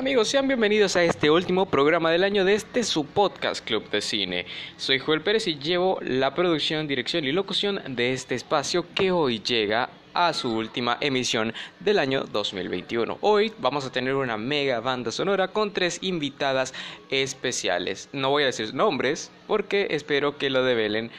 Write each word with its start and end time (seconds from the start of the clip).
Amigos, 0.00 0.28
sean 0.28 0.48
bienvenidos 0.48 0.96
a 0.96 1.04
este 1.04 1.30
último 1.30 1.66
programa 1.66 2.10
del 2.10 2.24
año 2.24 2.46
de 2.46 2.54
este 2.54 2.84
su 2.84 3.04
podcast 3.04 3.62
Club 3.62 3.90
de 3.90 4.00
Cine. 4.00 4.46
Soy 4.78 4.98
Joel 4.98 5.20
Pérez 5.20 5.46
y 5.46 5.58
llevo 5.58 5.98
la 6.00 6.34
producción, 6.34 6.88
dirección 6.88 7.26
y 7.26 7.32
locución 7.32 7.82
de 7.86 8.14
este 8.14 8.34
espacio 8.34 8.86
que 8.94 9.12
hoy 9.12 9.40
llega 9.40 9.90
a 10.14 10.32
su 10.32 10.56
última 10.56 10.96
emisión 11.02 11.52
del 11.80 11.98
año 11.98 12.24
2021. 12.24 13.18
Hoy 13.20 13.52
vamos 13.58 13.84
a 13.84 13.92
tener 13.92 14.14
una 14.14 14.38
mega 14.38 14.80
banda 14.80 15.12
sonora 15.12 15.48
con 15.48 15.70
tres 15.70 15.98
invitadas 16.00 16.72
especiales. 17.10 18.08
No 18.14 18.30
voy 18.30 18.44
a 18.44 18.46
decir 18.46 18.72
nombres 18.72 19.30
porque 19.46 19.88
espero 19.90 20.38
que 20.38 20.48
lo 20.48 20.64
develen 20.64 21.10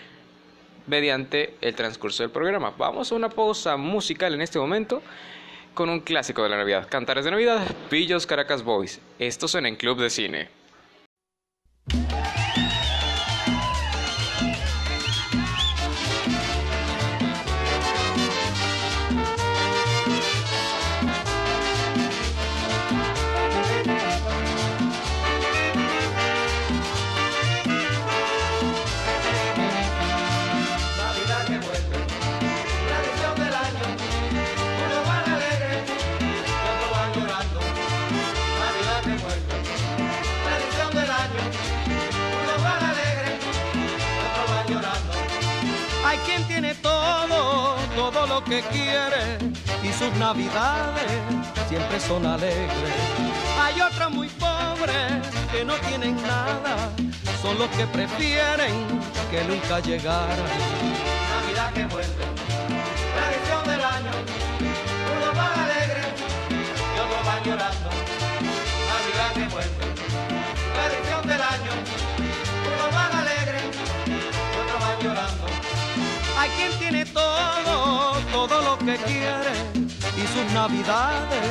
mediante 0.88 1.54
el 1.62 1.76
transcurso 1.76 2.24
del 2.24 2.32
programa. 2.32 2.74
Vamos 2.80 3.12
a 3.12 3.16
una 3.16 3.30
pausa 3.30 3.78
musical 3.78 4.34
en 4.34 4.42
este 4.42 4.58
momento 4.58 5.04
con 5.74 5.90
un 5.90 6.02
clásico 6.02 6.44
de 6.44 6.50
la 6.50 6.58
Navidad. 6.58 6.88
Cantares 6.90 7.26
de 7.26 7.32
Navidad, 7.32 7.62
Pillos 7.90 8.26
Caracas 8.28 8.64
Boys. 8.64 9.00
Estos 9.20 9.52
son 9.52 9.66
en 9.66 9.76
Club 9.76 10.00
de 10.00 10.10
Cine. 10.10 10.61
Que 48.52 48.62
quiere 48.64 49.38
y 49.82 49.94
sus 49.94 50.14
navidades 50.18 51.10
siempre 51.70 51.98
son 52.02 52.26
alegres. 52.26 52.96
Hay 53.58 53.80
otros 53.80 54.12
muy 54.12 54.28
pobres 54.28 55.10
que 55.54 55.64
no 55.64 55.76
tienen 55.88 56.22
nada, 56.22 56.90
son 57.42 57.58
los 57.58 57.70
que 57.70 57.88
prefieren 57.88 58.76
que 59.32 59.42
nunca 59.46 59.80
llegara. 59.80 60.36
Navidad 61.34 61.72
que 61.74 61.86
vuelve, 61.86 62.26
tradición 63.16 63.64
del 63.72 63.86
año, 63.86 64.12
uno 65.16 65.30
va 65.40 65.64
alegre 65.64 66.04
y 66.94 67.00
otro 67.00 67.20
va 67.26 67.36
llorando. 67.46 67.90
Navidad 68.92 69.32
que 69.34 69.48
vuelve, 69.56 69.86
tradición 70.76 71.22
del 71.26 71.42
año, 71.42 72.01
Hay 76.42 76.50
quien 76.58 76.72
tiene 76.80 77.06
todo 77.06 78.16
todo 78.32 78.62
lo 78.64 78.78
que 78.80 78.96
quiere 78.98 79.54
y 80.18 80.26
sus 80.34 80.52
navidades 80.54 81.46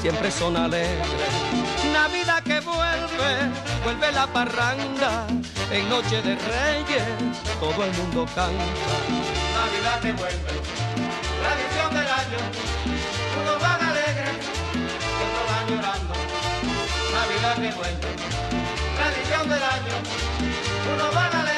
siempre 0.00 0.30
son 0.30 0.56
alegres. 0.56 1.32
Navidad 1.92 2.42
que 2.44 2.58
vuelve, 2.60 3.32
vuelve 3.84 4.12
la 4.12 4.26
parranda, 4.28 5.26
en 5.70 5.86
noche 5.90 6.22
de 6.22 6.36
reyes 6.36 7.04
todo 7.60 7.84
el 7.84 7.92
mundo 7.98 8.24
canta. 8.34 8.96
Navidad 9.60 10.00
que 10.00 10.12
vuelve, 10.12 10.52
tradición 11.42 11.90
del 11.98 12.08
año, 12.22 12.40
unos 13.42 13.60
van 13.60 13.82
alegres 13.90 14.36
otros 15.22 15.44
van 15.50 15.66
llorando. 15.68 16.14
Navidad 17.12 17.56
que 17.56 17.72
vuelve, 17.76 18.10
tradición 18.96 19.48
del 19.50 19.62
año, 19.62 19.96
unos 20.94 21.14
van 21.14 21.26
alegres 21.26 21.49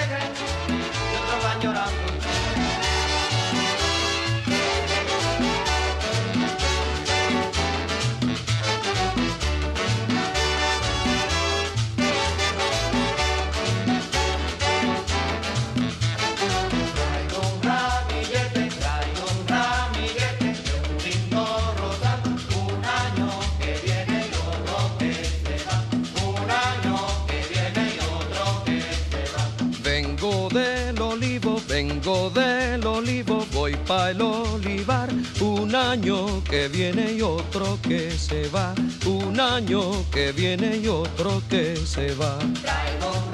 Del 32.13 32.87
olivo, 32.87 33.47
voy 33.53 33.75
pa' 33.87 34.11
el 34.11 34.21
olivar. 34.21 35.09
Un 35.41 35.75
año 35.75 36.45
que 36.45 36.69
viene 36.69 37.15
y 37.15 37.23
otro 37.23 37.79
que 37.83 38.11
se 38.11 38.49
va. 38.49 38.75
Un 39.07 39.41
año 39.41 39.81
que 40.11 40.31
viene 40.33 40.77
y 40.77 40.89
otro 40.89 41.43
que 41.49 41.75
se 41.75 42.15
va. 42.15 42.39
Traigo 42.61 43.32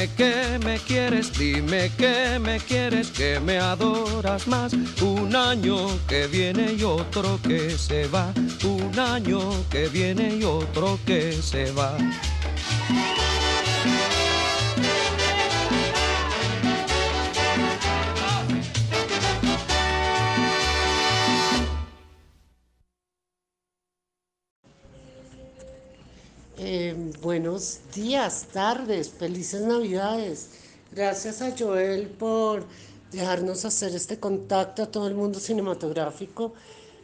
Dime 0.00 0.14
que 0.16 0.58
me 0.64 0.78
quieres, 0.78 1.30
dime 1.38 1.90
que 1.98 2.38
me 2.38 2.58
quieres, 2.58 3.10
que 3.10 3.38
me 3.38 3.58
adoras 3.58 4.46
más. 4.46 4.72
Un 5.02 5.36
año 5.36 5.76
que 6.08 6.26
viene 6.26 6.72
y 6.72 6.82
otro 6.84 7.38
que 7.42 7.68
se 7.76 8.06
va. 8.06 8.32
Un 8.64 8.98
año 8.98 9.40
que 9.68 9.88
viene 9.88 10.36
y 10.36 10.44
otro 10.44 10.98
que 11.04 11.32
se 11.32 11.70
va. 11.72 11.98
Buenos 27.30 27.78
días, 27.94 28.44
tardes, 28.52 29.08
felices 29.08 29.62
navidades. 29.62 30.48
Gracias 30.90 31.40
a 31.40 31.54
Joel 31.56 32.08
por 32.08 32.64
dejarnos 33.12 33.64
hacer 33.64 33.94
este 33.94 34.18
contacto 34.18 34.82
a 34.82 34.86
todo 34.86 35.06
el 35.06 35.14
mundo 35.14 35.38
cinematográfico. 35.38 36.54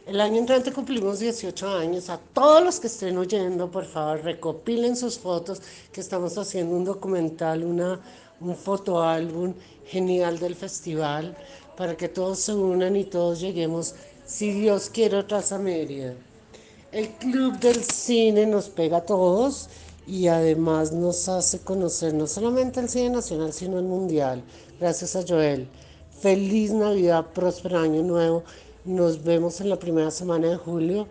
El 0.05 0.19
año 0.19 0.39
entrante 0.39 0.73
cumplimos 0.73 1.19
18 1.19 1.69
años. 1.69 2.09
A 2.09 2.17
todos 2.17 2.61
los 2.61 2.77
que 2.77 2.87
estén 2.87 3.17
oyendo, 3.17 3.71
por 3.71 3.85
favor, 3.85 4.21
recopilen 4.21 4.97
sus 4.97 5.17
fotos, 5.17 5.61
que 5.93 6.01
estamos 6.01 6.37
haciendo 6.37 6.75
un 6.75 6.83
documental, 6.83 7.63
una, 7.63 7.97
un 8.41 8.53
fotoálbum 8.53 9.53
genial 9.85 10.39
del 10.39 10.55
festival, 10.55 11.37
para 11.77 11.95
que 11.95 12.09
todos 12.09 12.39
se 12.39 12.53
unan 12.53 12.97
y 12.97 13.05
todos 13.05 13.39
lleguemos, 13.39 13.95
si 14.25 14.51
Dios 14.51 14.89
quiere, 14.89 15.19
otra 15.19 15.41
Mérida. 15.57 16.15
El 16.91 17.07
Club 17.11 17.59
del 17.59 17.81
Cine 17.81 18.45
nos 18.45 18.67
pega 18.67 18.97
a 18.97 19.05
todos 19.05 19.69
y 20.07 20.29
además 20.29 20.93
nos 20.93 21.27
hace 21.27 21.59
conocer 21.59 22.13
no 22.13 22.27
solamente 22.27 22.79
el 22.79 22.87
cine 22.87 23.09
nacional, 23.09 23.51
sino 23.51 23.77
el 23.77 23.85
mundial. 23.85 24.41
Gracias 24.79 25.15
a 25.17 25.23
Joel. 25.27 25.67
Feliz 26.21 26.71
Navidad, 26.71 27.25
próspero 27.33 27.77
año 27.79 28.01
nuevo. 28.01 28.43
Nos 28.85 29.23
vemos 29.23 29.59
en 29.59 29.69
la 29.69 29.77
primera 29.77 30.09
semana 30.09 30.47
de 30.47 30.55
julio 30.55 31.07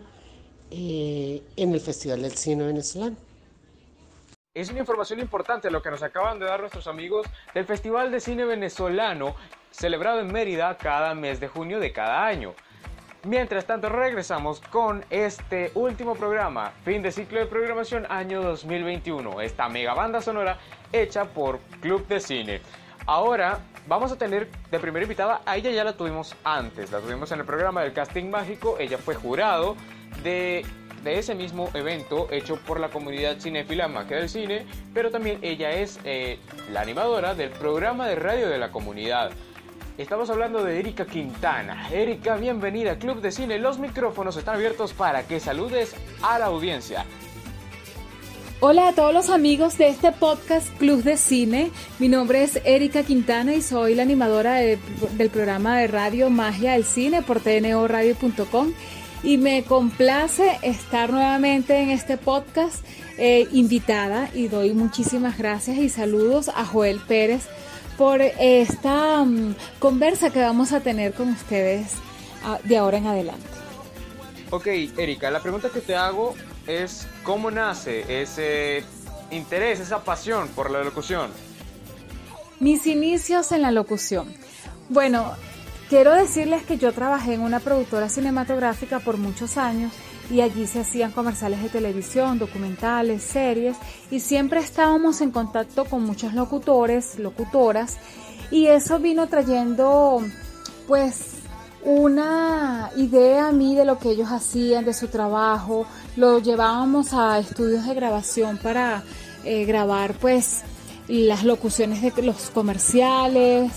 eh, 0.71 1.43
en 1.55 1.73
el 1.73 1.79
Festival 1.79 2.23
del 2.23 2.31
Cine 2.31 2.65
Venezolano. 2.65 3.15
Es 4.55 4.71
una 4.71 4.79
información 4.79 5.19
importante 5.19 5.69
lo 5.69 5.83
que 5.83 5.91
nos 5.91 6.01
acaban 6.01 6.39
de 6.39 6.45
dar 6.47 6.59
nuestros 6.59 6.87
amigos 6.87 7.27
del 7.53 7.65
Festival 7.65 8.11
de 8.11 8.19
Cine 8.19 8.43
Venezolano, 8.43 9.35
celebrado 9.69 10.19
en 10.19 10.33
Mérida 10.33 10.75
cada 10.77 11.13
mes 11.13 11.39
de 11.39 11.47
junio 11.47 11.79
de 11.79 11.93
cada 11.93 12.25
año. 12.25 12.55
Mientras 13.27 13.65
tanto, 13.65 13.89
regresamos 13.89 14.61
con 14.61 15.03
este 15.09 15.73
último 15.75 16.15
programa, 16.15 16.71
fin 16.85 17.01
de 17.01 17.11
ciclo 17.11 17.39
de 17.39 17.45
programación 17.45 18.05
año 18.09 18.41
2021, 18.41 19.41
esta 19.41 19.67
mega 19.67 19.93
banda 19.93 20.21
sonora 20.21 20.57
hecha 20.93 21.25
por 21.25 21.59
Club 21.81 22.07
de 22.07 22.21
Cine. 22.21 22.61
Ahora 23.05 23.59
vamos 23.85 24.13
a 24.13 24.17
tener 24.17 24.49
de 24.71 24.79
primera 24.79 25.03
invitada, 25.03 25.41
a 25.45 25.57
ella 25.57 25.71
ya 25.71 25.83
la 25.83 25.91
tuvimos 25.91 26.37
antes, 26.45 26.89
la 26.89 27.01
tuvimos 27.01 27.29
en 27.33 27.41
el 27.41 27.45
programa 27.45 27.81
del 27.81 27.91
casting 27.91 28.29
mágico, 28.29 28.77
ella 28.79 28.97
fue 28.97 29.15
jurado 29.15 29.75
de, 30.23 30.65
de 31.03 31.19
ese 31.19 31.35
mismo 31.35 31.69
evento 31.73 32.29
hecho 32.31 32.55
por 32.55 32.79
la 32.79 32.87
comunidad 32.87 33.41
cinéfila 33.41 33.89
Magia 33.89 34.19
del 34.19 34.29
Cine, 34.29 34.65
pero 34.93 35.11
también 35.11 35.39
ella 35.41 35.71
es 35.71 35.99
eh, 36.05 36.39
la 36.71 36.79
animadora 36.79 37.35
del 37.35 37.49
programa 37.49 38.07
de 38.07 38.15
radio 38.15 38.47
de 38.47 38.57
la 38.57 38.71
comunidad. 38.71 39.31
Estamos 39.97 40.29
hablando 40.29 40.63
de 40.63 40.77
Erika 40.77 41.07
Quintana. 41.07 41.89
Erika, 41.91 42.35
bienvenida 42.35 42.91
a 42.91 42.99
Club 42.99 43.19
de 43.19 43.31
Cine. 43.31 43.57
Los 43.57 43.79
micrófonos 43.79 44.37
están 44.37 44.53
abiertos 44.53 44.93
para 44.93 45.23
que 45.23 45.39
saludes 45.39 45.95
a 46.21 46.37
la 46.37 46.45
audiencia. 46.45 47.03
Hola 48.59 48.89
a 48.89 48.93
todos 48.93 49.11
los 49.11 49.31
amigos 49.31 49.75
de 49.79 49.87
este 49.87 50.11
podcast 50.11 50.67
Club 50.77 51.01
de 51.01 51.17
Cine. 51.17 51.71
Mi 51.97 52.09
nombre 52.09 52.43
es 52.43 52.61
Erika 52.63 53.01
Quintana 53.01 53.55
y 53.55 53.63
soy 53.63 53.95
la 53.95 54.03
animadora 54.03 54.57
del 54.57 55.29
programa 55.31 55.79
de 55.79 55.87
radio 55.87 56.29
Magia 56.29 56.73
del 56.73 56.85
Cine 56.85 57.23
por 57.23 57.39
tnoradio.com. 57.39 58.73
Y 59.23 59.37
me 59.37 59.63
complace 59.63 60.59
estar 60.61 61.09
nuevamente 61.09 61.75
en 61.79 61.89
este 61.89 62.17
podcast 62.17 62.85
eh, 63.17 63.47
invitada 63.51 64.29
y 64.31 64.47
doy 64.47 64.75
muchísimas 64.75 65.39
gracias 65.39 65.77
y 65.77 65.89
saludos 65.89 66.49
a 66.49 66.65
Joel 66.65 66.99
Pérez 66.99 67.47
por 67.97 68.21
esta 68.21 69.23
mm, 69.23 69.55
conversa 69.79 70.29
que 70.29 70.39
vamos 70.39 70.71
a 70.71 70.81
tener 70.81 71.13
con 71.13 71.29
ustedes 71.29 71.93
ah, 72.43 72.59
de 72.63 72.77
ahora 72.77 72.97
en 72.97 73.07
adelante. 73.07 73.47
Ok, 74.49 74.67
Erika, 74.97 75.29
la 75.29 75.41
pregunta 75.41 75.69
que 75.69 75.81
te 75.81 75.95
hago 75.95 76.35
es 76.67 77.07
cómo 77.23 77.51
nace 77.51 78.21
ese 78.21 78.83
interés, 79.31 79.79
esa 79.79 80.03
pasión 80.03 80.47
por 80.49 80.71
la 80.71 80.83
locución. 80.83 81.31
Mis 82.59 82.87
inicios 82.87 83.51
en 83.51 83.61
la 83.61 83.71
locución. 83.71 84.33
Bueno, 84.89 85.33
quiero 85.89 86.13
decirles 86.13 86.63
que 86.63 86.77
yo 86.77 86.93
trabajé 86.93 87.33
en 87.33 87.41
una 87.41 87.59
productora 87.59 88.09
cinematográfica 88.09 88.99
por 88.99 89.17
muchos 89.17 89.57
años 89.57 89.91
y 90.29 90.41
allí 90.41 90.67
se 90.67 90.81
hacían 90.81 91.11
comerciales 91.11 91.61
de 91.61 91.69
televisión, 91.69 92.39
documentales, 92.39 93.23
series 93.23 93.77
y 94.11 94.19
siempre 94.19 94.59
estábamos 94.59 95.21
en 95.21 95.31
contacto 95.31 95.85
con 95.85 96.03
muchos 96.03 96.33
locutores, 96.33 97.19
locutoras 97.19 97.97
y 98.51 98.67
eso 98.67 98.99
vino 98.99 99.27
trayendo 99.27 100.21
pues 100.87 101.37
una 101.83 102.89
idea 102.97 103.47
a 103.47 103.51
mí 103.51 103.75
de 103.75 103.85
lo 103.85 103.97
que 103.99 104.09
ellos 104.09 104.29
hacían, 104.29 104.83
de 104.83 104.93
su 104.93 105.07
trabajo. 105.07 105.85
Lo 106.15 106.39
llevábamos 106.39 107.13
a 107.13 107.39
estudios 107.39 107.85
de 107.85 107.93
grabación 107.93 108.57
para 108.57 109.03
eh, 109.45 109.65
grabar 109.65 110.13
pues 110.15 110.63
las 111.07 111.43
locuciones 111.45 112.01
de 112.01 112.21
los 112.21 112.49
comerciales, 112.49 113.71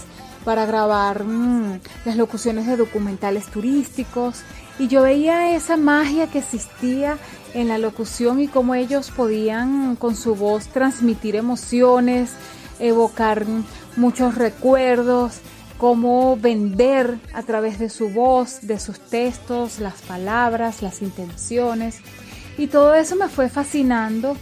para 0.45 0.67
grabar 0.67 1.25
mm, 1.25 1.81
las 2.05 2.17
locuciones 2.17 2.67
de 2.67 2.77
documentales 2.77 3.47
turísticos. 3.47 4.43
Y 4.81 4.89
yo 4.89 5.03
veía 5.03 5.55
esa 5.55 5.77
magia 5.77 6.27
que 6.27 6.41
existía 6.41 7.19
en 7.55 7.69
la 7.69 7.79
locución 7.79 8.41
y 8.41 8.49
cómo 8.49 8.75
ellos 8.75 9.13
podían 9.13 9.95
con 9.95 10.17
su 10.17 10.35
voz 10.35 10.67
transmitir 10.69 11.37
emociones, 11.37 12.33
evocar 12.81 13.45
muchos 13.97 14.35
recuerdos 14.35 15.41
cómo 15.81 16.37
vender 16.37 17.19
a 17.33 17.43
través 17.43 17.79
de 17.79 17.89
su 17.89 18.11
voz, 18.11 18.61
de 18.61 18.79
sus 18.79 19.01
textos, 19.01 19.79
las 19.79 20.03
palabras, 20.03 20.83
las 20.83 21.01
intenciones. 21.01 22.01
Y 22.59 22.67
todo 22.67 22.95
eso 22.95 23.17
me 23.17 23.29
fue 23.29 23.49
fascinando. 23.49 24.37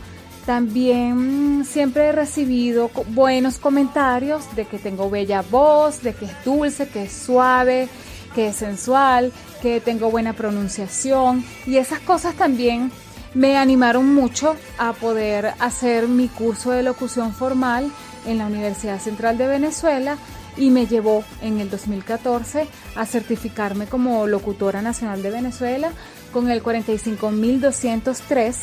También 0.44 1.64
siempre 1.64 2.06
he 2.06 2.12
recibido 2.12 2.90
buenos 3.11 3.58
comentarios 3.58 4.44
de 4.56 4.64
que 4.64 4.79
tengo 4.79 5.11
bella 5.11 5.43
voz, 5.43 6.02
de 6.02 6.12
que 6.12 6.25
es 6.25 6.44
dulce, 6.44 6.88
que 6.88 7.05
es 7.05 7.12
suave, 7.12 7.88
que 8.34 8.48
es 8.48 8.56
sensual, 8.56 9.32
que 9.62 9.80
tengo 9.80 10.10
buena 10.10 10.32
pronunciación. 10.32 11.44
Y 11.66 11.76
esas 11.76 12.00
cosas 12.00 12.34
también 12.34 12.90
me 13.34 13.56
animaron 13.56 14.14
mucho 14.14 14.56
a 14.78 14.92
poder 14.92 15.52
hacer 15.58 16.08
mi 16.08 16.28
curso 16.28 16.70
de 16.70 16.82
locución 16.82 17.32
formal 17.32 17.90
en 18.26 18.38
la 18.38 18.46
Universidad 18.46 19.00
Central 19.00 19.38
de 19.38 19.46
Venezuela 19.46 20.16
y 20.56 20.70
me 20.70 20.86
llevó 20.86 21.25
en 21.40 21.60
el 21.60 21.70
2014 21.70 22.66
a 22.96 23.06
certificarme 23.06 23.86
como 23.86 24.26
locutora 24.26 24.82
nacional 24.82 25.22
de 25.22 25.30
Venezuela 25.30 25.92
con 26.32 26.50
el 26.50 26.62
45203 26.62 28.56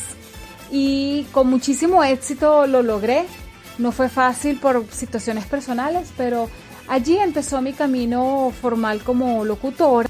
y 0.70 1.24
con 1.32 1.48
muchísimo 1.48 2.04
éxito 2.04 2.66
lo 2.66 2.82
logré. 2.82 3.24
No 3.78 3.92
fue 3.92 4.08
fácil 4.08 4.58
por 4.58 4.86
situaciones 4.90 5.46
personales, 5.46 6.08
pero 6.16 6.48
allí 6.88 7.18
empezó 7.18 7.60
mi 7.60 7.72
camino 7.72 8.52
formal 8.60 9.02
como 9.02 9.44
locutora. 9.44 10.08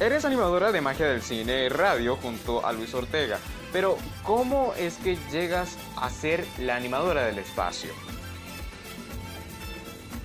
Eres 0.00 0.24
animadora 0.24 0.72
de 0.72 0.80
magia 0.80 1.06
del 1.06 1.22
cine 1.22 1.66
y 1.66 1.68
radio 1.68 2.16
junto 2.16 2.66
a 2.66 2.72
Luis 2.72 2.92
Ortega, 2.94 3.38
pero 3.72 3.96
¿cómo 4.22 4.72
es 4.76 4.96
que 4.96 5.16
llegas 5.30 5.76
a 5.96 6.10
ser 6.10 6.44
la 6.58 6.76
animadora 6.76 7.26
del 7.26 7.38
espacio? 7.38 7.90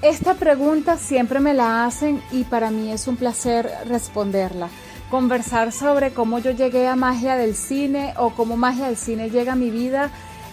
Esta 0.01 0.33
pregunta 0.33 0.97
siempre 0.97 1.39
me 1.39 1.53
la 1.53 1.85
hacen 1.85 2.21
y 2.31 2.45
para 2.45 2.71
mí 2.71 2.91
es 2.91 3.07
un 3.07 3.17
placer 3.17 3.69
responderla. 3.85 4.69
Conversar 5.11 5.71
sobre 5.71 6.11
cómo 6.13 6.39
yo 6.39 6.51
llegué 6.51 6.87
a 6.87 6.95
magia 6.95 7.35
del 7.35 7.53
cine 7.53 8.13
o 8.17 8.29
cómo 8.31 8.55
magia 8.55 8.85
del 8.85 8.97
cine 8.97 9.29
llega 9.29 9.53
a 9.53 9.57
mi 9.57 9.71
vida 9.71 10.09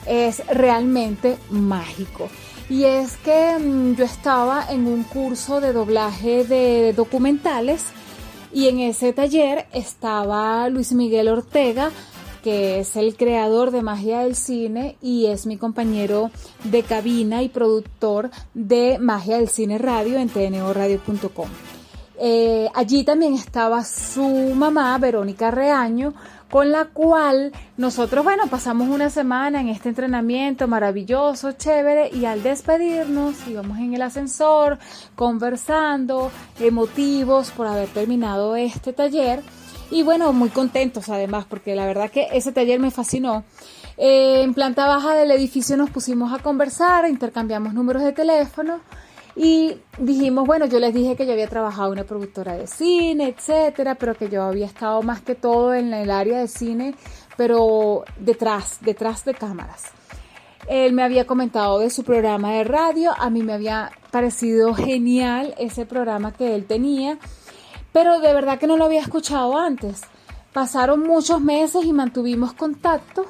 es 0.07 0.45
realmente 0.49 1.39
mágico. 1.51 2.29
Y 2.69 2.85
es 2.85 3.17
que 3.19 3.59
mm, 3.59 3.95
yo 3.95 4.05
estaba 4.05 4.67
en 4.71 4.87
un 4.87 5.05
curso 5.05 5.61
de 5.61 5.73
doblaje 5.73 6.45
de 6.45 6.93
documentales 6.93 7.85
y 8.53 8.69
en 8.69 8.81
ese 8.81 9.13
taller 9.13 9.67
estaba 9.73 10.69
Luis 10.69 10.93
Miguel 10.93 11.29
Ortega, 11.29 11.91
que 12.43 12.81
es 12.81 12.97
el 12.97 13.17
creador 13.17 13.71
de 13.71 13.83
Magia 13.83 14.21
del 14.21 14.35
Cine 14.35 14.97
y 15.01 15.27
es 15.27 15.47
mi 15.47 15.57
compañero 15.57 16.31
de 16.65 16.83
cabina 16.83 17.43
y 17.43 17.49
productor 17.49 18.31
de 18.55 18.99
Magia 18.99 19.37
del 19.37 19.49
Cine 19.49 19.79
Radio 19.79 20.19
en 20.19 20.29
tnoradio.com. 20.29 21.49
Eh, 22.19 22.69
allí 22.75 23.05
también 23.05 23.35
estaba 23.35 23.85
su 23.85 24.27
mamá, 24.55 24.97
Verónica 24.99 25.51
Reaño, 25.51 26.15
con 26.51 26.71
la 26.71 26.87
cual 26.87 27.53
nosotros, 27.77 28.25
bueno, 28.25 28.47
pasamos 28.49 28.89
una 28.89 29.11
semana 29.11 29.61
en 29.61 29.69
este 29.69 29.89
entrenamiento 29.89 30.69
maravilloso, 30.69 31.53
chévere, 31.53 32.11
y 32.13 32.25
al 32.25 32.43
despedirnos 32.43 33.35
íbamos 33.49 33.79
en 33.79 33.95
el 33.95 34.03
ascensor 34.03 34.79
conversando, 35.15 36.31
emotivos 36.61 37.51
por 37.51 37.67
haber 37.67 37.89
terminado 37.89 38.57
este 38.57 38.93
taller 38.93 39.43
y 39.91 40.03
bueno, 40.03 40.33
muy 40.33 40.49
contentos 40.49 41.09
además, 41.09 41.47
porque 41.49 41.75
la 41.75 41.87
verdad 41.87 42.11
que 42.11 42.29
ese 42.33 42.53
taller 42.53 42.81
me 42.81 42.91
fascinó. 42.91 43.45
Eh, 43.97 44.43
en 44.43 44.53
planta 44.53 44.87
baja 44.87 45.15
del 45.15 45.31
edificio 45.31 45.77
nos 45.77 45.91
pusimos 45.91 46.33
a 46.33 46.43
conversar, 46.43 47.09
intercambiamos 47.09 47.73
números 47.73 48.03
de 48.03 48.13
teléfono 48.13 48.81
y 49.37 49.79
dijimos, 49.99 50.47
bueno, 50.47 50.67
yo 50.67 50.81
les 50.81 50.95
dije 50.95 51.15
que 51.15 51.27
yo 51.27 51.33
había 51.33 51.49
trabajado 51.49 51.89
en 51.89 51.99
una 51.99 52.05
productora 52.05 52.57
de 52.57 52.67
cine, 52.67 53.29
etcétera, 53.29 53.95
pero 53.95 54.15
que 54.15 54.29
yo 54.29 54.43
había 54.43 54.67
estado 54.67 55.03
más 55.03 55.21
que 55.21 55.35
todo 55.35 55.75
en 55.75 55.93
el 55.93 56.11
área 56.11 56.41
de 56.41 56.49
cine, 56.49 56.95
pero 57.37 58.05
detrás, 58.19 58.79
detrás 58.81 59.25
de 59.25 59.35
cámaras. 59.35 59.85
Él 60.69 60.95
me 60.95 61.03
había 61.03 61.27
comentado 61.27 61.79
de 61.79 61.91
su 61.91 62.03
programa 62.03 62.53
de 62.53 62.65
radio, 62.65 63.13
a 63.17 63.31
mí 63.31 63.43
me 63.43 63.53
había 63.53 63.93
parecido 64.11 64.75
genial 64.75 65.55
ese 65.59 65.87
programa 65.87 66.33
que 66.33 66.55
él 66.57 66.65
tenía 66.65 67.19
pero 67.97 68.21
de 68.21 68.35
verdad 68.35 68.59
que 68.59 68.67
no 68.67 68.77
lo 68.77 68.85
había 68.85 69.01
escuchado 69.01 69.57
antes. 69.57 70.03
Pasaron 70.53 71.01
muchos 71.01 71.41
meses 71.41 71.83
y 71.87 71.95
mantuvimos 71.95 72.53
contacto. 72.53 73.25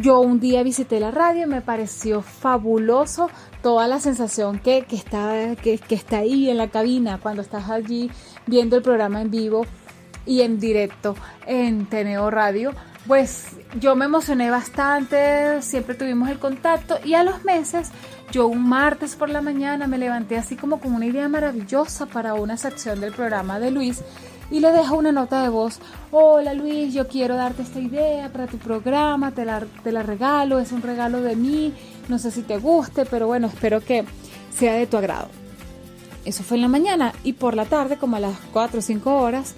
Yo 0.00 0.20
un 0.20 0.38
día 0.38 0.62
visité 0.62 1.00
la 1.00 1.10
radio 1.10 1.48
me 1.48 1.60
pareció 1.60 2.22
fabuloso 2.22 3.30
toda 3.62 3.88
la 3.88 3.98
sensación 3.98 4.60
que, 4.60 4.86
está, 4.90 5.56
que, 5.56 5.80
está 5.88 6.18
ahí 6.18 6.48
en 6.48 6.56
la 6.56 6.68
cabina 6.68 7.18
cuando 7.20 7.42
estás 7.42 7.68
allí 7.68 8.08
viendo 8.46 8.76
el 8.76 8.82
programa 8.82 9.20
en 9.20 9.32
vivo 9.32 9.66
y 10.24 10.42
en 10.42 10.60
directo 10.60 11.16
en 11.46 11.86
Teneo 11.86 12.30
Radio. 12.30 12.74
Pues 13.08 13.56
yo 13.80 13.96
me 13.96 14.04
emocioné 14.04 14.50
bastante, 14.50 15.60
siempre 15.62 15.96
tuvimos 15.96 16.28
el 16.28 16.38
contacto 16.38 16.98
y 17.04 17.14
a 17.14 17.24
los 17.24 17.44
meses 17.44 17.90
yo 18.30 18.46
un 18.46 18.68
martes 18.68 19.16
por 19.16 19.30
la 19.30 19.42
mañana 19.42 19.88
me 19.88 19.98
levanté 19.98 20.36
así 20.36 20.54
como 20.54 20.78
con 20.78 20.94
una 20.94 21.06
idea 21.06 21.28
maravillosa 21.28 22.06
para 22.06 22.34
una 22.34 22.56
sección 22.56 23.00
del 23.00 23.12
programa 23.12 23.58
de 23.58 23.72
Luis 23.72 24.04
y 24.50 24.60
le 24.60 24.72
dejo 24.72 24.96
una 24.96 25.12
nota 25.12 25.42
de 25.42 25.48
voz. 25.48 25.78
Hola 26.10 26.54
Luis, 26.54 26.94
yo 26.94 27.08
quiero 27.08 27.36
darte 27.36 27.62
esta 27.62 27.80
idea 27.80 28.32
para 28.32 28.46
tu 28.46 28.58
programa, 28.58 29.32
te 29.32 29.44
la, 29.44 29.64
te 29.82 29.92
la 29.92 30.02
regalo, 30.02 30.58
es 30.58 30.72
un 30.72 30.82
regalo 30.82 31.20
de 31.20 31.36
mí, 31.36 31.72
no 32.08 32.18
sé 32.18 32.30
si 32.30 32.42
te 32.42 32.58
guste, 32.58 33.04
pero 33.04 33.26
bueno, 33.26 33.48
espero 33.48 33.80
que 33.80 34.04
sea 34.54 34.74
de 34.74 34.86
tu 34.86 34.96
agrado. 34.96 35.28
Eso 36.24 36.42
fue 36.42 36.56
en 36.56 36.62
la 36.62 36.68
mañana 36.68 37.12
y 37.24 37.34
por 37.34 37.54
la 37.54 37.64
tarde, 37.64 37.96
como 37.96 38.16
a 38.16 38.20
las 38.20 38.36
4 38.52 38.78
o 38.78 38.82
5 38.82 39.14
horas, 39.16 39.54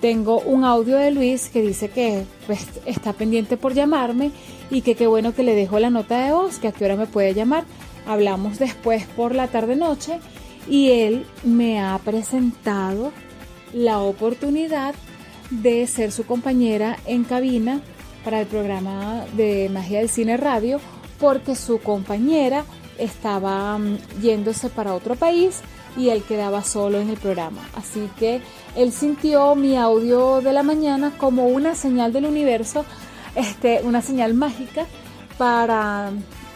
tengo 0.00 0.40
un 0.40 0.64
audio 0.64 0.96
de 0.96 1.10
Luis 1.10 1.48
que 1.48 1.62
dice 1.62 1.88
que 1.88 2.24
pues, 2.46 2.66
está 2.86 3.12
pendiente 3.12 3.56
por 3.56 3.74
llamarme 3.74 4.32
y 4.70 4.82
que 4.82 4.94
qué 4.94 5.06
bueno 5.06 5.34
que 5.34 5.42
le 5.42 5.54
dejo 5.54 5.78
la 5.78 5.90
nota 5.90 6.24
de 6.24 6.32
voz, 6.32 6.58
que 6.58 6.68
a 6.68 6.72
qué 6.72 6.84
hora 6.84 6.96
me 6.96 7.06
puede 7.06 7.34
llamar 7.34 7.64
hablamos 8.06 8.58
después 8.58 9.04
por 9.16 9.34
la 9.34 9.48
tarde-noche 9.48 10.18
y 10.68 10.90
él 10.90 11.26
me 11.44 11.80
ha 11.80 11.98
presentado 11.98 13.12
la 13.72 14.00
oportunidad 14.00 14.94
de 15.50 15.86
ser 15.86 16.12
su 16.12 16.24
compañera 16.24 16.98
en 17.06 17.24
cabina 17.24 17.80
para 18.24 18.40
el 18.40 18.46
programa 18.46 19.24
de 19.36 19.68
Magia 19.72 19.98
del 19.98 20.08
Cine 20.08 20.36
Radio 20.36 20.80
porque 21.18 21.54
su 21.54 21.78
compañera 21.80 22.64
estaba 22.98 23.78
mm, 23.78 23.98
yéndose 24.20 24.68
para 24.68 24.94
otro 24.94 25.14
país 25.14 25.60
y 25.96 26.08
él 26.08 26.22
quedaba 26.22 26.62
solo 26.64 27.00
en 27.00 27.10
el 27.10 27.16
programa. 27.16 27.68
Así 27.74 28.08
que 28.18 28.40
él 28.76 28.92
sintió 28.92 29.54
mi 29.54 29.76
audio 29.76 30.40
de 30.40 30.52
la 30.52 30.62
mañana 30.62 31.12
como 31.18 31.46
una 31.46 31.74
señal 31.74 32.12
del 32.12 32.26
universo, 32.26 32.84
este, 33.34 33.80
una 33.84 34.02
señal 34.02 34.34
mágica 34.34 34.86
para 35.38 36.10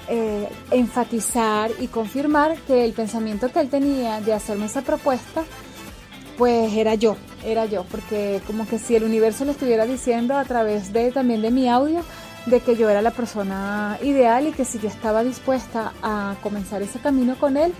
eh, 0.08 0.48
enfatizar 0.70 1.70
y 1.80 1.88
confirmar 1.88 2.56
que 2.66 2.84
el 2.84 2.92
pensamiento 2.92 3.50
que 3.50 3.60
él 3.60 3.68
tenía 3.68 4.20
de 4.20 4.32
hacerme 4.32 4.66
esa 4.66 4.82
propuesta, 4.82 5.44
pues 6.36 6.72
era 6.74 6.94
yo, 6.94 7.16
era 7.44 7.66
yo, 7.66 7.84
porque 7.84 8.40
como 8.46 8.66
que 8.66 8.78
si 8.78 8.96
el 8.96 9.04
universo 9.04 9.44
le 9.44 9.52
estuviera 9.52 9.86
diciendo 9.86 10.36
a 10.36 10.44
través 10.44 10.92
de 10.92 11.12
también 11.12 11.42
de 11.42 11.50
mi 11.50 11.68
audio 11.68 12.02
de 12.46 12.60
que 12.60 12.76
yo 12.76 12.88
era 12.88 13.02
la 13.02 13.10
persona 13.10 13.98
ideal 14.02 14.46
y 14.46 14.52
que 14.52 14.64
si 14.64 14.78
yo 14.78 14.88
estaba 14.88 15.24
dispuesta 15.24 15.92
a 16.02 16.36
comenzar 16.42 16.82
ese 16.82 17.00
camino 17.00 17.36
con 17.38 17.56
él, 17.56 17.74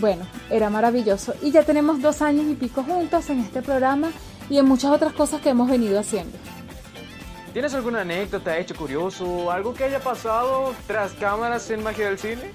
bueno, 0.00 0.26
era 0.50 0.70
maravilloso. 0.70 1.34
Y 1.42 1.52
ya 1.52 1.62
tenemos 1.62 2.00
dos 2.02 2.20
años 2.20 2.46
y 2.48 2.54
pico 2.54 2.82
juntos 2.82 3.30
en 3.30 3.40
este 3.40 3.62
programa 3.62 4.10
y 4.50 4.58
en 4.58 4.66
muchas 4.66 4.90
otras 4.90 5.12
cosas 5.12 5.40
que 5.40 5.50
hemos 5.50 5.70
venido 5.70 5.98
haciendo. 5.98 6.36
¿Tienes 7.52 7.72
alguna 7.74 8.00
anécdota, 8.00 8.58
hecho 8.58 8.74
curioso, 8.74 9.52
algo 9.52 9.74
que 9.74 9.84
haya 9.84 10.00
pasado 10.00 10.74
tras 10.88 11.12
cámaras 11.12 11.70
en 11.70 11.84
Magia 11.84 12.06
del 12.06 12.18
Cine? 12.18 12.50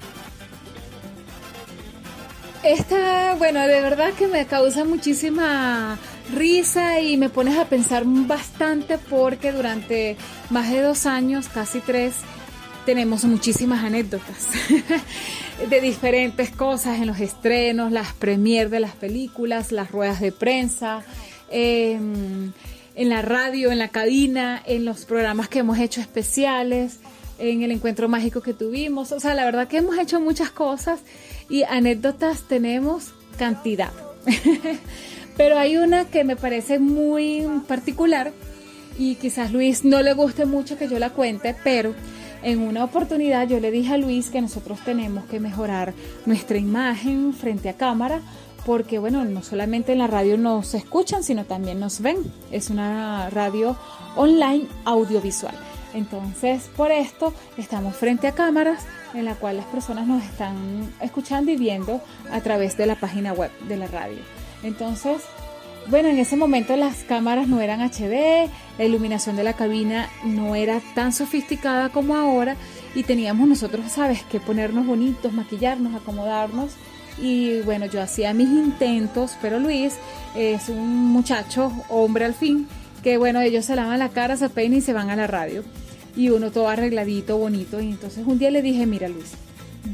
Esta, 2.64 3.36
bueno, 3.36 3.66
de 3.66 3.82
verdad 3.82 4.12
que 4.14 4.28
me 4.28 4.46
causa 4.46 4.84
muchísima 4.84 5.98
risa 6.34 7.00
y 7.00 7.16
me 7.16 7.30
pones 7.30 7.58
a 7.58 7.66
pensar 7.66 8.04
bastante 8.06 8.98
porque 8.98 9.54
durante 9.54 10.18
más 10.50 10.70
de 10.70 10.82
dos 10.82 11.06
años, 11.06 11.48
casi 11.48 11.80
tres, 11.80 12.16
tenemos 12.86 13.24
muchísimas 13.24 13.84
anécdotas 13.86 14.48
de 15.70 15.82
diferentes 15.82 16.52
cosas 16.52 17.00
en 17.00 17.08
los 17.08 17.22
estrenos, 17.22 17.94
las 17.94 18.12
premiers 18.14 18.70
de 18.70 18.82
las 18.82 18.94
películas, 18.94 19.72
las 19.72 19.90
ruedas 19.90 20.20
de 20.20 20.34
prensa, 20.34 21.02
em, 21.50 22.52
en 22.96 23.10
la 23.10 23.22
radio, 23.22 23.72
en 23.72 23.80
la 23.80 23.88
cabina, 23.88 24.62
en 24.66 24.84
los 24.84 25.06
programas 25.06 25.48
que 25.48 25.60
hemos 25.60 25.80
hecho 25.80 26.02
especiales, 26.02 27.00
en 27.38 27.64
el 27.64 27.72
encuentro 27.72 28.10
mágico 28.10 28.42
que 28.42 28.54
tuvimos. 28.54 29.14
O 29.14 29.20
sea, 29.22 29.34
la 29.34 29.46
verdad 29.46 29.70
que 29.70 29.78
hemos 29.78 29.98
hecho 29.98 30.20
muchas 30.20 30.52
cosas 30.52 31.00
y 31.50 31.64
anécdotas 31.64 32.44
tenemos 32.44 33.14
cantidad. 33.38 33.92
Pero 35.38 35.58
hay 35.58 35.78
una 35.78 36.06
que 36.06 36.24
me 36.24 36.36
parece 36.36 36.80
muy 36.80 37.46
particular 37.68 38.32
y 38.98 39.16
quizás 39.16 39.52
Luis 39.54 39.86
no 39.86 40.02
le 40.02 40.14
guste 40.14 40.46
mucho 40.46 40.78
que 40.78 40.90
yo 40.90 41.00
la 41.00 41.12
cuente, 41.12 41.56
pero 41.64 41.96
en 42.44 42.60
una 42.60 42.84
oportunidad 42.84 43.48
yo 43.48 43.62
le 43.62 43.72
dije 43.72 43.94
a 43.94 43.98
Luis 43.98 44.30
que 44.30 44.42
nosotros 44.42 44.80
tenemos 44.84 45.24
que 45.26 45.40
mejorar 45.40 45.94
nuestra 46.26 46.58
imagen 46.58 47.34
frente 47.34 47.70
a 47.70 47.78
cámara 47.78 48.20
porque 48.66 49.00
bueno, 49.00 49.24
no 49.24 49.42
solamente 49.42 49.94
en 49.94 50.00
la 50.00 50.08
radio 50.08 50.38
nos 50.38 50.74
escuchan, 50.74 51.24
sino 51.24 51.46
también 51.46 51.80
nos 51.80 52.02
ven. 52.02 52.18
Es 52.52 52.70
una 52.70 53.30
radio 53.30 53.78
online 54.18 54.68
audiovisual. 54.84 55.56
Entonces, 55.94 56.70
por 56.76 56.92
esto 56.92 57.34
estamos 57.58 57.96
frente 57.96 58.28
a 58.28 58.34
cámaras 58.34 58.86
en 59.14 59.26
la 59.26 59.36
cual 59.36 59.58
las 59.58 59.66
personas 59.66 60.08
nos 60.08 60.24
están 60.24 60.92
escuchando 61.02 61.52
y 61.52 61.58
viendo 61.58 62.02
a 62.32 62.42
través 62.42 62.78
de 62.78 62.86
la 62.86 62.96
página 62.96 63.34
web 63.34 63.52
de 63.68 63.78
la 63.78 63.88
radio. 63.88 64.20
Entonces, 64.64 65.22
bueno, 65.88 66.10
en 66.10 66.20
ese 66.20 66.36
momento 66.36 66.76
las 66.76 66.98
cámaras 67.04 67.48
no 67.48 67.62
eran 67.62 67.82
HD, 67.82 68.50
la 68.78 68.86
iluminación 68.86 69.36
de 69.36 69.44
la 69.44 69.54
cabina 69.54 70.10
no 70.24 70.56
era 70.56 70.82
tan 70.94 71.12
sofisticada 71.12 71.90
como 71.90 72.16
ahora 72.16 72.56
y 72.94 73.04
teníamos 73.04 73.48
nosotros, 73.48 73.92
sabes, 73.92 74.24
que 74.24 74.40
ponernos 74.40 74.86
bonitos, 74.86 75.34
maquillarnos, 75.34 75.96
acomodarnos. 75.96 76.74
Y 77.22 77.62
bueno, 77.62 77.86
yo 77.86 78.02
hacía 78.02 78.34
mis 78.34 78.50
intentos, 78.50 79.36
pero 79.42 79.60
Luis 79.60 79.96
es 80.36 80.70
un 80.70 81.08
muchacho, 81.08 81.72
hombre 81.90 82.26
al 82.26 82.34
fin, 82.34 82.68
que 83.04 83.18
bueno, 83.18 83.42
ellos 83.42 83.66
se 83.66 83.76
lavan 83.76 84.00
la 84.00 84.10
cara, 84.10 84.38
se 84.38 84.50
peinan 84.50 84.78
y 84.78 84.82
se 84.82 84.94
van 84.94 85.10
a 85.10 85.16
la 85.16 85.28
radio. 85.28 85.64
Y 86.16 86.30
uno 86.30 86.52
todo 86.52 86.70
arregladito, 86.70 87.38
bonito. 87.38 87.80
Y 87.80 87.90
entonces 87.90 88.26
un 88.26 88.40
día 88.40 88.52
le 88.52 88.62
dije, 88.62 88.86
mira 88.86 89.08
Luis, 89.08 89.32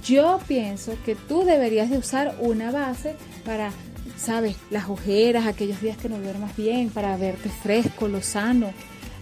yo 0.04 0.40
pienso 0.48 0.96
que 1.06 1.16
tú 1.16 1.44
deberías 1.44 1.90
de 1.90 1.98
usar 1.98 2.36
una 2.40 2.72
base 2.72 3.16
para 3.46 3.72
¿sabes? 4.18 4.56
Las 4.70 4.90
ojeras, 4.90 5.46
aquellos 5.46 5.82
días 5.82 5.98
que 5.98 6.10
no 6.10 6.20
duermas 6.20 6.56
bien, 6.56 6.90
para 6.90 7.18
verte 7.18 7.50
fresco, 7.50 8.08
lozano, 8.08 8.72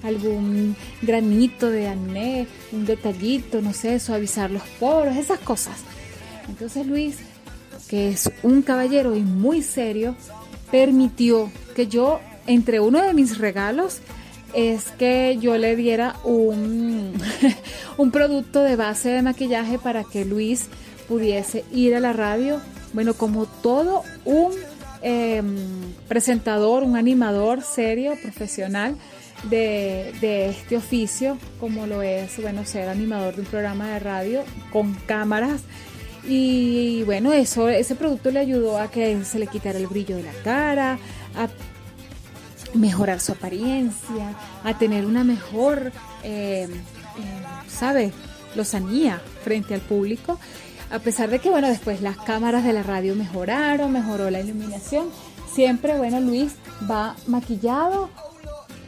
algún 0.03 0.75
granito 1.01 1.69
de 1.69 1.88
acné, 1.88 2.47
un 2.71 2.85
detallito, 2.85 3.62
no 3.62 3.73
sé, 3.73 4.00
suavizar 4.00 4.51
los 4.51 4.63
poros, 4.79 5.15
esas 5.15 5.39
cosas. 5.39 5.77
Entonces 6.47 6.85
Luis, 6.85 7.17
que 7.89 8.09
es 8.09 8.31
un 8.43 8.62
caballero 8.62 9.15
y 9.15 9.21
muy 9.21 9.62
serio, 9.62 10.15
permitió 10.71 11.51
que 11.75 11.88
yo, 11.88 12.19
entre 12.47 12.79
uno 12.79 13.01
de 13.01 13.13
mis 13.13 13.38
regalos, 13.38 14.00
es 14.53 14.86
que 14.98 15.38
yo 15.39 15.57
le 15.57 15.75
diera 15.75 16.15
un, 16.24 17.13
un 17.98 18.12
producto 18.12 18.62
de 18.62 18.75
base 18.75 19.10
de 19.10 19.22
maquillaje 19.22 19.79
para 19.79 20.03
que 20.03 20.25
Luis 20.25 20.67
pudiese 21.07 21.65
ir 21.72 21.95
a 21.95 22.00
la 22.00 22.13
radio, 22.13 22.62
bueno, 22.93 23.13
como 23.13 23.45
todo 23.45 24.03
un 24.25 24.53
Em, 25.05 25.57
presentador, 26.07 26.83
un 26.83 26.95
animador 26.95 27.62
serio, 27.62 28.13
profesional 28.22 28.95
de, 29.50 30.13
este 30.48 30.77
oficio, 30.77 31.38
como 31.60 31.88
lo 31.88 32.01
es, 32.01 32.41
bueno, 32.41 32.63
ser 32.63 32.88
animador 32.88 33.36
de 33.36 33.41
un 33.41 33.48
programa 33.48 33.89
de 33.89 34.00
radio 34.00 34.43
con 34.72 34.93
cámaras. 34.93 35.60
Y 36.25 37.03
bueno, 37.03 37.33
eso, 37.33 37.67
ese 37.67 37.95
producto 37.95 38.31
le 38.31 38.39
ayudó 38.39 38.77
a 38.77 38.89
que 38.89 39.25
se 39.25 39.39
le 39.39 39.48
quitara 39.48 39.77
el 39.77 39.88
brillo 39.88 40.15
de 40.15 40.24
la 40.24 40.31
cara, 40.41 40.98
a 41.36 41.50
mejorar 42.74 43.20
su 43.20 43.32
apariencia, 43.32 44.36
a 44.63 44.77
tener 44.77 45.06
una 45.06 45.24
mejor, 45.24 45.92
eh, 46.24 46.68
eh, 46.68 46.70
¿sabe? 47.68 48.12
Lozanía 48.56 49.22
frente 49.44 49.74
al 49.74 49.82
público. 49.82 50.39
A 50.92 51.00
pesar 51.00 51.30
de 51.30 51.39
que, 51.39 51.50
bueno, 51.50 51.68
después 51.68 52.01
las 52.01 52.18
cámaras 52.18 52.63
de 52.63 52.74
la 52.74 52.84
radio 52.84 53.15
mejoraron, 53.15 53.92
mejoró 53.92 54.30
la 54.30 54.42
iluminación, 54.42 55.10
siempre, 55.51 55.98
bueno, 55.98 56.20
Luis 56.20 56.56
va 56.89 57.15
maquillado 57.27 58.10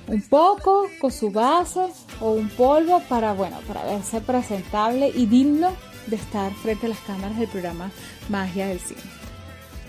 un 0.07 0.21
poco 0.21 0.87
con 1.01 1.11
su 1.11 1.31
base 1.31 1.87
o 2.21 2.31
un 2.31 2.49
polvo 2.49 3.01
para, 3.09 3.33
bueno, 3.33 3.57
para 3.67 3.83
verse 3.85 4.21
presentable 4.21 5.11
y 5.13 5.25
digno 5.25 5.71
de 6.07 6.17
estar 6.17 6.53
frente 6.53 6.85
a 6.85 6.89
las 6.89 6.99
cámaras 6.99 7.37
del 7.37 7.47
programa 7.47 7.89
Magia 8.29 8.67
del 8.67 8.79
Cine. 8.79 9.24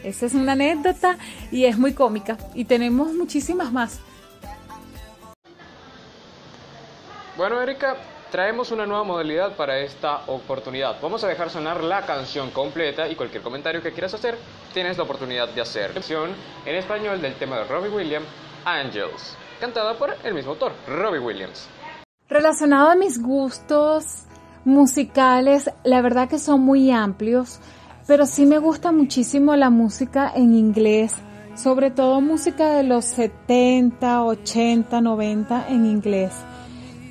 Esa 0.07 0.27
es 0.27 0.35
una 0.35 0.53
anécdota 0.53 1.19
y 1.51 1.65
es 1.65 1.77
muy 1.77 1.93
cómica 1.93 2.39
y 2.55 2.67
tenemos 2.67 3.13
muchísimas 3.13 3.73
más. 3.73 3.99
Bueno, 7.37 7.61
Erika, 7.61 7.97
traemos 8.31 8.71
una 8.71 8.87
nueva 8.87 9.03
modalidad 9.03 9.57
para 9.57 9.81
esta 9.81 10.23
oportunidad. 10.29 11.01
Vamos 11.03 11.25
a 11.25 11.27
dejar 11.27 11.51
sonar 11.51 11.83
la 11.83 12.07
canción 12.07 12.53
completa 12.53 13.09
y 13.09 13.17
cualquier 13.17 13.43
comentario 13.43 13.83
que 13.83 13.91
quieras 13.91 14.15
hacer, 14.15 14.39
tienes 14.73 14.97
la 14.97 15.03
oportunidad 15.03 15.49
de 15.49 15.61
hacer. 15.61 15.93
Canción 15.93 16.31
en 16.65 16.77
español 16.77 17.21
del 17.21 17.35
tema 17.35 17.59
de 17.59 17.65
Robbie 17.65 17.91
Williams, 17.91 18.27
Angels, 18.65 19.37
cantada 19.61 19.99
por 19.99 20.15
el 20.23 20.35
mismo 20.35 20.53
autor, 20.53 20.71
Robbie 20.87 21.19
Williams. 21.19 21.69
Relacionado 22.29 22.91
a 22.91 22.95
mis 22.95 23.21
gustos 23.21 24.23
musicales, 24.65 25.69
la 25.83 26.01
verdad 26.01 26.29
que 26.29 26.39
son 26.39 26.61
muy 26.61 26.93
amplios, 26.93 27.59
pero 28.07 28.27
sí 28.27 28.47
me 28.47 28.59
gusta 28.59 28.93
muchísimo 28.93 29.57
la 29.57 29.71
música 29.71 30.33
en 30.35 30.55
inglés, 30.55 31.15
sobre 31.57 31.91
todo 31.91 32.21
música 32.21 32.71
de 32.71 32.85
los 32.85 33.05
70, 33.07 34.23
80, 34.23 35.01
90 35.01 35.69
en 35.69 35.87
inglés. 35.87 36.33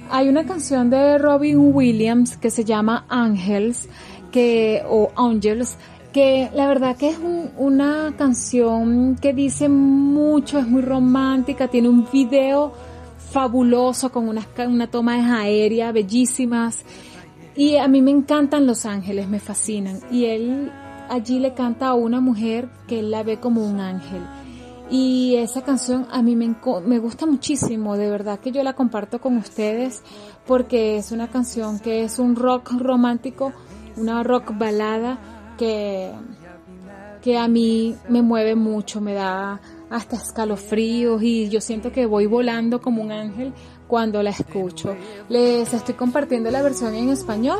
Hay 0.09 0.29
una 0.29 0.45
canción 0.45 0.89
de 0.89 1.17
Robin 1.17 1.57
Williams 1.73 2.37
que 2.37 2.49
se 2.49 2.63
llama 2.63 3.05
Angels, 3.09 3.89
que, 4.31 4.83
o 4.87 5.11
Angels, 5.15 5.77
que 6.13 6.49
la 6.53 6.67
verdad 6.67 6.95
que 6.95 7.09
es 7.09 7.17
una 7.57 8.13
canción 8.17 9.17
que 9.17 9.33
dice 9.33 9.67
mucho, 9.67 10.59
es 10.59 10.67
muy 10.67 10.81
romántica, 10.81 11.67
tiene 11.67 11.89
un 11.89 12.07
video 12.09 12.71
fabuloso 13.31 14.11
con 14.11 14.29
unas, 14.29 14.47
una 14.65 14.87
toma 14.87 15.41
aérea 15.41 15.91
bellísimas. 15.91 16.85
Y 17.53 17.77
a 17.77 17.87
mí 17.87 18.01
me 18.01 18.11
encantan 18.11 18.67
Los 18.67 18.85
Ángeles, 18.85 19.27
me 19.27 19.39
fascinan. 19.39 19.99
Y 20.11 20.25
él 20.25 20.71
allí 21.09 21.39
le 21.39 21.53
canta 21.53 21.87
a 21.87 21.93
una 21.93 22.21
mujer 22.21 22.69
que 22.87 22.99
él 22.99 23.11
la 23.11 23.23
ve 23.23 23.39
como 23.39 23.65
un 23.65 23.79
ángel. 23.79 24.21
Y 24.89 25.35
esa 25.37 25.63
canción 25.63 26.07
a 26.11 26.21
mí 26.21 26.35
me, 26.35 26.55
me, 26.85 26.99
gusta 26.99 27.25
muchísimo, 27.25 27.97
de 27.97 28.09
verdad 28.09 28.39
que 28.39 28.51
yo 28.51 28.61
la 28.61 28.73
comparto 28.73 29.19
con 29.19 29.37
ustedes 29.37 30.03
porque 30.45 30.97
es 30.97 31.11
una 31.11 31.27
canción 31.27 31.79
que 31.79 32.03
es 32.03 32.19
un 32.19 32.35
rock 32.35 32.71
romántico, 32.77 33.51
una 33.97 34.21
rock 34.21 34.55
balada 34.55 35.17
que, 35.57 36.11
que 37.23 37.35
a 37.35 37.47
mí 37.47 37.95
me 38.09 38.21
mueve 38.21 38.53
mucho, 38.53 39.01
me 39.01 39.13
da 39.13 39.59
hasta 39.89 40.17
escalofríos 40.17 41.23
y 41.23 41.49
yo 41.49 41.61
siento 41.61 41.91
que 41.91 42.05
voy 42.05 42.27
volando 42.27 42.79
como 42.79 43.01
un 43.01 43.11
ángel 43.11 43.53
cuando 43.87 44.21
la 44.23 44.31
escucho. 44.31 44.95
Les 45.29 45.73
estoy 45.73 45.95
compartiendo 45.95 46.51
la 46.51 46.61
versión 46.61 46.95
en 46.95 47.09
español 47.09 47.59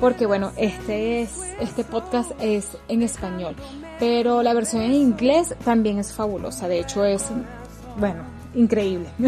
porque 0.00 0.26
bueno, 0.26 0.52
este 0.56 1.22
es 1.22 1.40
este 1.60 1.84
podcast 1.84 2.32
es 2.40 2.76
en 2.88 3.02
español, 3.02 3.56
pero 3.98 4.42
la 4.42 4.54
versión 4.54 4.82
en 4.82 4.94
inglés 4.94 5.54
también 5.64 5.98
es 5.98 6.12
fabulosa, 6.12 6.68
de 6.68 6.80
hecho 6.80 7.04
es 7.04 7.24
bueno, 7.98 8.22
increíble. 8.54 9.08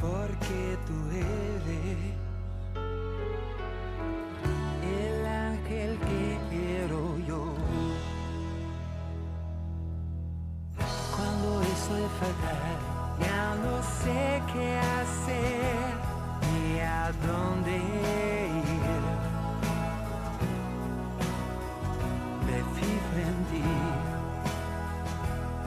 porque 0.00 0.78
tú 0.86 0.94
eres 1.10 2.23
ángel 5.84 5.98
que 5.98 6.38
quiero 6.50 7.18
yo. 7.26 7.54
Cuando 11.14 11.62
eso 11.62 11.94
fallar, 12.20 12.78
ya 13.20 13.54
no 13.64 13.82
sé 13.82 14.42
qué 14.52 14.78
hacer 14.78 15.94
ni 16.52 16.80
a 16.80 17.12
dónde 17.26 17.76
ir. 17.76 19.02
Me 22.46 22.58
fijo 22.76 23.14
en 23.28 23.38
ti 23.50 23.70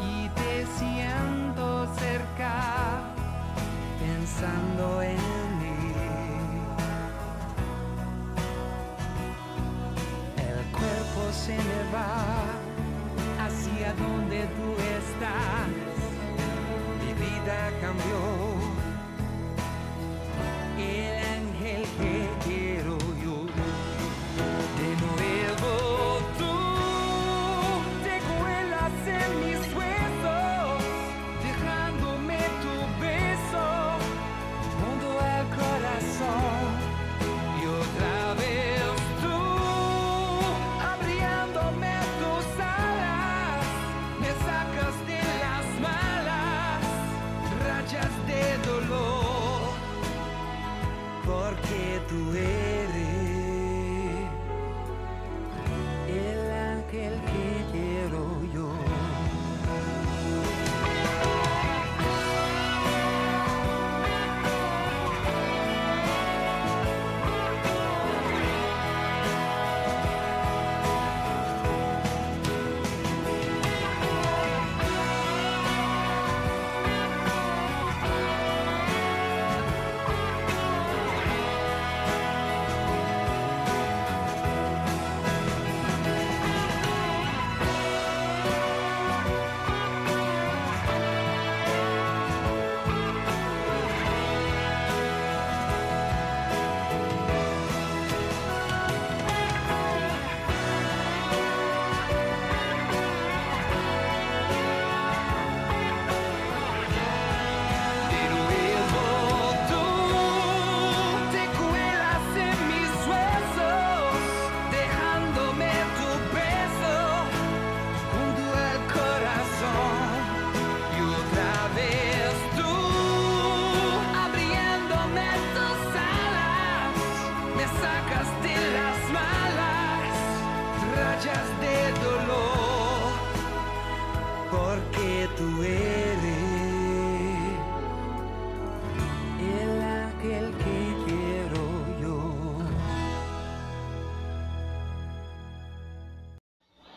y 0.01 0.29
te 0.29 0.53
siento 0.77 1.65
cerca, 1.95 2.53
pensando 3.99 5.01
en 5.01 5.26
se 11.47 11.53
me 11.53 11.81
va 11.93 12.43
hacia 13.45 13.93
donde 13.93 14.39
tú 14.57 14.67
estás. 14.97 15.69
Mi 16.99 17.13
vida 17.13 17.71
cambió. 17.79 18.47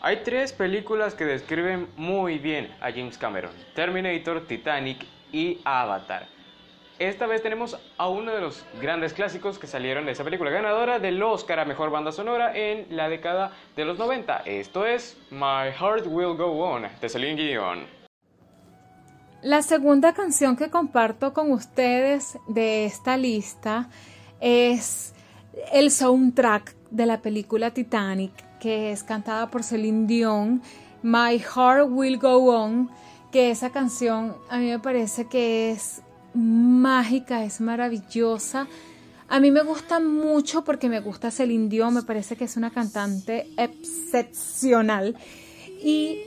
Hay 0.03 0.23
tres 0.25 0.55
películas 0.55 1.15
que 1.15 1.27
describen 1.27 1.87
muy 1.95 2.39
bien 2.39 2.75
a 2.81 2.91
James 2.91 3.19
Cameron: 3.19 3.51
Terminator, 3.75 4.47
Titanic 4.47 5.05
y 5.31 5.61
Avatar. 5.63 6.27
Esta 6.99 7.27
vez 7.27 7.43
tenemos 7.43 7.79
a 7.99 8.09
uno 8.09 8.33
de 8.33 8.41
los 8.41 8.65
grandes 8.81 9.13
clásicos 9.13 9.59
que 9.59 9.67
salieron 9.67 10.07
de 10.07 10.13
esa 10.13 10.25
película, 10.25 10.51
ganadora 10.51 10.99
del 11.01 11.23
Oscar 11.23 11.61
a 11.61 11.67
Mejor 11.67 11.91
Banda 11.91 12.13
Sonora 12.13 12.57
en 12.57 12.87
la 12.97 13.11
década 13.11 13.53
de 13.77 13.85
los 13.85 13.99
90. 13.99 14.39
Esto 14.47 14.87
es 14.87 15.19
My 15.31 15.71
Heart 15.79 16.07
Will 16.07 16.35
Go 16.35 16.47
On, 16.47 16.87
de 16.99 17.09
Celine 17.11 17.37
Dion. 17.37 17.87
La 19.43 19.61
segunda 19.61 20.15
canción 20.15 20.57
que 20.57 20.71
comparto 20.71 21.35
con 21.35 21.53
ustedes 21.53 22.39
de 22.49 22.87
esta 22.87 23.19
lista 23.19 23.91
es 24.41 25.15
el 25.73 25.91
soundtrack 25.91 26.75
de 26.91 27.07
la 27.07 27.23
película 27.23 27.73
Titanic, 27.73 28.33
que 28.59 28.93
es 28.93 29.03
cantada 29.03 29.51
por 29.51 29.63
Celine 29.63 30.07
Dion, 30.07 30.63
My 31.03 31.39
Heart 31.39 31.89
Will 31.91 32.19
Go 32.19 32.55
On, 32.55 32.91
que 33.33 33.51
esa 33.51 33.71
canción 33.71 34.35
a 34.49 34.59
mí 34.59 34.67
me 34.67 34.79
parece 34.79 35.27
que 35.27 35.71
es 35.71 36.03
mágica, 36.35 37.45
es 37.45 37.61
maravillosa. 37.61 38.67
A 39.29 39.39
mí 39.41 39.51
me 39.51 39.63
gusta 39.63 40.01
mucho 40.01 40.65
porque 40.65 40.89
me 40.89 41.01
gusta 41.01 41.31
Celine 41.31 41.69
Dion, 41.69 41.95
me 41.95 42.03
parece 42.03 42.37
que 42.37 42.45
es 42.45 42.57
una 42.57 42.71
cantante 42.71 43.47
excepcional. 43.57 45.17
Y 45.83 46.19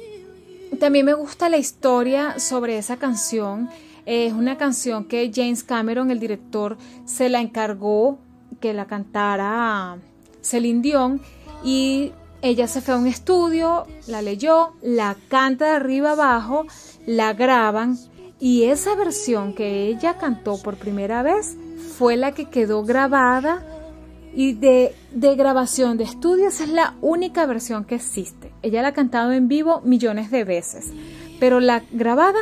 también 0.79 1.05
me 1.05 1.13
gusta 1.13 1.49
la 1.49 1.57
historia 1.57 2.39
sobre 2.39 2.77
esa 2.77 2.97
canción. 2.97 3.69
Es 4.05 4.33
una 4.33 4.57
canción 4.57 5.05
que 5.05 5.31
James 5.33 5.63
Cameron, 5.63 6.12
el 6.12 6.19
director, 6.19 6.77
se 7.05 7.29
la 7.29 7.41
encargó 7.41 8.19
que 8.63 8.73
la 8.73 8.86
cantara 8.86 9.97
Celine 10.41 10.82
Dion 10.82 11.21
y 11.65 12.13
ella 12.41 12.65
se 12.69 12.80
fue 12.80 12.93
a 12.93 12.97
un 12.97 13.08
estudio, 13.08 13.86
la 14.08 14.21
leyó, 14.21 14.71
la 14.82 15.17
canta 15.28 15.65
de 15.65 15.71
arriba 15.71 16.12
abajo, 16.12 16.65
la 17.06 17.34
graban 17.34 17.97
y 18.39 18.63
esa 18.63 18.95
versión 18.95 19.54
que 19.54 19.88
ella 19.88 20.17
cantó 20.17 20.62
por 20.63 20.78
primera 20.78 21.23
vez 21.23 21.58
fue 21.97 22.15
la 22.15 22.32
que 22.32 22.45
quedó 22.45 22.86
grabada 22.86 23.65
y 24.34 24.54
de, 24.54 24.95
de 25.12 25.36
grabación 25.36 25.97
de 25.97 26.06
estudio 26.06 26.47
esa 26.47 26.63
es 26.63 26.69
la 26.69 26.95
única 27.02 27.45
versión 27.45 27.84
que 27.84 27.95
existe. 27.95 28.54
Ella 28.62 28.82
la 28.82 28.88
ha 28.89 28.93
cantado 28.93 29.34
en 29.34 29.49
vivo 29.49 29.82
millones 29.82 30.32
de 30.32 30.45
veces, 30.45 30.93
pero 31.38 31.60
la 31.60 31.84
grabada 31.91 32.39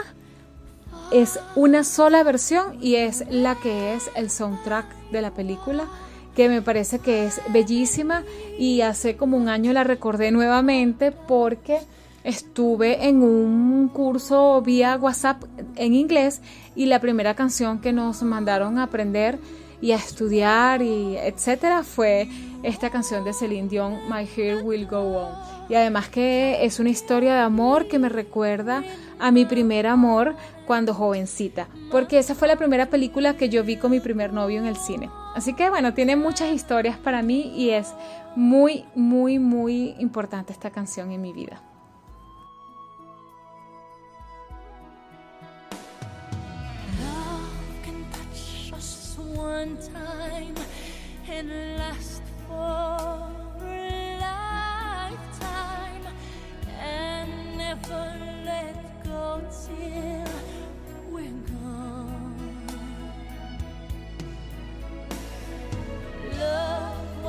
es 1.11 1.39
una 1.55 1.83
sola 1.83 2.21
versión 2.21 2.77
y 2.79 2.97
es 2.97 3.25
la 3.31 3.55
que 3.55 3.95
es 3.95 4.11
el 4.15 4.29
soundtrack 4.29 4.85
de 5.11 5.23
la 5.23 5.33
película 5.33 5.87
que 6.35 6.49
me 6.49 6.61
parece 6.61 6.99
que 6.99 7.25
es 7.25 7.41
bellísima 7.49 8.23
y 8.57 8.81
hace 8.81 9.17
como 9.17 9.37
un 9.37 9.49
año 9.49 9.73
la 9.73 9.83
recordé 9.83 10.31
nuevamente 10.31 11.11
porque 11.11 11.79
estuve 12.23 13.07
en 13.07 13.23
un 13.23 13.89
curso 13.89 14.61
vía 14.61 14.97
WhatsApp 14.97 15.43
en 15.75 15.93
inglés 15.93 16.41
y 16.75 16.85
la 16.85 16.99
primera 16.99 17.35
canción 17.35 17.79
que 17.79 17.93
nos 17.93 18.21
mandaron 18.23 18.77
a 18.77 18.83
aprender 18.83 19.39
y 19.81 19.93
a 19.93 19.95
estudiar 19.95 20.81
y 20.83 21.17
etcétera 21.17 21.83
fue 21.83 22.29
esta 22.61 22.91
canción 22.91 23.23
de 23.23 23.33
Celine 23.33 23.67
Dion 23.67 23.97
My 24.07 24.27
Heart 24.27 24.63
Will 24.63 24.85
Go 24.85 24.99
On. 24.99 25.33
Y 25.69 25.73
además 25.73 26.09
que 26.09 26.63
es 26.63 26.79
una 26.79 26.89
historia 26.89 27.33
de 27.33 27.39
amor 27.39 27.87
que 27.87 27.97
me 27.97 28.07
recuerda 28.07 28.83
a 29.19 29.31
mi 29.31 29.45
primer 29.45 29.87
amor 29.87 30.35
cuando 30.67 30.93
jovencita 30.93 31.67
porque 31.89 32.19
esa 32.19 32.35
fue 32.35 32.47
la 32.47 32.55
primera 32.55 32.87
película 32.87 33.35
que 33.35 33.49
yo 33.49 33.63
vi 33.63 33.77
con 33.77 33.91
mi 33.91 33.99
primer 33.99 34.33
novio 34.33 34.59
en 34.59 34.67
el 34.67 34.77
cine 34.77 35.09
Así 35.35 35.53
que 35.53 35.69
bueno, 35.69 35.93
tiene 35.93 36.15
muchas 36.15 36.51
historias 36.51 36.97
para 36.97 37.21
mí 37.21 37.53
y 37.55 37.69
es 37.69 37.93
muy, 38.35 38.85
muy, 38.95 39.39
muy 39.39 39.95
importante 39.99 40.51
esta 40.51 40.71
canción 40.71 41.11
en 41.11 41.21
mi 41.21 41.33
vida. 41.33 41.61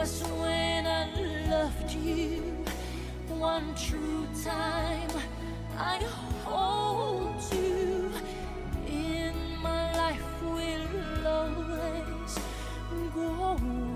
Was 0.03 0.23
when 0.43 0.85
I 0.85 1.07
loved 1.49 1.93
you 1.93 2.43
one 3.29 3.73
true 3.77 4.27
time. 4.43 5.11
I 5.79 5.99
hold 6.45 7.41
you 7.53 8.11
in 8.89 9.33
my 9.63 9.97
life 9.97 10.43
will 10.43 11.27
always 11.27 12.35
go 13.15 13.92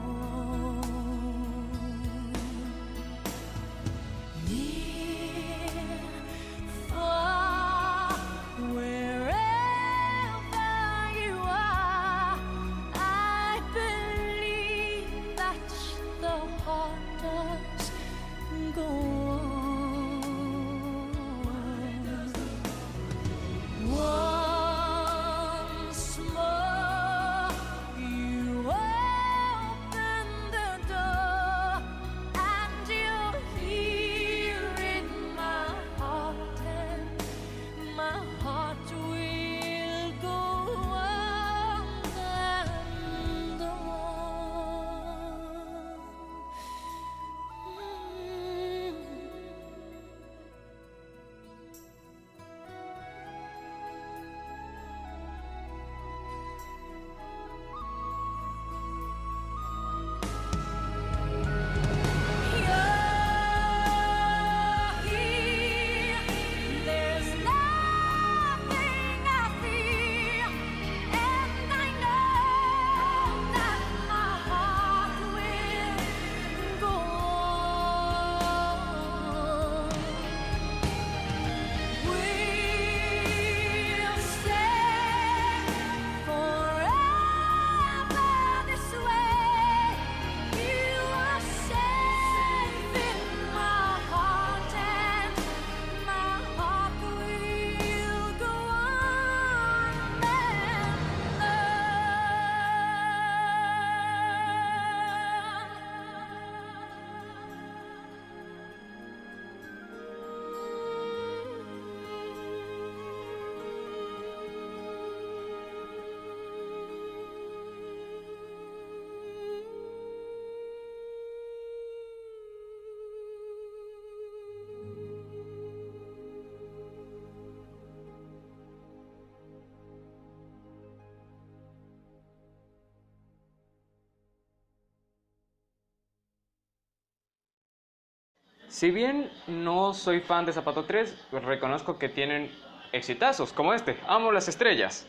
Si 138.69 138.91
bien 138.91 139.31
no 139.47 139.95
soy 139.95 140.21
fan 140.21 140.45
de 140.45 140.53
Zapato 140.53 140.85
3, 140.85 141.15
reconozco 141.33 141.99
que 141.99 142.09
tienen 142.09 142.51
exitazos 142.93 143.53
como 143.53 143.73
este, 143.73 143.97
Amo 144.09 144.33
las 144.33 144.49
estrellas. 144.49 145.07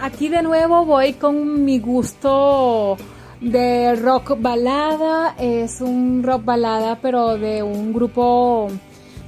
Aquí 0.00 0.28
de 0.28 0.42
nuevo 0.42 0.84
voy 0.84 1.14
con 1.14 1.64
mi 1.64 1.78
gusto 1.78 2.96
de 3.40 3.96
rock 3.96 4.40
balada. 4.40 5.34
Es 5.38 5.80
un 5.80 6.22
rock 6.22 6.44
balada, 6.44 6.98
pero 7.00 7.36
de 7.38 7.62
un 7.62 7.92
grupo 7.92 8.68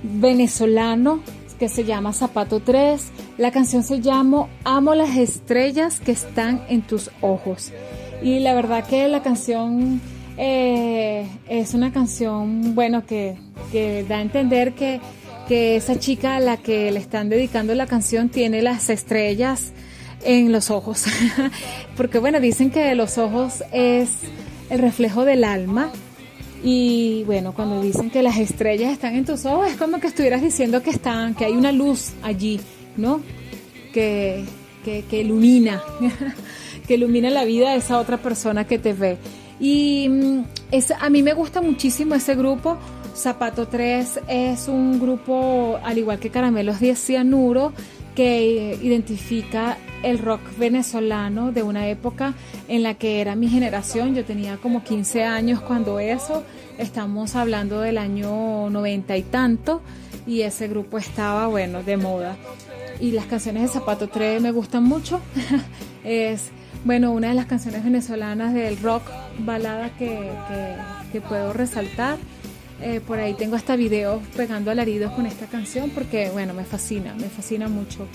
venezolano 0.03 1.21
que 1.59 1.69
se 1.69 1.85
llama 1.85 2.13
Zapato 2.13 2.61
3. 2.61 3.11
La 3.37 3.51
canción 3.51 3.83
se 3.83 4.01
llama 4.01 4.47
Amo 4.65 4.95
las 4.95 5.17
estrellas 5.17 6.01
que 6.01 6.13
están 6.13 6.65
en 6.69 6.83
tus 6.83 7.11
ojos. 7.21 7.73
Y 8.23 8.41
la 8.41 8.55
verdad 8.55 8.87
que 8.87 9.09
la 9.09 9.23
canción 9.23 10.01
eh, 10.41 11.27
es 11.49 11.75
una 11.75 11.93
canción, 11.93 12.77
bueno, 12.77 13.05
que, 13.05 13.37
que 13.73 14.05
da 14.05 14.19
a 14.19 14.23
entender 14.23 14.75
que, 14.75 15.01
que 15.49 15.75
esa 15.75 15.99
chica 15.99 16.37
a 16.37 16.41
la 16.41 16.57
que 16.57 16.93
le 16.93 17.01
están 17.01 17.29
dedicando 17.29 17.75
la 17.75 17.89
canción 17.89 18.29
tiene 18.29 18.63
las 18.63 18.89
estrellas 18.89 19.73
en 20.23 20.53
los 20.53 20.71
ojos. 20.71 21.07
Porque 21.97 22.21
bueno, 22.21 22.39
dicen 22.39 22.71
que 22.71 22.95
los 22.95 23.19
ojos 23.19 23.65
es 23.73 24.11
el 24.71 24.79
reflejo 24.79 25.25
del 25.25 25.43
alma. 25.43 25.91
Y 26.63 27.25
bueno, 27.25 27.53
cuando 27.53 27.83
dicen 27.83 28.11
que 28.11 28.23
las 28.23 28.39
estrellas 28.39 28.93
están 28.93 29.17
en 29.17 29.25
tus 29.25 29.45
ojos, 29.45 29.69
es 29.69 29.77
como 29.77 29.99
que 29.99 30.07
estuvieras 30.07 30.41
diciendo 30.41 30.83
que 30.83 30.91
están, 30.91 31.35
que 31.35 31.47
hay 31.47 31.53
una 31.53 31.73
luz 31.73 32.13
allí, 32.23 32.61
¿no? 32.97 33.21
Que, 33.93 34.45
que, 34.85 35.05
que 35.09 35.21
ilumina, 35.21 35.83
que 36.87 36.95
ilumina 36.95 37.31
la 37.31 37.45
vida 37.45 37.71
de 37.71 37.79
esa 37.79 37.99
otra 37.99 38.19
persona 38.19 38.65
que 38.65 38.79
te 38.79 38.93
ve. 38.93 39.19
Y 39.61 40.09
mm, 40.09 40.45
es, 40.71 40.91
a 40.91 41.11
mí 41.11 41.23
me 41.23 41.35
gusta 41.35 41.61
muchísimo 41.61 42.15
ese 42.15 42.35
grupo. 42.35 42.79
Zapato 43.15 43.67
3 43.67 44.21
es 44.29 44.69
un 44.69 45.01
grupo, 45.01 45.79
al 45.83 45.99
igual 45.99 46.21
que 46.21 46.31
Caramelos 46.31 46.79
10 46.79 46.99
Cianuro, 46.99 47.73
que 48.15 48.79
identifica 48.81 49.77
el 50.03 50.19
rock 50.19 50.41
venezolano 50.59 51.53
de 51.53 51.63
una 51.63 51.89
época 51.89 52.35
en 52.69 52.83
la 52.83 52.95
que 52.95 53.21
era 53.21 53.35
mi 53.35 53.49
generación. 53.49 54.15
Yo 54.15 54.25
tenía 54.25 54.57
como 54.59 54.85
15 54.85 55.25
años 55.25 55.61
cuando 55.61 55.99
eso. 55.99 56.45
Estamos 56.79 57.35
hablando 57.35 57.81
del 57.81 57.99
año 57.99 58.71
90 58.71 59.17
y 59.17 59.23
tanto. 59.23 59.83
Y 60.27 60.43
ese 60.43 60.69
grupo 60.69 60.99
estaba, 60.99 61.47
bueno, 61.47 61.83
de 61.83 61.97
moda. 61.97 62.37
Y 63.01 63.13
las 63.13 63.27
canciones 63.27 63.63
de 63.63 63.69
Zapato 63.69 64.09
3 64.09 64.43
me 64.43 64.53
gustan 64.53 64.85
mucho. 64.85 65.21
es, 66.05 66.51
bueno, 66.85 67.13
una 67.13 67.29
de 67.29 67.35
las 67.35 67.47
canciones 67.47 67.85
venezolanas 67.85 68.55
del 68.55 68.79
rock 68.79 69.03
balada 69.41 69.91
que, 69.97 70.31
que, 71.13 71.21
puedo 71.21 71.53
resaltar. 71.53 72.19
Eh, 72.81 73.01
por 73.05 73.19
ahí 73.19 73.35
tengo 73.35 73.57
hasta 73.57 73.75
videos 73.75 74.23
pegando 74.37 74.71
alaridos 74.71 75.13
con 75.13 75.27
esta 75.27 75.47
canción 75.47 75.91
porque, 75.91 76.31
bueno, 76.31 76.55
me 76.55 76.65
fascina, 76.65 77.15
me 77.15 77.29
fascina 77.29 77.69
mucho. 77.69 78.07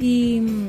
Y 0.00 0.40
mm, 0.40 0.68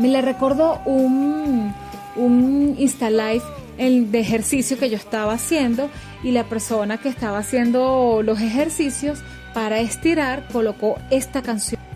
me 0.00 0.08
le 0.08 0.22
recordó 0.22 0.80
un, 0.84 1.74
un 2.16 2.76
Insta 2.78 3.10
Live 3.10 3.42
el 3.78 4.10
de 4.10 4.20
ejercicio 4.20 4.78
que 4.78 4.90
yo 4.90 4.96
estaba 4.96 5.32
haciendo 5.32 5.88
y 6.22 6.32
la 6.32 6.44
persona 6.44 6.98
que 6.98 7.08
estaba 7.08 7.38
haciendo 7.38 8.22
los 8.24 8.40
ejercicios 8.40 9.20
para 9.54 9.80
estirar 9.80 10.46
colocó 10.52 10.98
esta 11.10 11.42
canción. 11.42 11.87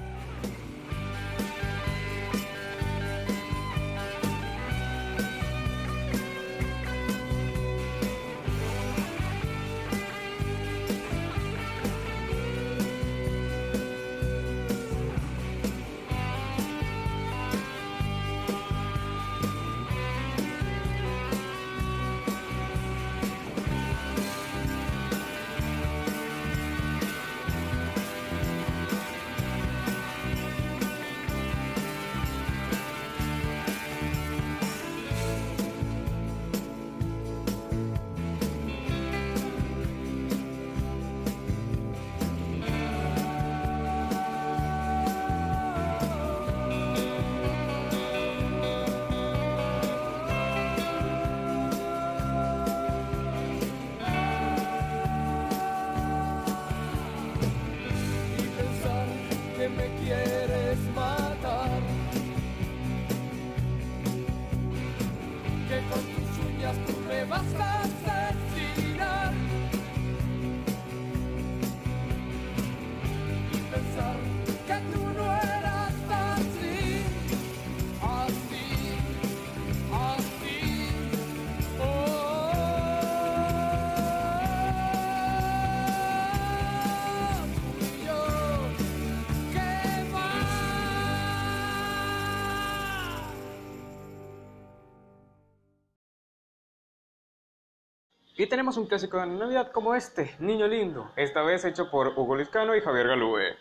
Tenemos 98.53 98.77
un 98.77 98.85
clásico 98.85 99.19
de 99.19 99.29
Navidad 99.29 99.73
como 99.73 99.95
este, 99.95 100.33
Niño 100.39 100.69
Lindo, 100.69 101.11
esta 101.17 101.41
vez 101.41 101.65
hecho 101.65 101.91
por 101.91 102.09
Hugo 102.09 102.37
Liscano 102.37 102.77
y 102.77 102.83
Javier 102.83 103.09
Galúe. 103.09 103.57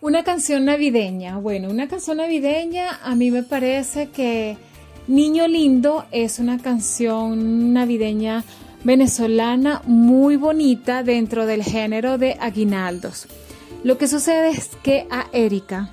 Una 0.00 0.24
canción 0.24 0.64
navideña. 0.64 1.36
Bueno, 1.36 1.68
una 1.68 1.88
canción 1.88 2.16
navideña 2.16 2.98
a 3.02 3.14
mí 3.16 3.30
me 3.30 3.42
parece 3.42 4.08
que 4.08 4.56
Niño 5.08 5.46
Lindo 5.46 6.06
es 6.10 6.38
una 6.38 6.56
canción 6.56 7.74
navideña 7.74 8.44
venezolana 8.82 9.82
muy 9.84 10.36
bonita 10.36 11.02
dentro 11.02 11.44
del 11.44 11.62
género 11.62 12.16
de 12.16 12.38
aguinaldos. 12.40 13.26
Lo 13.84 13.98
que 13.98 14.08
sucede 14.08 14.52
es 14.52 14.70
que 14.82 15.06
a 15.10 15.26
Erika, 15.34 15.90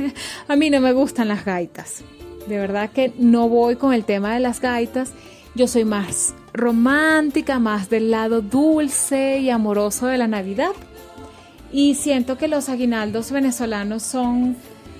a 0.48 0.56
mí 0.56 0.70
no 0.70 0.80
me 0.80 0.94
gustan 0.94 1.28
las 1.28 1.44
gaitas. 1.44 2.02
De 2.46 2.56
verdad 2.56 2.88
que 2.88 3.12
no 3.18 3.50
voy 3.50 3.76
con 3.76 3.92
el 3.92 4.06
tema 4.06 4.32
de 4.32 4.40
las 4.40 4.62
gaitas. 4.62 5.12
Yo 5.54 5.66
soy 5.66 5.84
más 5.84 6.34
romántica, 6.52 7.58
más 7.58 7.90
del 7.90 8.10
lado 8.10 8.40
dulce 8.40 9.40
y 9.40 9.50
amoroso 9.50 10.06
de 10.06 10.18
la 10.18 10.28
Navidad. 10.28 10.72
Y 11.72 11.96
siento 11.96 12.38
que 12.38 12.48
los 12.48 12.68
aguinaldos 12.68 13.32
venezolanos 13.32 14.02
son 14.02 14.56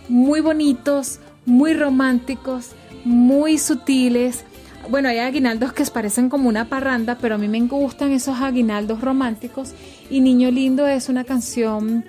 muy 0.09 0.41
bonitos, 0.41 1.21
muy 1.47 1.75
románticos, 1.75 2.71
muy 3.05 3.59
sutiles. 3.59 4.45
Bueno, 4.89 5.09
hay 5.09 5.19
aguinaldos 5.19 5.73
que 5.73 5.85
parecen 5.85 6.29
como 6.29 6.49
una 6.49 6.69
parranda, 6.69 7.17
pero 7.21 7.37
a 7.37 7.39
mí 7.39 7.47
me 7.47 7.61
gustan 7.61 8.11
esos 8.11 8.41
aguinaldos 8.41 9.01
románticos. 9.01 9.73
Y 10.11 10.21
Niño 10.21 10.51
Lindo 10.51 10.87
es 10.87 11.09
una 11.09 11.23
canción, 11.23 12.05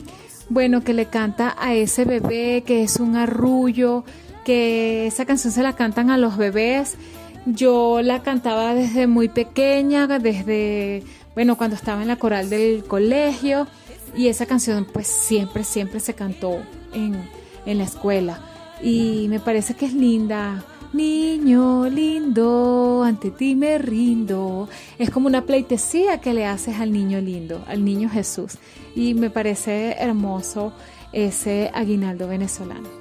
bueno, 0.49 0.81
que 0.81 0.93
le 0.93 1.05
canta 1.05 1.55
a 1.59 1.75
ese 1.75 2.05
bebé, 2.05 2.63
que 2.65 2.81
es 2.81 2.99
un 2.99 3.15
arrullo, 3.15 4.03
que 4.45 5.05
esa 5.05 5.25
canción 5.25 5.53
se 5.53 5.61
la 5.61 5.75
cantan 5.75 6.09
a 6.09 6.17
los 6.17 6.37
bebés. 6.37 6.97
Yo 7.45 8.01
la 8.01 8.21
cantaba 8.21 8.75
desde 8.75 9.07
muy 9.07 9.27
pequeña, 9.27 10.07
desde, 10.07 11.03
bueno, 11.33 11.57
cuando 11.57 11.75
estaba 11.75 12.01
en 12.01 12.07
la 12.07 12.17
coral 12.17 12.49
del 12.49 12.83
colegio. 12.83 13.67
Y 14.15 14.27
esa 14.27 14.45
canción 14.45 14.85
pues 14.91 15.07
siempre, 15.07 15.63
siempre 15.63 15.99
se 15.99 16.13
cantó 16.13 16.61
en, 16.93 17.15
en 17.65 17.77
la 17.77 17.83
escuela. 17.83 18.39
Y 18.81 19.27
me 19.29 19.39
parece 19.39 19.73
que 19.73 19.85
es 19.85 19.93
linda. 19.93 20.63
Niño 20.93 21.87
lindo, 21.89 23.03
ante 23.03 23.31
ti 23.31 23.55
me 23.55 23.77
rindo. 23.77 24.67
Es 24.99 25.09
como 25.09 25.27
una 25.27 25.45
pleitesía 25.45 26.19
que 26.19 26.33
le 26.33 26.45
haces 26.45 26.79
al 26.79 26.91
niño 26.91 27.21
lindo, 27.21 27.63
al 27.67 27.85
niño 27.85 28.09
Jesús. 28.09 28.57
Y 28.93 29.13
me 29.13 29.29
parece 29.29 29.95
hermoso 29.99 30.73
ese 31.13 31.71
aguinaldo 31.73 32.27
venezolano. 32.27 33.00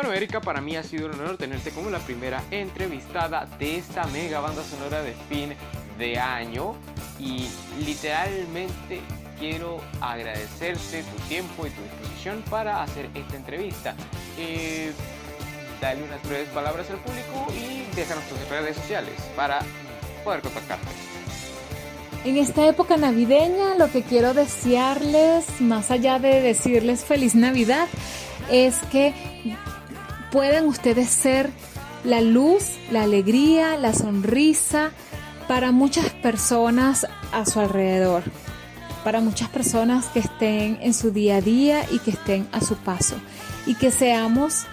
Bueno, 0.00 0.12
Erika, 0.12 0.40
para 0.40 0.60
mí 0.60 0.76
ha 0.76 0.84
sido 0.84 1.06
un 1.08 1.14
honor 1.14 1.38
tenerte 1.38 1.72
como 1.72 1.90
la 1.90 1.98
primera 1.98 2.40
entrevistada 2.52 3.48
de 3.58 3.78
esta 3.78 4.06
mega 4.06 4.38
banda 4.38 4.62
sonora 4.62 5.02
de 5.02 5.12
fin 5.28 5.54
de 5.98 6.16
año. 6.16 6.76
Y 7.18 7.48
literalmente 7.84 9.00
quiero 9.40 9.80
agradecerte 10.00 11.02
tu 11.02 11.16
tiempo 11.28 11.66
y 11.66 11.70
tu 11.70 11.82
disposición 11.82 12.44
para 12.48 12.84
hacer 12.84 13.10
esta 13.12 13.34
entrevista. 13.34 13.96
Eh, 14.38 14.92
dale 15.80 16.04
unas 16.04 16.22
breves 16.22 16.48
palabras 16.50 16.88
al 16.90 16.98
público 16.98 17.52
y 17.52 17.92
déjanos 17.96 18.22
tus 18.28 18.48
redes 18.48 18.76
sociales 18.76 19.14
para 19.34 19.58
poder 20.22 20.42
contactarte. 20.42 20.86
En 22.24 22.36
esta 22.36 22.68
época 22.68 22.96
navideña 22.96 23.74
lo 23.76 23.90
que 23.90 24.02
quiero 24.02 24.32
desearles, 24.32 25.60
más 25.60 25.90
allá 25.90 26.20
de 26.20 26.40
decirles 26.40 27.04
feliz 27.04 27.34
Navidad, 27.34 27.88
es 28.48 28.76
que 28.92 29.12
puedan 30.30 30.66
ustedes 30.66 31.08
ser 31.08 31.50
la 32.04 32.20
luz, 32.20 32.76
la 32.90 33.02
alegría, 33.02 33.76
la 33.76 33.92
sonrisa 33.92 34.90
para 35.46 35.72
muchas 35.72 36.10
personas 36.10 37.06
a 37.32 37.44
su 37.44 37.60
alrededor. 37.60 38.22
para 39.04 39.20
muchas 39.20 39.48
personas 39.48 40.06
que 40.06 40.18
estén 40.18 40.78
en 40.82 40.92
su 40.92 41.12
día 41.12 41.36
a 41.36 41.40
día 41.40 41.86
y 41.90 41.98
que 42.00 42.10
estén 42.10 42.46
a 42.52 42.60
su 42.60 42.74
paso. 42.76 43.14
Y 43.64 43.74
que 43.74 43.90
seamos 43.90 44.66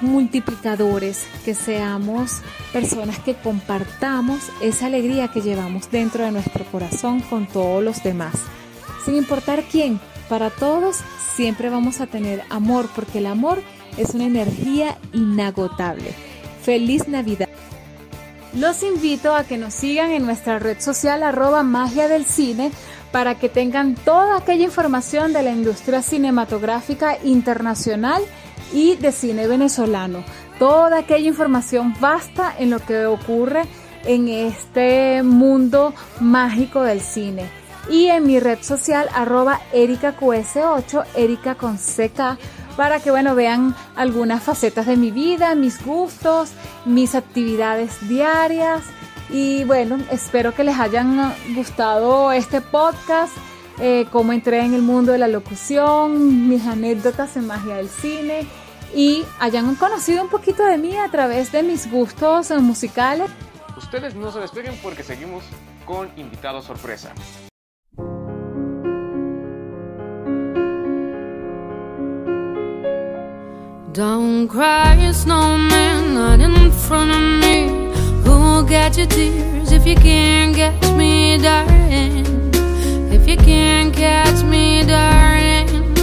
multiplicadores, 0.00 1.26
que 1.44 1.54
seamos 1.54 2.40
personas 2.72 3.18
que 3.18 3.34
compartamos 3.34 4.40
esa 4.62 4.86
alegría 4.86 5.28
que 5.28 5.42
llevamos 5.42 5.90
dentro 5.90 6.24
de 6.24 6.32
nuestro 6.32 6.64
corazón 6.66 7.20
con 7.20 7.46
todos 7.46 7.82
los 7.82 8.02
demás. 8.02 8.34
Sin 9.04 9.16
importar 9.16 9.64
quién, 9.70 10.00
para 10.28 10.48
todos 10.48 10.98
siempre 11.34 11.68
vamos 11.68 12.00
a 12.00 12.06
tener 12.06 12.42
amor, 12.50 12.88
porque 12.94 13.18
el 13.18 13.26
amor 13.26 13.62
una 14.14 14.24
energía 14.24 14.98
inagotable. 15.12 16.14
Feliz 16.62 17.08
Navidad. 17.08 17.48
Los 18.54 18.82
invito 18.82 19.34
a 19.34 19.44
que 19.44 19.56
nos 19.56 19.72
sigan 19.72 20.10
en 20.10 20.24
nuestra 20.24 20.58
red 20.58 20.78
social 20.80 21.22
arroba 21.22 21.62
magia 21.62 22.08
del 22.08 22.26
cine 22.26 22.70
para 23.10 23.36
que 23.36 23.48
tengan 23.48 23.94
toda 23.94 24.36
aquella 24.36 24.64
información 24.64 25.32
de 25.32 25.42
la 25.42 25.50
industria 25.50 26.02
cinematográfica 26.02 27.16
internacional 27.24 28.22
y 28.72 28.96
de 28.96 29.12
cine 29.12 29.46
venezolano. 29.46 30.24
Toda 30.58 30.98
aquella 30.98 31.28
información 31.28 31.94
basta 32.00 32.54
en 32.58 32.70
lo 32.70 32.80
que 32.80 33.06
ocurre 33.06 33.62
en 34.04 34.28
este 34.28 35.22
mundo 35.22 35.94
mágico 36.20 36.82
del 36.82 37.00
cine. 37.00 37.48
Y 37.90 38.06
en 38.06 38.26
mi 38.26 38.38
red 38.38 38.60
social 38.62 39.08
arroba 39.14 39.60
ericaqs8, 39.72 41.04
erica 41.16 41.56
con 41.56 41.76
CK, 41.76 42.38
para 42.76 43.00
que 43.00 43.10
bueno, 43.10 43.34
vean 43.34 43.74
algunas 43.96 44.42
facetas 44.42 44.86
de 44.86 44.96
mi 44.96 45.10
vida, 45.10 45.54
mis 45.54 45.84
gustos, 45.84 46.50
mis 46.84 47.14
actividades 47.14 48.08
diarias. 48.08 48.82
Y 49.30 49.64
bueno, 49.64 49.98
espero 50.10 50.54
que 50.54 50.64
les 50.64 50.78
hayan 50.78 51.34
gustado 51.54 52.32
este 52.32 52.60
podcast, 52.60 53.32
eh, 53.80 54.06
cómo 54.10 54.32
entré 54.32 54.60
en 54.64 54.74
el 54.74 54.82
mundo 54.82 55.12
de 55.12 55.18
la 55.18 55.28
locución, 55.28 56.48
mis 56.48 56.66
anécdotas 56.66 57.36
en 57.36 57.46
magia 57.46 57.76
del 57.76 57.88
cine 57.88 58.46
y 58.94 59.24
hayan 59.40 59.74
conocido 59.76 60.22
un 60.22 60.28
poquito 60.28 60.64
de 60.64 60.78
mí 60.78 60.96
a 60.96 61.10
través 61.10 61.52
de 61.52 61.62
mis 61.62 61.90
gustos 61.90 62.50
musicales. 62.50 63.30
Ustedes 63.76 64.14
no 64.14 64.30
se 64.30 64.40
despeguen 64.40 64.78
porque 64.82 65.02
seguimos 65.02 65.44
con 65.86 66.10
invitados 66.16 66.66
sorpresa. 66.66 67.12
Don't 73.92 74.48
cry, 74.48 75.12
snowman, 75.12 76.14
not 76.14 76.40
in 76.40 76.72
front 76.72 77.10
of 77.10 77.20
me. 77.42 77.92
Who'll 78.24 78.62
get 78.62 78.96
your 78.96 79.06
tears 79.06 79.70
if 79.70 79.86
you 79.86 79.96
can't 79.96 80.56
catch 80.56 80.90
me, 80.96 81.36
darling? 81.36 82.24
If 83.12 83.28
you 83.28 83.36
can't 83.36 83.92
catch 83.94 84.42
me, 84.44 84.82
darling. 84.86 85.94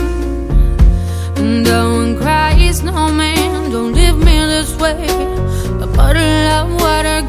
Don't 1.64 2.16
cry, 2.16 2.70
snowman, 2.72 3.72
don't 3.72 3.94
leave 3.94 4.18
me 4.18 4.38
this 4.46 4.76
way. 4.76 5.08
A 5.82 5.88
bottle 5.88 6.22
of 6.22 6.72
water 6.80 7.28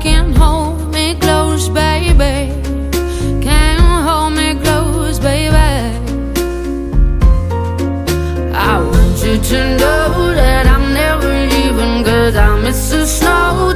snow 13.11 13.70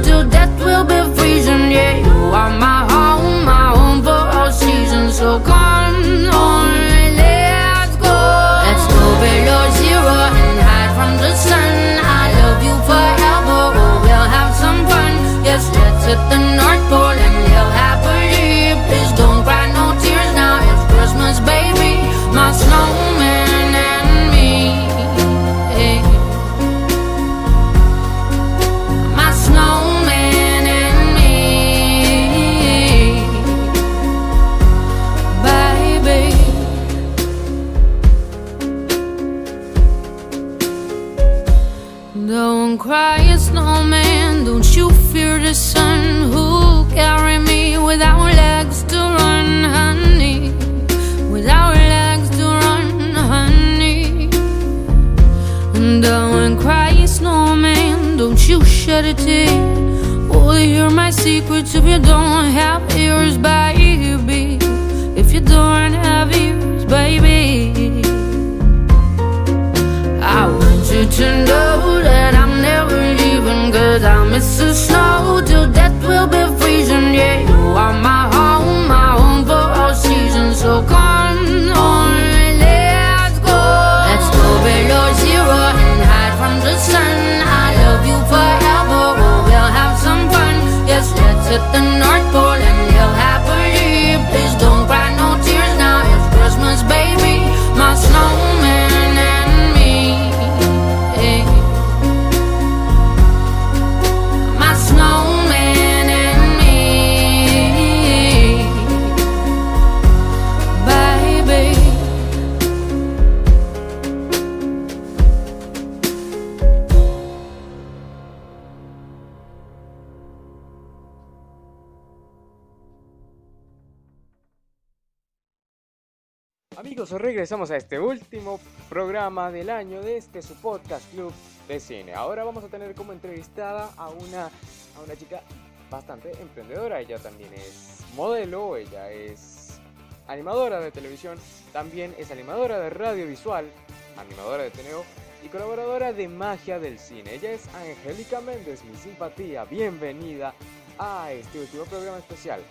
este 127.75 127.99
último 127.99 128.59
programa 128.89 129.51
del 129.51 129.69
año 129.69 130.01
de 130.01 130.17
este 130.17 130.41
su 130.41 130.55
podcast 130.55 131.09
Club 131.11 131.33
de 131.67 131.79
Cine. 131.79 132.13
Ahora 132.13 132.43
vamos 132.43 132.63
a 132.63 132.67
tener 132.67 132.95
como 132.95 133.11
entrevistada 133.11 133.91
a 133.97 134.09
una, 134.09 134.45
a 134.45 135.01
una 135.03 135.15
chica 135.15 135.41
bastante 135.89 136.31
emprendedora. 136.41 136.99
Ella 136.99 137.17
también 137.19 137.53
es 137.53 138.01
modelo, 138.15 138.77
ella 138.77 139.11
es 139.11 139.79
animadora 140.27 140.79
de 140.79 140.91
televisión, 140.91 141.37
también 141.73 142.15
es 142.17 142.31
animadora 142.31 142.79
de 142.79 142.89
radio 142.89 143.27
visual, 143.27 143.69
animadora 144.17 144.63
de 144.63 144.71
Teneo 144.71 145.03
y 145.43 145.47
colaboradora 145.47 146.13
de 146.13 146.27
Magia 146.27 146.79
del 146.79 146.97
Cine. 146.99 147.33
Ella 147.33 147.51
es 147.51 147.67
Angélica 147.75 148.41
Méndez, 148.41 148.83
mi 148.83 148.95
simpatía. 148.95 149.65
Bienvenida 149.65 150.53
a 150.97 151.31
este 151.31 151.59
último 151.59 151.83
programa 151.85 152.17
especial 152.19 152.61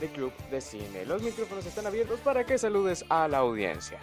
de 0.00 0.08
Club 0.08 0.32
de 0.50 0.60
Cine. 0.60 1.04
Los 1.06 1.22
micrófonos 1.22 1.66
están 1.66 1.86
abiertos 1.86 2.20
para 2.20 2.44
que 2.44 2.58
saludes 2.58 3.04
a 3.08 3.28
la 3.28 3.38
audiencia. 3.38 3.98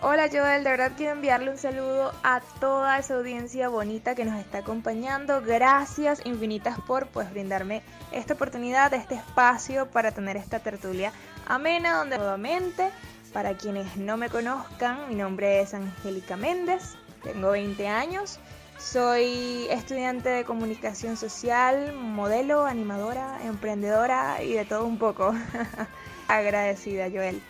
Hola 0.00 0.28
Joel, 0.30 0.64
de 0.64 0.70
verdad 0.70 0.92
quiero 0.96 1.12
enviarle 1.12 1.50
un 1.50 1.56
saludo 1.56 2.12
a 2.22 2.40
toda 2.60 2.98
esa 2.98 3.14
audiencia 3.14 3.68
bonita 3.68 4.14
que 4.14 4.24
nos 4.24 4.38
está 4.38 4.58
acompañando. 4.58 5.40
Gracias 5.40 6.20
infinitas 6.26 6.78
por 6.80 7.06
pues 7.08 7.30
brindarme 7.30 7.82
esta 8.12 8.34
oportunidad, 8.34 8.92
este 8.92 9.14
espacio 9.14 9.86
para 9.86 10.12
tener 10.12 10.36
esta 10.36 10.58
tertulia 10.58 11.12
amena 11.46 11.96
donde 11.96 12.18
nuevamente, 12.18 12.90
para 13.32 13.56
quienes 13.56 13.96
no 13.96 14.16
me 14.16 14.28
conozcan, 14.28 15.08
mi 15.08 15.14
nombre 15.14 15.60
es 15.60 15.72
Angélica 15.72 16.36
Méndez, 16.36 16.96
tengo 17.22 17.52
20 17.52 17.88
años, 17.88 18.38
soy 18.78 19.66
estudiante 19.70 20.28
de 20.28 20.44
comunicación 20.44 21.16
social, 21.16 21.94
modelo, 21.94 22.66
animadora, 22.66 23.38
emprendedora 23.44 24.42
y 24.42 24.52
de 24.52 24.64
todo 24.64 24.84
un 24.84 24.98
poco. 24.98 25.34
Agradecida 26.28 27.08
Joel. 27.10 27.40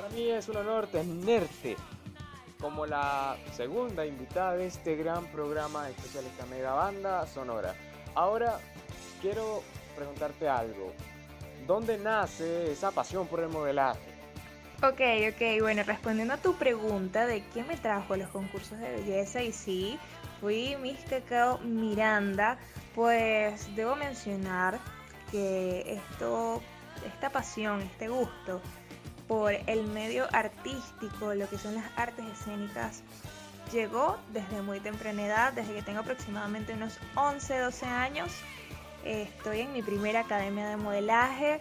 Para 0.00 0.14
mí 0.14 0.30
es 0.30 0.48
un 0.48 0.56
honor 0.56 0.86
tenerte 0.86 1.76
como 2.58 2.86
la 2.86 3.36
segunda 3.52 4.06
invitada 4.06 4.56
de 4.56 4.66
este 4.66 4.96
gran 4.96 5.26
programa 5.26 5.90
especial 5.90 6.24
esta 6.24 6.46
mega 6.46 6.72
banda 6.72 7.26
sonora. 7.26 7.74
Ahora 8.14 8.58
quiero 9.20 9.62
preguntarte 9.94 10.48
algo. 10.48 10.94
¿Dónde 11.66 11.98
nace 11.98 12.72
esa 12.72 12.92
pasión 12.92 13.26
por 13.26 13.40
el 13.40 13.50
modelaje? 13.50 14.00
Ok, 14.82 15.02
ok, 15.34 15.60
bueno, 15.60 15.82
respondiendo 15.82 16.32
a 16.32 16.38
tu 16.38 16.54
pregunta 16.54 17.26
de 17.26 17.44
qué 17.52 17.62
me 17.62 17.76
trajo 17.76 18.14
a 18.14 18.16
los 18.16 18.30
concursos 18.30 18.78
de 18.78 18.90
belleza, 18.90 19.42
y 19.42 19.52
sí, 19.52 19.98
fui 20.40 20.76
Miss 20.80 21.04
Cacao 21.10 21.58
Miranda, 21.58 22.56
pues 22.94 23.68
debo 23.76 23.96
mencionar 23.96 24.80
que 25.30 25.92
esto, 25.92 26.62
esta 27.06 27.28
pasión, 27.28 27.82
este 27.82 28.08
gusto 28.08 28.62
por 29.30 29.52
el 29.52 29.84
medio 29.84 30.26
artístico, 30.32 31.34
lo 31.34 31.48
que 31.48 31.56
son 31.56 31.76
las 31.76 31.84
artes 31.94 32.24
escénicas, 32.26 33.04
llegó 33.72 34.18
desde 34.32 34.60
muy 34.60 34.80
temprana 34.80 35.24
edad, 35.24 35.52
desde 35.52 35.72
que 35.72 35.82
tengo 35.82 36.00
aproximadamente 36.00 36.72
unos 36.72 36.98
11, 37.14 37.58
12 37.60 37.86
años. 37.86 38.32
Estoy 39.04 39.60
en 39.60 39.72
mi 39.72 39.82
primera 39.82 40.22
academia 40.22 40.68
de 40.68 40.76
modelaje. 40.76 41.60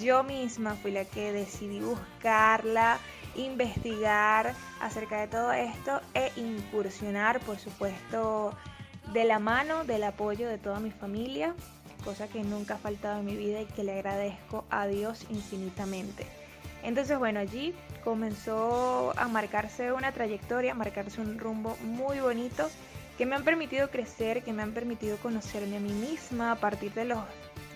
Yo 0.00 0.22
misma 0.22 0.76
fui 0.76 0.92
la 0.92 1.04
que 1.04 1.32
decidí 1.32 1.80
buscarla, 1.80 3.00
investigar 3.34 4.54
acerca 4.80 5.20
de 5.20 5.26
todo 5.26 5.50
esto 5.50 6.00
e 6.14 6.30
incursionar, 6.36 7.40
por 7.40 7.58
supuesto, 7.58 8.56
de 9.12 9.24
la 9.24 9.40
mano 9.40 9.82
del 9.82 10.04
apoyo 10.04 10.48
de 10.48 10.58
toda 10.58 10.78
mi 10.78 10.92
familia, 10.92 11.56
cosa 12.04 12.28
que 12.28 12.44
nunca 12.44 12.74
ha 12.74 12.78
faltado 12.78 13.18
en 13.18 13.26
mi 13.26 13.34
vida 13.34 13.60
y 13.62 13.66
que 13.66 13.82
le 13.82 13.94
agradezco 13.94 14.64
a 14.70 14.86
Dios 14.86 15.26
infinitamente. 15.28 16.39
Entonces, 16.82 17.18
bueno, 17.18 17.40
allí 17.40 17.74
comenzó 18.02 19.12
a 19.16 19.28
marcarse 19.28 19.92
una 19.92 20.12
trayectoria, 20.12 20.72
a 20.72 20.74
marcarse 20.74 21.20
un 21.20 21.38
rumbo 21.38 21.76
muy 21.82 22.20
bonito 22.20 22.70
que 23.18 23.26
me 23.26 23.36
han 23.36 23.44
permitido 23.44 23.90
crecer, 23.90 24.42
que 24.42 24.52
me 24.54 24.62
han 24.62 24.72
permitido 24.72 25.18
conocerme 25.18 25.76
a 25.76 25.80
mí 25.80 25.92
misma 25.92 26.52
a 26.52 26.56
partir 26.56 26.94
de 26.94 27.04
los 27.04 27.18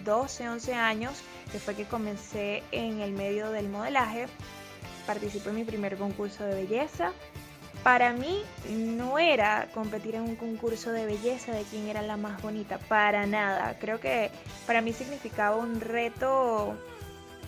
12, 0.03 0.49
11 0.49 0.75
años, 0.75 1.23
que 1.53 1.59
fue 1.59 1.75
que 1.75 1.85
comencé 1.85 2.63
en 2.73 3.01
el 3.01 3.13
medio 3.13 3.51
del 3.51 3.69
modelaje. 3.69 4.27
Participé 5.07 5.51
en 5.51 5.57
mi 5.57 5.65
primer 5.65 5.97
concurso 5.97 6.45
de 6.45 6.55
belleza. 6.55 7.13
Para 7.83 8.15
mí 8.15 8.41
no 8.71 9.19
era 9.19 9.69
competir 9.75 10.15
en 10.15 10.23
un 10.23 10.37
concurso 10.37 10.91
de 10.93 11.05
belleza 11.05 11.53
de 11.53 11.65
quién 11.65 11.89
era 11.89 12.01
la 12.01 12.17
más 12.17 12.41
bonita, 12.41 12.79
para 12.79 13.27
nada. 13.27 13.77
Creo 13.79 14.01
que 14.01 14.31
para 14.67 14.81
mí 14.81 14.95
significaba 14.95 15.57
un 15.57 15.79
reto 15.83 16.75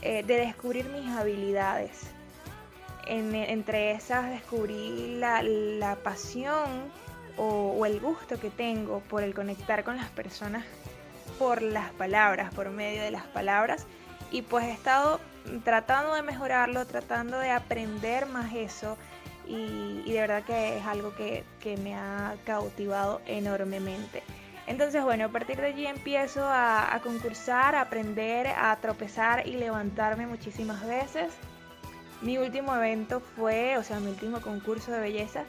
eh, 0.08 0.22
de 0.22 0.36
descubrir 0.36 0.88
mis 0.90 1.08
habilidades. 1.08 2.12
entre 3.08 3.90
esas 3.90 4.30
descubrí 4.30 5.18
la, 5.18 5.96
pasión 6.04 6.68
o, 7.36 7.84
el 7.84 7.98
gusto 7.98 8.38
que 8.38 8.50
tengo 8.50 9.00
por 9.00 9.24
el 9.24 9.34
conectar 9.34 9.82
con 9.82 9.96
las 9.96 10.08
personas 10.10 10.64
por 11.40 11.60
las 11.60 11.90
palabras, 11.94 12.54
por 12.54 12.70
medio 12.70 13.02
de 13.02 13.10
las 13.10 13.24
palabras. 13.24 13.84
Y 14.30 14.42
pues 14.42 14.66
he 14.66 14.70
estado 14.70 15.18
tratando 15.64 16.14
de 16.14 16.22
mejorarlo, 16.22 16.86
tratando 16.86 17.40
de 17.40 17.50
aprender 17.50 18.26
más 18.26 18.54
eso. 18.54 18.96
Y, 19.48 20.04
de 20.08 20.20
verdad 20.20 20.44
que 20.44 20.78
es 20.78 20.86
algo 20.86 21.16
que, 21.16 21.42
que 21.58 21.76
me 21.76 21.96
ha 21.96 22.36
cautivado 22.44 23.20
enormemente. 23.26 24.22
Entonces, 24.66 25.04
bueno, 25.04 25.26
a 25.26 25.28
partir 25.28 25.56
de 25.58 25.68
allí 25.68 25.86
empiezo 25.86 26.44
a, 26.44 27.00
concursar, 27.02 27.76
a 27.76 27.82
aprender, 27.82 28.48
a 28.48 28.76
tropezar 28.76 29.46
y 29.46 29.52
levantarme 29.52 30.26
muchísimas 30.26 30.84
veces. 30.86 31.32
Mi 32.20 32.38
último 32.38 32.74
evento 32.74 33.20
fue, 33.20 33.78
o 33.78 33.84
sea, 33.84 34.00
mi 34.00 34.08
último 34.08 34.40
concurso 34.40 34.90
de 34.90 35.00
belleza 35.00 35.44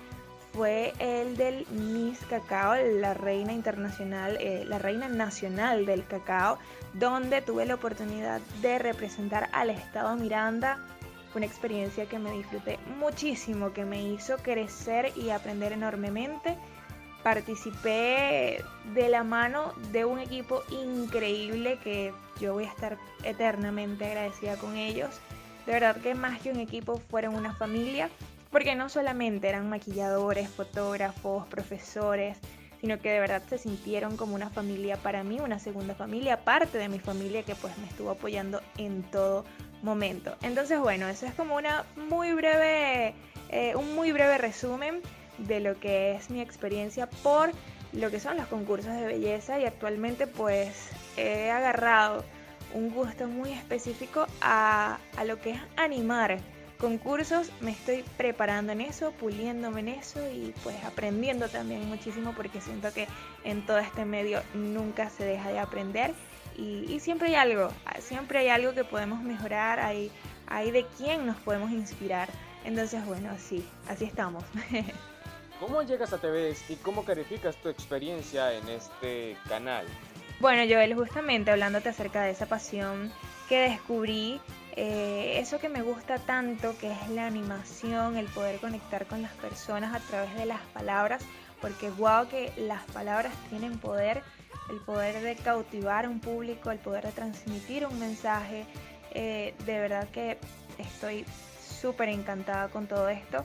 fue 0.54 0.94
el 1.00 1.36
del 1.36 1.66
Miss 1.72 2.20
Cacao, 2.30 2.76
la 2.76 3.14
reina 3.14 3.54
internacional, 3.54 4.38
eh, 4.40 4.66
la 4.68 4.78
reina 4.78 5.08
nacional 5.08 5.86
del 5.86 6.06
cacao, 6.06 6.60
donde 6.94 7.42
tuve 7.42 7.66
la 7.66 7.76
oportunidad 7.76 8.42
de 8.62 8.78
representar 8.78 9.50
al 9.52 9.70
estado 9.72 10.16
Miranda. 10.16 10.80
Fue 11.32 11.40
una 11.40 11.46
experiencia 11.48 12.06
que 12.08 12.20
me 12.20 12.32
disfruté 12.32 12.80
muchísimo, 13.00 13.74
que 13.74 13.86
me 13.86 14.04
hizo 14.04 14.38
crecer 14.38 15.12
y 15.16 15.30
aprender 15.32 15.74
enormemente 15.74 16.58
participé 17.28 18.64
de 18.94 19.10
la 19.10 19.22
mano 19.22 19.74
de 19.92 20.06
un 20.06 20.18
equipo 20.18 20.64
increíble 20.70 21.78
que 21.84 22.14
yo 22.40 22.54
voy 22.54 22.64
a 22.64 22.70
estar 22.70 22.98
eternamente 23.22 24.06
agradecida 24.06 24.56
con 24.56 24.78
ellos. 24.78 25.10
De 25.66 25.74
verdad 25.74 25.98
que 25.98 26.16
más 26.16 26.40
que 26.40 26.52
un 26.52 26.62
equipo 26.62 27.02
fueron 27.10 27.36
una 27.36 27.54
familia, 27.54 28.10
porque 28.50 28.76
no 28.76 28.88
solamente 28.88 29.50
eran 29.50 29.68
maquilladores, 29.68 30.50
fotógrafos, 30.50 31.46
profesores, 31.48 32.38
sino 32.80 32.98
que 33.02 33.10
de 33.10 33.20
verdad 33.20 33.44
se 33.50 33.58
sintieron 33.58 34.16
como 34.16 34.34
una 34.34 34.50
familia 34.50 34.96
para 34.96 35.26
mí, 35.26 35.42
una 35.42 35.60
segunda 35.60 35.96
familia, 35.96 36.46
parte 36.46 36.78
de 36.78 36.88
mi 36.88 37.00
familia 37.00 37.44
que 37.44 37.56
pues 37.56 37.78
me 37.78 37.88
estuvo 37.88 38.12
apoyando 38.12 38.62
en 38.78 39.04
todo 39.04 39.44
momento. 39.82 40.38
Entonces 40.44 40.80
bueno, 40.80 41.10
eso 41.10 41.26
es 41.26 41.34
como 41.34 41.58
una 41.58 41.84
muy 42.10 42.32
breve, 42.32 43.16
eh, 43.50 43.76
un 43.76 43.96
muy 43.96 44.14
breve 44.14 44.38
resumen 44.38 45.02
de 45.40 45.60
lo 45.60 45.80
que 45.80 46.16
es 46.16 46.30
mi 46.30 46.42
experiencia 46.42 47.10
por 47.24 47.52
lo 47.94 48.12
que 48.12 48.20
son 48.20 48.38
los 48.38 48.48
concursos 48.48 48.94
de 48.94 49.06
belleza 49.06 49.60
y 49.60 49.66
actualmente 49.66 50.28
pues 50.28 50.90
he 51.16 51.50
agarrado 51.52 52.24
un 52.74 52.90
gusto 52.90 53.28
muy 53.28 53.52
específico 53.52 54.28
a, 54.42 55.00
lo 55.26 55.40
que 55.40 55.52
es 55.52 55.60
animar 55.78 56.40
concursos, 56.78 57.52
me 57.60 57.72
estoy 57.72 58.04
preparando 58.18 58.72
en 58.72 58.82
eso, 58.82 59.12
puliéndome 59.14 59.80
en 59.80 59.88
eso 59.88 60.20
y 60.30 60.54
pues 60.64 60.76
aprendiendo 60.84 61.50
también 61.50 61.88
muchísimo 61.88 62.34
porque 62.36 62.62
siento 62.62 62.94
que 62.94 63.08
en 63.44 63.66
todo 63.66 63.80
este 63.80 64.06
medio 64.06 64.44
nunca 64.54 65.10
se 65.10 65.26
deja 65.26 65.50
de 65.50 65.60
aprender 65.60 66.14
y, 66.56 67.00
siempre 67.00 67.30
hay 67.30 67.36
algo, 67.36 67.70
siempre 68.00 68.40
hay 68.40 68.50
algo 68.50 68.74
que 68.74 68.84
podemos 68.84 69.22
mejorar, 69.22 69.80
hay, 69.80 70.12
hay 70.48 70.72
de 70.72 70.88
quién 70.98 71.26
nos 71.28 71.38
podemos 71.38 71.70
inspirar. 71.72 72.30
Entonces 72.66 73.06
bueno, 73.06 73.30
sí, 73.38 73.64
así 73.88 74.06
estamos. 74.06 74.44
¿Cómo 75.60 75.82
llegas 75.82 76.14
a 76.14 76.20
TVS 76.20 76.70
y 76.70 76.76
cómo 76.76 77.04
calificas 77.04 77.56
tu 77.58 77.70
experiencia 77.70 78.54
en 78.54 78.70
este 78.70 79.36
canal? 79.50 79.86
Bueno, 80.40 80.62
Joel, 80.72 80.94
justamente 80.94 81.50
hablándote 81.50 81.90
acerca 81.90 82.22
de 82.22 82.32
esa 82.32 82.46
pasión 82.46 83.12
que 83.50 83.62
descubrí, 83.62 84.40
eh, 84.76 85.40
eso 85.40 85.58
que 85.58 85.68
me 85.68 85.82
gusta 85.82 86.20
tanto, 86.20 86.78
que 86.78 86.92
es 86.92 87.10
la 87.10 87.26
animación, 87.26 88.18
el 88.18 88.28
poder 88.28 88.60
conectar 88.60 89.08
con 89.08 89.24
las 89.24 89.32
personas 89.34 89.96
a 89.96 90.00
través 90.00 90.36
de 90.36 90.46
las 90.46 90.62
palabras, 90.74 91.24
porque 91.60 91.90
wow 91.90 92.28
que 92.28 92.52
las 92.58 92.84
palabras 92.92 93.34
tienen 93.50 93.80
poder, 93.80 94.22
el 94.70 94.78
poder 94.82 95.24
de 95.24 95.36
cautivar 95.38 96.06
a 96.06 96.10
un 96.10 96.20
público, 96.20 96.70
el 96.70 96.78
poder 96.78 97.06
de 97.06 97.14
transmitir 97.14 97.88
un 97.88 97.98
mensaje, 98.00 98.66
eh, 99.12 99.56
de 99.66 99.80
verdad 99.80 100.08
que 100.10 100.38
estoy 100.78 101.26
súper 101.82 102.10
encantada 102.10 102.68
con 102.68 102.86
todo 102.86 103.10
esto 103.10 103.44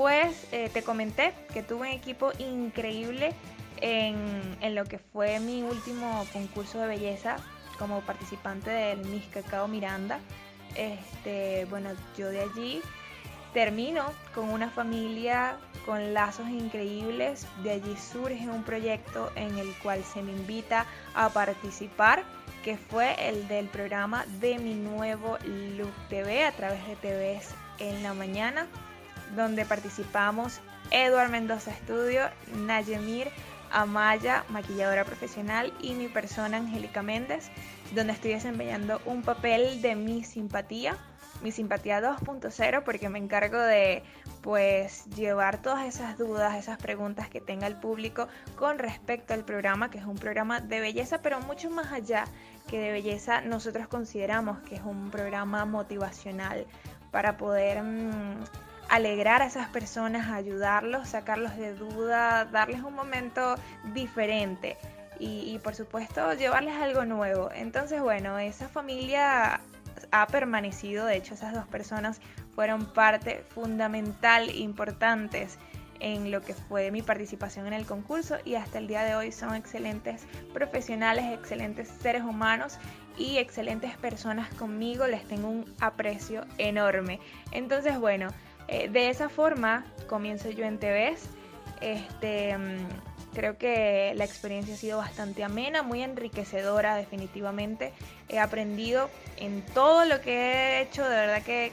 pues 0.00 0.46
te 0.48 0.82
comenté 0.82 1.34
que 1.52 1.62
tuve 1.62 1.80
un 1.80 1.94
equipo 1.94 2.32
increíble 2.38 3.34
en, 3.82 4.74
lo 4.74 4.86
que 4.86 4.96
fue 4.96 5.38
mi 5.40 5.62
último 5.62 6.26
concurso 6.32 6.80
de 6.80 6.86
belleza 6.86 7.36
como 7.78 8.00
participante 8.00 8.70
del 8.70 9.04
Miss 9.04 9.26
Cacao 9.26 9.68
Miranda. 9.68 10.18
Este, 10.74 11.66
bueno, 11.66 11.90
yo 12.16 12.30
de 12.30 12.40
allí 12.40 12.80
termino 13.52 14.06
con 14.34 14.48
una 14.48 14.70
familia 14.70 15.58
con 15.84 16.14
lazos 16.14 16.48
increíbles. 16.48 17.46
De 17.62 17.72
allí 17.72 17.94
surge 17.98 18.48
un 18.48 18.62
proyecto 18.62 19.30
en 19.34 19.58
el 19.58 19.70
cual 19.82 20.02
se 20.02 20.22
me 20.22 20.32
invita 20.32 20.86
a 21.14 21.28
participar, 21.28 22.24
que 22.64 22.78
fue 22.78 23.16
el 23.28 23.46
del 23.48 23.66
programa 23.66 24.24
de 24.40 24.58
mi 24.60 24.72
nuevo 24.72 25.36
Look 25.76 25.92
TV 26.08 26.46
a 26.46 26.52
través 26.52 26.80
de 26.86 26.96
TVs 26.96 27.54
en 27.80 28.02
la 28.02 28.14
mañana 28.14 28.66
donde 29.36 29.64
participamos 29.64 30.60
Eduard 30.90 31.30
Mendoza 31.30 31.70
Estudio, 31.70 32.22
Nayemir 32.54 33.28
Amaya, 33.72 34.44
maquilladora 34.48 35.04
profesional, 35.04 35.72
y 35.80 35.94
mi 35.94 36.08
persona 36.08 36.56
Angélica 36.56 37.02
Méndez, 37.02 37.50
donde 37.94 38.12
estoy 38.12 38.32
desempeñando 38.32 39.00
un 39.04 39.22
papel 39.22 39.80
de 39.80 39.94
mi 39.94 40.24
simpatía, 40.24 40.96
mi 41.42 41.52
simpatía 41.52 42.00
2.0, 42.00 42.82
porque 42.82 43.08
me 43.08 43.18
encargo 43.18 43.58
de 43.58 44.02
pues 44.42 45.04
llevar 45.14 45.62
todas 45.62 45.86
esas 45.86 46.18
dudas, 46.18 46.56
esas 46.56 46.78
preguntas 46.78 47.28
que 47.28 47.40
tenga 47.40 47.66
el 47.66 47.76
público 47.76 48.26
con 48.56 48.78
respecto 48.78 49.34
al 49.34 49.44
programa, 49.44 49.90
que 49.90 49.98
es 49.98 50.04
un 50.04 50.16
programa 50.16 50.60
de 50.60 50.80
belleza, 50.80 51.22
pero 51.22 51.40
mucho 51.40 51.70
más 51.70 51.92
allá 51.92 52.24
que 52.68 52.78
de 52.78 52.90
belleza, 52.92 53.40
nosotros 53.40 53.86
consideramos 53.86 54.58
que 54.60 54.76
es 54.76 54.82
un 54.82 55.10
programa 55.10 55.64
motivacional 55.64 56.66
para 57.10 57.36
poder... 57.36 57.82
Mm, 57.82 58.44
alegrar 58.90 59.40
a 59.40 59.46
esas 59.46 59.68
personas, 59.68 60.28
ayudarlos, 60.30 61.08
sacarlos 61.08 61.56
de 61.56 61.74
duda, 61.74 62.44
darles 62.44 62.82
un 62.82 62.94
momento 62.94 63.54
diferente 63.94 64.76
y, 65.18 65.58
por 65.62 65.74
supuesto 65.74 66.32
llevarles 66.34 66.74
algo 66.76 67.04
nuevo. 67.04 67.50
Entonces, 67.54 68.00
bueno, 68.00 68.38
esa 68.38 68.68
familia 68.68 69.60
ha 70.10 70.26
permanecido, 70.26 71.06
de 71.06 71.16
hecho 71.16 71.34
esas 71.34 71.54
dos 71.54 71.66
personas 71.68 72.20
fueron 72.54 72.86
parte 72.86 73.44
fundamental, 73.54 74.50
importantes 74.54 75.58
en 76.00 76.30
lo 76.30 76.40
que 76.40 76.54
fue 76.54 76.90
mi 76.90 77.02
participación 77.02 77.66
en 77.66 77.74
el 77.74 77.86
concurso 77.86 78.38
y 78.44 78.54
hasta 78.54 78.78
el 78.78 78.88
día 78.88 79.04
de 79.04 79.14
hoy 79.14 79.30
son 79.30 79.54
excelentes 79.54 80.26
profesionales, 80.52 81.26
excelentes 81.32 81.88
seres 81.88 82.22
humanos 82.22 82.78
y 83.18 83.36
excelentes 83.36 83.96
personas 83.98 84.52
conmigo, 84.54 85.06
les 85.06 85.28
tengo 85.28 85.48
un 85.48 85.74
aprecio 85.78 86.46
enorme. 86.56 87.20
Entonces, 87.52 87.98
bueno, 87.98 88.28
eh, 88.70 88.88
de 88.88 89.10
esa 89.10 89.28
forma 89.28 89.84
comienzo 90.06 90.48
yo 90.50 90.64
en 90.64 90.78
TVs. 90.78 91.28
Este, 91.80 92.56
mm, 92.56 92.86
creo 93.34 93.58
que 93.58 94.12
la 94.14 94.24
experiencia 94.24 94.74
ha 94.74 94.78
sido 94.78 94.98
bastante 94.98 95.42
amena, 95.42 95.82
muy 95.82 96.02
enriquecedora 96.02 96.94
definitivamente. 96.94 97.92
He 98.28 98.38
aprendido 98.38 99.10
en 99.38 99.62
todo 99.74 100.04
lo 100.04 100.20
que 100.20 100.34
he 100.34 100.82
hecho, 100.82 101.02
de 101.02 101.16
verdad 101.16 101.42
que 101.42 101.72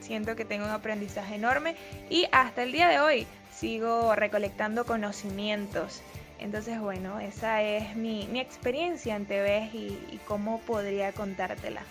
siento 0.00 0.34
que 0.34 0.46
tengo 0.46 0.64
un 0.64 0.70
aprendizaje 0.70 1.34
enorme 1.34 1.76
y 2.08 2.26
hasta 2.32 2.62
el 2.62 2.72
día 2.72 2.88
de 2.88 2.98
hoy 2.98 3.26
sigo 3.54 4.14
recolectando 4.14 4.86
conocimientos. 4.86 6.00
Entonces, 6.38 6.80
bueno, 6.80 7.20
esa 7.20 7.62
es 7.62 7.94
mi, 7.94 8.26
mi 8.32 8.40
experiencia 8.40 9.16
en 9.16 9.26
TV 9.26 9.70
y, 9.74 9.98
y, 10.10 10.20
cómo 10.26 10.60
podría 10.60 11.12
contártela. 11.12 11.82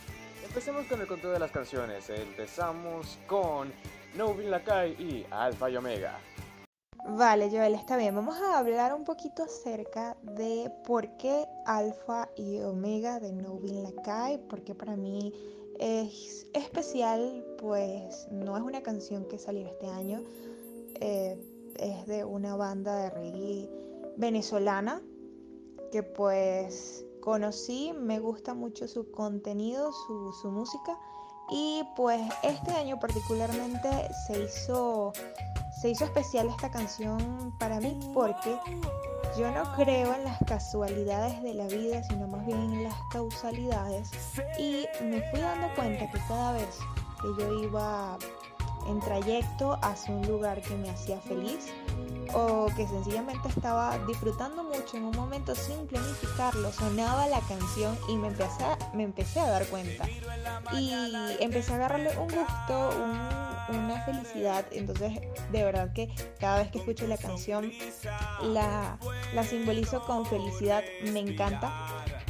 Empecemos 0.44 0.88
con 0.88 1.00
el 1.00 1.08
conteo 1.08 1.32
de 1.32 1.40
las 1.40 1.52
canciones. 1.52 2.10
Empezamos 2.10 3.18
con 3.28 3.72
Novin 4.16 4.52
Lakai 4.52 4.92
y 5.00 5.26
Alfa 5.32 5.70
y 5.70 5.78
Omega. 5.78 6.20
Vale, 7.08 7.50
Joel, 7.50 7.76
está 7.76 7.98
bien. 7.98 8.14
Vamos 8.14 8.38
a 8.42 8.60
hablar 8.60 8.94
un 8.94 9.04
poquito 9.04 9.44
acerca 9.44 10.18
de 10.22 10.72
por 10.86 11.18
qué 11.18 11.46
Alfa 11.66 12.30
y 12.36 12.60
Omega 12.62 13.20
de 13.20 13.32
Novin 13.32 13.84
Lakai, 13.84 14.38
porque 14.48 14.76
para 14.76 14.96
mí 14.96 15.34
es 15.80 16.46
especial, 16.54 17.44
pues 17.58 18.28
no 18.32 18.56
es 18.56 18.64
una 18.64 18.82
canción 18.82 19.26
que 19.26 19.40
salió 19.40 19.68
este 19.68 19.88
año. 19.88 20.22
Eh, 20.96 21.38
es 21.78 22.06
de 22.06 22.24
una 22.24 22.56
banda 22.56 22.96
de 22.96 23.10
reggae 23.10 23.70
venezolana 24.18 25.02
que 25.92 26.04
pues 26.04 27.06
conocí, 27.22 27.94
me 27.94 28.20
gusta 28.20 28.54
mucho 28.54 28.88
su 28.88 29.10
contenido, 29.12 29.92
su, 29.92 30.32
su, 30.34 30.52
música 30.52 30.98
y 31.52 31.84
pues 31.96 32.22
este 32.44 32.72
año 32.72 32.98
particularmente 32.98 33.90
se 34.26 34.40
hizo, 34.40 35.12
se 35.70 35.90
hizo 35.90 36.06
especial 36.06 36.48
esta 36.48 36.72
canción 36.72 37.54
para 37.60 37.82
mí 37.82 38.00
porque 38.14 38.58
yo 39.38 39.52
no 39.52 39.64
creo 39.76 40.14
en 40.14 40.24
las 40.24 40.38
casualidades 40.48 41.42
de 41.44 41.54
la 41.54 41.68
vida, 41.68 42.04
sino 42.04 42.28
más 42.28 42.46
bien 42.46 42.58
en 42.58 42.84
las 42.86 42.96
causalidades. 43.12 44.10
Y 44.58 44.86
me 45.04 45.22
fui 45.30 45.42
dando 45.42 45.68
cuenta 45.76 46.10
que 46.10 46.20
cada 46.28 46.54
vez 46.54 46.80
que 47.22 47.44
yo 47.44 47.64
iba 47.64 48.18
en 48.88 49.00
trayecto 49.02 49.78
hacia 49.82 50.16
un 50.16 50.26
lugar 50.28 50.62
que 50.62 50.76
me 50.76 50.90
hacía 50.90 51.20
feliz 51.20 51.68
o 52.34 52.68
que 52.76 52.88
sencillamente 52.88 53.48
estaba 53.50 53.98
disfrutando 54.08 54.64
mucho 54.64 54.98
en 54.98 55.06
un 55.06 55.16
momento 55.16 55.56
sin 55.56 55.88
planificarlo, 55.88 56.72
sonaba 56.72 57.28
la 57.28 57.40
canción 57.42 57.98
y 58.08 58.16
me 58.16 58.28
empecé 58.28 58.64
a, 58.64 58.78
me 58.94 59.04
empecé 59.04 59.40
a 59.40 59.50
dar 59.50 59.66
cuenta. 59.68 60.06
Y 60.74 60.92
empecé 61.40 61.74
a 61.74 61.76
agarrarle 61.76 62.18
un 62.18 62.28
gusto, 62.28 62.90
un, 63.70 63.76
una 63.78 64.02
felicidad. 64.06 64.66
Entonces, 64.72 65.20
de 65.52 65.64
verdad 65.64 65.94
que 65.94 66.10
cada 66.40 66.60
vez 66.60 66.72
que 66.72 66.80
escucho 66.80 67.08
la 67.08 67.18
canción, 67.18 67.72
la, 68.42 68.98
la 69.34 69.44
simbolizo 69.44 70.02
con 70.02 70.26
felicidad, 70.26 70.84
me 71.12 71.20
encanta. 71.20 71.72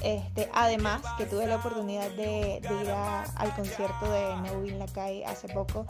Este, 0.04 0.50
además, 0.54 1.02
que 1.18 1.26
tuve 1.26 1.46
la 1.46 1.58
oportunidad 1.58 2.10
de, 2.12 2.60
ir 2.60 2.90
al 2.92 3.56
concierto 3.56 4.12
de 4.12 4.36
Nevin 4.42 4.80
Lakai 4.80 5.24
hace 5.24 5.48
poco 5.50 5.86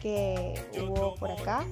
que 0.00 0.54
hubo 0.80 1.14
por 1.16 1.30
acá 1.30 1.64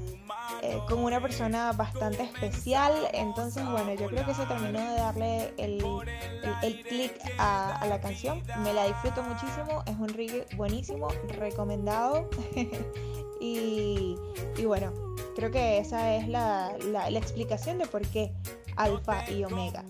eh, 0.63 0.79
con 0.89 1.05
una 1.05 1.21
persona 1.21 1.73
bastante 1.73 2.23
especial. 2.23 2.93
Entonces, 3.13 3.65
bueno, 3.69 3.95
yo 3.95 4.09
creo 4.09 4.25
que 4.25 4.35
se 4.35 4.47
terminó 4.47 4.81
de 4.81 4.97
darle 4.97 5.55
el, 5.59 5.85
el, 5.85 6.55
el 6.63 6.83
clic 6.83 7.13
a, 7.39 7.77
a, 7.77 7.87
la 7.87 8.01
canción. 8.01 8.43
Me 8.63 8.73
la 8.73 8.87
disfruto 8.87 9.23
muchísimo. 9.23 9.83
Es 9.87 9.97
un 9.97 10.09
reggae 10.09 10.47
buenísimo, 10.57 11.09
recomendado. 11.29 12.29
y, 13.41 14.17
y, 14.57 14.65
bueno, 14.65 14.93
creo 15.37 15.51
que 15.51 15.79
esa 15.79 16.15
es 16.15 16.29
la, 16.29 16.73
la, 16.87 17.11
la 17.11 17.19
explicación 17.19 17.79
de 17.79 17.87
por 17.87 18.03
qué 18.09 18.33
Alfa 18.77 19.29
y 19.31 19.45
Omega. 19.45 19.85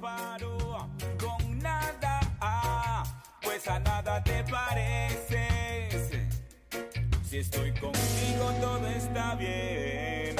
Pues 3.43 3.68
a 3.68 3.78
nada 3.78 4.22
te 4.24 4.43
pareces. 4.45 6.14
Si 7.35 7.41
estoy 7.41 7.72
contigo 7.72 8.53
todo 8.61 8.87
está 8.87 9.35
bien. 9.35 10.37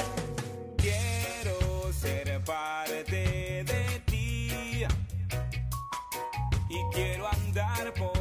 Quiero 0.77 1.91
ser 1.91 2.41
parte 2.45 3.65
de 3.65 4.01
ti. 4.05 4.85
Y 6.69 6.93
quiero 6.93 7.27
andar 7.27 7.93
por 7.95 8.14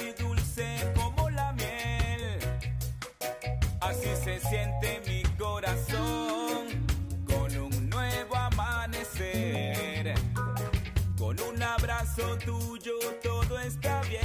y 0.00 0.12
dulce 0.12 0.92
como 0.94 1.28
la 1.30 1.52
miel. 1.52 2.38
Así 3.80 4.08
se 4.22 4.40
siente 4.40 5.02
mi 5.06 5.22
corazón 5.36 6.86
con 7.26 7.56
un 7.56 7.90
nuevo 7.90 8.36
amanecer. 8.36 10.14
Con 11.18 11.38
un 11.40 11.62
abrazo 11.62 12.36
tuyo 12.38 12.94
todo 13.22 13.58
está 13.58 14.00
bien. 14.02 14.22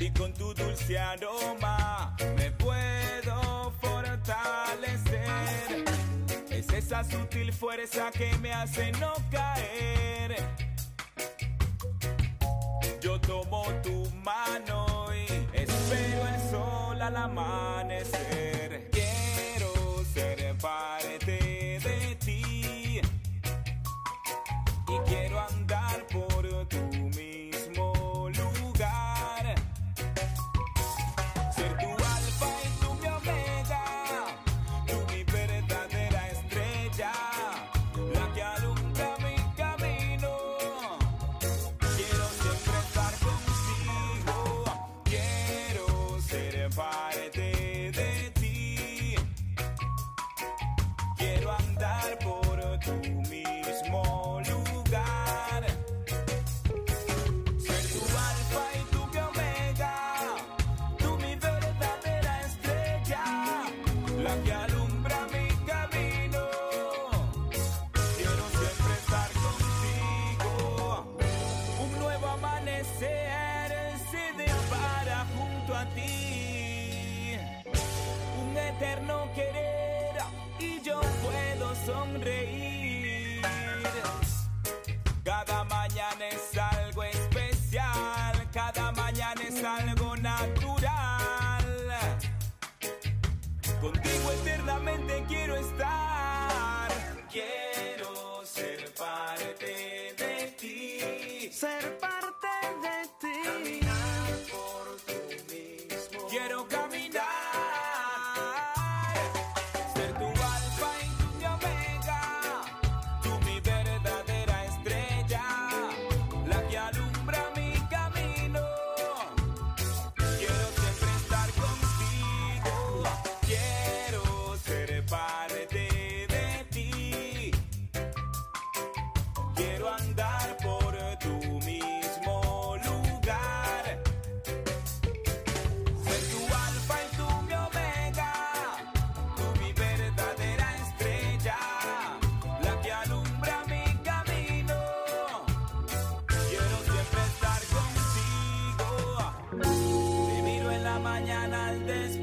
Y 0.00 0.10
con 0.10 0.32
tu 0.32 0.54
dulce 0.54 0.98
aroma 0.98 2.16
me 2.36 2.50
puedo 2.52 3.72
fortalecer. 3.80 5.18
Es 6.50 6.68
esa 6.72 7.04
sutil 7.04 7.52
fuerza 7.52 8.10
que 8.10 8.36
me 8.38 8.52
hace 8.52 8.92
no 8.92 9.12
caer. 9.30 10.36
Tu 13.82 14.10
mano 14.24 15.06
y 15.14 15.56
espero 15.56 16.26
el 16.26 16.50
sol 16.50 17.00
al 17.02 17.16
amanecer. 17.16 18.57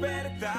despertar. 0.00 0.56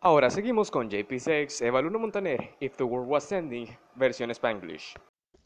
Ahora 0.00 0.30
seguimos 0.30 0.70
con 0.70 0.88
JP6, 0.88 1.66
Eva 1.66 1.82
Luna 1.82 1.98
Montaner, 1.98 2.54
If 2.60 2.76
the 2.76 2.84
World 2.84 3.10
Was 3.10 3.32
Ending, 3.32 3.66
versión 3.96 4.30
Spanglish. 4.30 4.94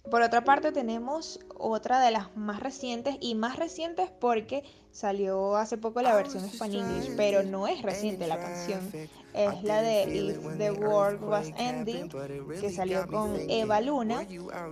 Por 0.08 0.22
otra 0.22 0.42
parte 0.44 0.72
tenemos 0.72 1.38
otra 1.54 2.00
de 2.00 2.10
las 2.10 2.34
más 2.34 2.60
recientes 2.60 3.16
y 3.20 3.34
más 3.34 3.56
recientes 3.56 4.10
porque 4.10 4.64
salió 4.90 5.56
hace 5.56 5.76
poco 5.76 6.00
la 6.00 6.14
versión 6.14 6.48
Span 6.48 6.72
English, 6.72 7.14
pero 7.16 7.42
no 7.42 7.66
es 7.66 7.82
reciente 7.82 8.26
la 8.26 8.38
canción. 8.38 8.80
Es 9.34 9.62
la 9.62 9.82
de 9.82 10.02
If 10.14 10.58
the 10.58 10.72
World 10.72 11.22
Was 11.22 11.50
Ending, 11.56 12.08
que 12.60 12.70
salió 12.70 13.06
con 13.06 13.36
Eva 13.48 13.80
Luna. 13.80 14.26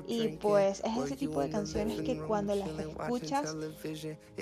Y 0.06 0.28
pues 0.40 0.82
es 0.84 1.04
ese 1.04 1.16
tipo 1.16 1.40
de 1.40 1.50
canciones 1.50 2.00
que 2.02 2.18
cuando 2.18 2.54
las 2.54 2.68
escuchas, 2.68 3.56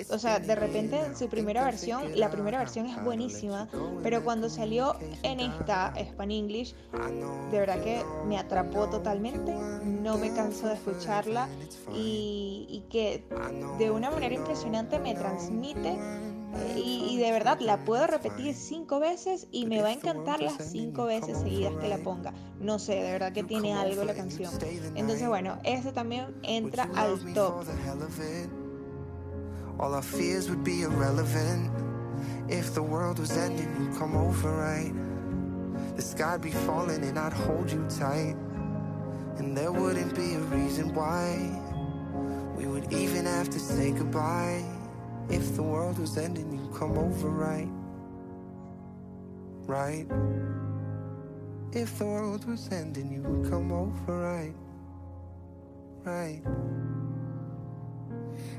o 0.09 0.19
sea, 0.19 0.39
de 0.39 0.55
repente 0.55 0.99
en 0.99 1.15
su 1.15 1.27
primera 1.27 1.63
versión, 1.63 2.19
la 2.19 2.29
primera 2.29 2.59
versión 2.59 2.85
es 2.87 3.03
buenísima, 3.03 3.67
pero 4.03 4.23
cuando 4.23 4.49
salió 4.49 4.95
en 5.23 5.39
esta, 5.39 5.93
Spanish, 6.11 6.75
de 7.51 7.59
verdad 7.59 7.81
que 7.83 8.03
me 8.27 8.37
atrapó 8.37 8.87
totalmente, 8.89 9.53
no 9.83 10.17
me 10.17 10.33
canso 10.33 10.67
de 10.67 10.73
escucharla 10.75 11.47
y, 11.93 12.65
y 12.69 12.83
que 12.89 13.23
de 13.77 13.91
una 13.91 14.09
manera 14.09 14.35
impresionante 14.35 14.99
me 14.99 15.15
transmite 15.15 15.97
y, 16.75 17.07
y 17.09 17.17
de 17.17 17.31
verdad 17.31 17.59
la 17.59 17.83
puedo 17.83 18.07
repetir 18.07 18.55
cinco 18.55 18.99
veces 18.99 19.47
y 19.51 19.65
me 19.65 19.81
va 19.81 19.89
a 19.89 19.93
encantar 19.93 20.41
las 20.41 20.57
cinco 20.71 21.05
veces 21.05 21.39
seguidas 21.39 21.73
que 21.75 21.87
la 21.87 21.97
ponga. 21.97 22.33
No 22.59 22.79
sé, 22.79 22.95
de 22.95 23.11
verdad 23.11 23.33
que 23.33 23.43
tiene 23.43 23.73
algo 23.73 24.03
la 24.03 24.13
canción. 24.13 24.51
Entonces, 24.95 25.27
bueno, 25.27 25.57
ese 25.63 25.91
también 25.91 26.35
entra 26.43 26.89
al 26.95 27.19
top. 27.33 27.65
All 29.79 29.93
our 29.93 30.01
fears 30.01 30.49
would 30.49 30.63
be 30.63 30.81
irrelevant. 30.81 31.71
If 32.49 32.73
the 32.73 32.81
world 32.81 33.19
was 33.19 33.37
ending, 33.37 33.69
you'd 33.79 33.95
come 33.95 34.15
over, 34.17 34.49
right? 34.49 34.91
The 35.95 36.01
sky'd 36.01 36.41
be 36.41 36.49
falling 36.49 37.03
and 37.03 37.19
I'd 37.19 37.33
hold 37.33 37.71
you 37.71 37.85
tight. 37.87 38.35
And 39.37 39.55
there 39.55 39.71
wouldn't 39.71 40.15
be 40.15 40.33
a 40.33 40.39
reason 40.39 40.95
why 40.95 41.61
we 42.55 42.65
would 42.65 42.91
even 42.91 43.25
have 43.25 43.51
to 43.51 43.59
say 43.59 43.91
goodbye. 43.91 44.63
If 45.29 45.55
the 45.55 45.63
world 45.63 45.99
was 45.99 46.17
ending, 46.17 46.51
you'd 46.53 46.73
come 46.73 46.97
over, 46.97 47.29
right? 47.29 47.69
Right? 49.65 50.07
If 51.73 51.97
the 51.97 52.05
world 52.05 52.45
was 52.45 52.69
ending, 52.71 53.11
you 53.11 53.21
would 53.23 53.49
come 53.49 53.71
over, 53.71 54.17
right? 54.17 54.55
Right? 56.05 56.41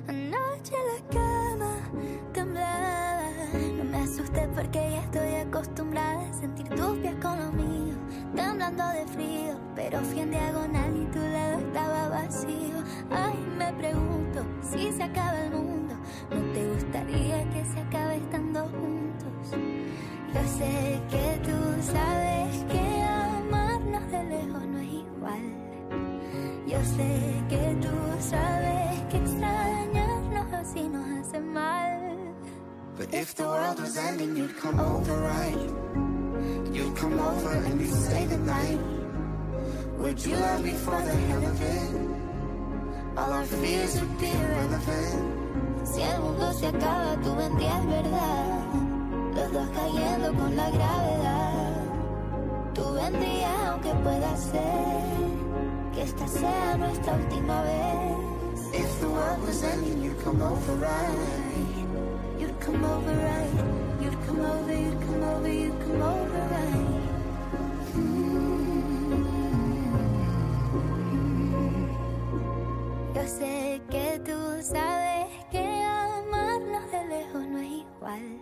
Anoche 0.08 0.76
la 0.76 1.00
cama 1.10 1.80
temblaba. 2.32 3.30
No 3.78 3.84
me 3.84 3.98
asusté 3.98 4.46
porque 4.54 4.90
ya 4.90 5.02
estoy 5.04 5.34
acostumbrada 5.36 6.28
a 6.28 6.32
sentir 6.34 6.68
tus 6.68 6.98
pies 6.98 7.14
con 7.22 7.38
los 7.38 7.52
míos, 7.54 7.96
temblando 8.36 8.86
de 8.88 9.06
frío. 9.06 9.56
Pero 9.74 10.00
fui 10.00 10.20
en 10.20 10.30
diagonal 10.30 10.94
y 10.96 11.06
tu 11.06 11.18
lado 11.18 11.58
estaba 11.60 12.08
vacío. 12.10 12.76
Ay, 13.10 13.38
me 13.56 13.72
pregunto 13.72 14.44
si 14.60 14.92
se 14.92 15.02
acaba 15.02 15.40
el 15.44 15.52
mundo. 15.52 15.87
¿No 16.30 16.40
te 16.52 16.68
gustaría 16.68 17.50
que 17.50 17.64
se 17.64 17.80
acabe 17.80 18.16
estando 18.16 18.60
juntos? 18.68 19.58
Yo 20.34 20.42
sé 20.58 21.00
que 21.10 21.40
tú 21.42 21.92
sabes 21.92 22.64
que 22.64 23.02
amarnos 23.02 24.10
de 24.10 24.24
lejos 24.24 24.66
no 24.66 24.78
es 24.78 24.92
igual. 24.92 25.44
Yo 26.66 26.78
sé 26.84 27.44
que 27.48 27.76
tú 27.80 27.96
sabes 28.20 29.00
que 29.10 29.16
extrañarnos 29.18 30.52
así 30.52 30.88
nos 30.88 31.06
hace 31.18 31.40
mal. 31.40 32.34
But 32.98 33.14
if 33.14 33.34
the 33.36 33.44
world 33.44 33.80
was 33.80 33.96
ending, 33.96 34.36
you'd 34.36 34.56
come 34.58 34.78
over, 34.80 35.16
right? 35.22 35.70
You'd 36.72 36.96
come 36.96 37.18
over 37.18 37.52
and 37.52 37.80
you'd 37.80 37.94
stay 37.94 38.26
the 38.26 38.38
night. 38.38 38.80
Would 39.98 40.24
you 40.24 40.36
love 40.36 40.62
me 40.62 40.72
for 40.72 41.00
the 41.00 41.10
hell 41.10 41.44
of 41.46 41.62
it? 41.62 42.18
All 43.16 43.32
our 43.32 43.44
fears 43.44 44.00
would 44.00 44.18
be 44.18 44.30
irrelevant. 44.30 45.37
Si 45.92 46.02
el 46.02 46.20
mundo 46.20 46.52
se 46.52 46.66
acaba, 46.68 47.16
tú 47.22 47.34
vendrías, 47.34 47.86
¿verdad? 47.86 48.44
Los 49.34 49.52
dos 49.52 49.68
cayendo 49.70 50.34
con 50.34 50.56
la 50.56 50.70
gravedad. 50.70 51.72
Tú 52.74 52.92
vendrías 52.92 53.58
aunque 53.68 53.90
pueda 54.04 54.36
ser 54.36 55.02
que 55.94 56.02
esta 56.02 56.28
sea 56.28 56.76
nuestra 56.76 57.14
última 57.14 57.62
vez. 57.62 58.28
If 58.74 59.00
the 59.00 59.06
world 59.08 59.40
was 59.46 59.62
ending, 59.64 60.02
you'd 60.02 60.22
come 60.22 60.42
over, 60.42 60.74
right? 60.76 61.78
You'd 62.38 62.60
come 62.60 62.84
over, 62.84 63.14
right? 63.14 63.50
You'd 64.00 64.26
come 64.26 64.40
over, 64.40 64.72
you'd 64.72 65.00
come 65.00 65.22
over, 65.22 65.48
you'd 65.48 65.80
come 65.80 66.02
over, 66.02 66.40
right? 66.50 67.08
Yo 73.14 73.22
sé 73.26 73.80
que 73.90 74.20
tú 74.24 74.62
sabes 74.62 75.26
que 75.50 75.77
amarnos 76.78 76.90
de 76.90 77.08
lejos 77.08 77.46
no 77.46 77.58
es 77.58 77.70
igual. 77.70 78.40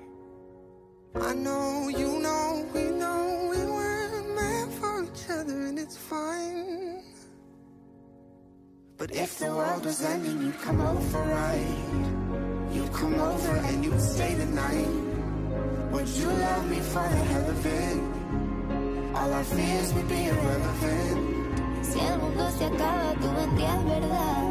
I 1.15 1.35
know, 1.35 1.89
you 1.89 2.19
know, 2.21 2.67
we 2.75 2.91
know 2.91 3.49
we 3.51 3.57
weren't 3.57 4.35
meant 4.35 4.73
for 4.75 5.05
each 5.05 5.31
other 5.31 5.67
and 5.67 5.79
it's 5.79 5.97
fine. 5.97 7.03
But 8.99 9.13
if 9.13 9.39
the 9.39 9.47
world 9.55 9.85
was 9.85 10.03
ending, 10.03 10.43
you'd 10.43 10.61
come 10.61 10.81
over, 10.81 11.19
right? 11.19 12.73
You'd 12.73 12.93
come 12.93 13.15
over 13.15 13.57
and 13.57 13.85
you'd 13.85 14.01
stay 14.01 14.35
the 14.35 14.47
night. 14.47 15.93
Would 15.93 16.09
you 16.09 16.27
love 16.27 16.71
me 16.71 16.81
for 16.81 17.09
the 17.09 17.23
hell 17.33 17.51
of 17.51 17.67
it? 17.67 19.15
All 19.15 19.33
our 19.33 19.45
fears 19.45 19.95
would 19.95 20.09
be 20.09 20.27
irrelevant. 20.27 21.85
Si 21.85 21.99
el 22.01 22.19
mundo 22.19 22.51
se 22.51 22.65
acaba, 22.67 23.15
tú 23.21 23.29
vendrías, 23.33 23.85
¿verdad? 23.85 24.43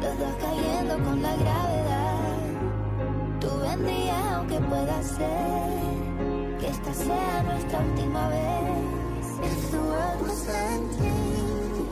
Los 0.00 0.18
dos 0.18 0.34
cayendo 0.40 1.04
con 1.04 1.22
la 1.22 1.36
gravedad. 1.36 1.93
Que 6.60 6.66
esta 6.68 6.94
sea 6.94 7.42
nuestra 7.42 7.80
última 7.80 8.28
vez. 8.28 9.38
If 9.42 9.70
the 9.72 9.78
world 9.78 10.20
was 10.22 10.48
ending, 10.48 11.88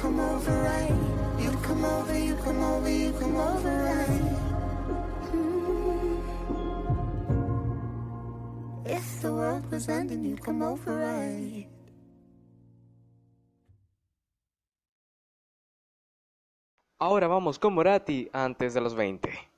come 0.00 0.20
over, 0.20 0.62
right? 0.62 0.92
Come 1.62 1.84
over, 1.84 2.12
come 2.44 2.62
over, 2.62 2.90
you 2.90 3.12
come 3.12 3.36
over, 3.36 3.84
right? 3.84 4.36
If 8.84 9.22
the 9.22 9.32
world 9.32 9.70
was 9.70 9.88
ending, 9.88 10.36
come 10.36 10.62
over, 10.62 10.94
right? 10.94 11.66
Ahora 16.98 17.28
vamos 17.28 17.58
con 17.58 17.74
Moratti 17.74 18.28
antes 18.32 18.74
de 18.74 18.80
los 18.80 18.94
20. 18.94 19.53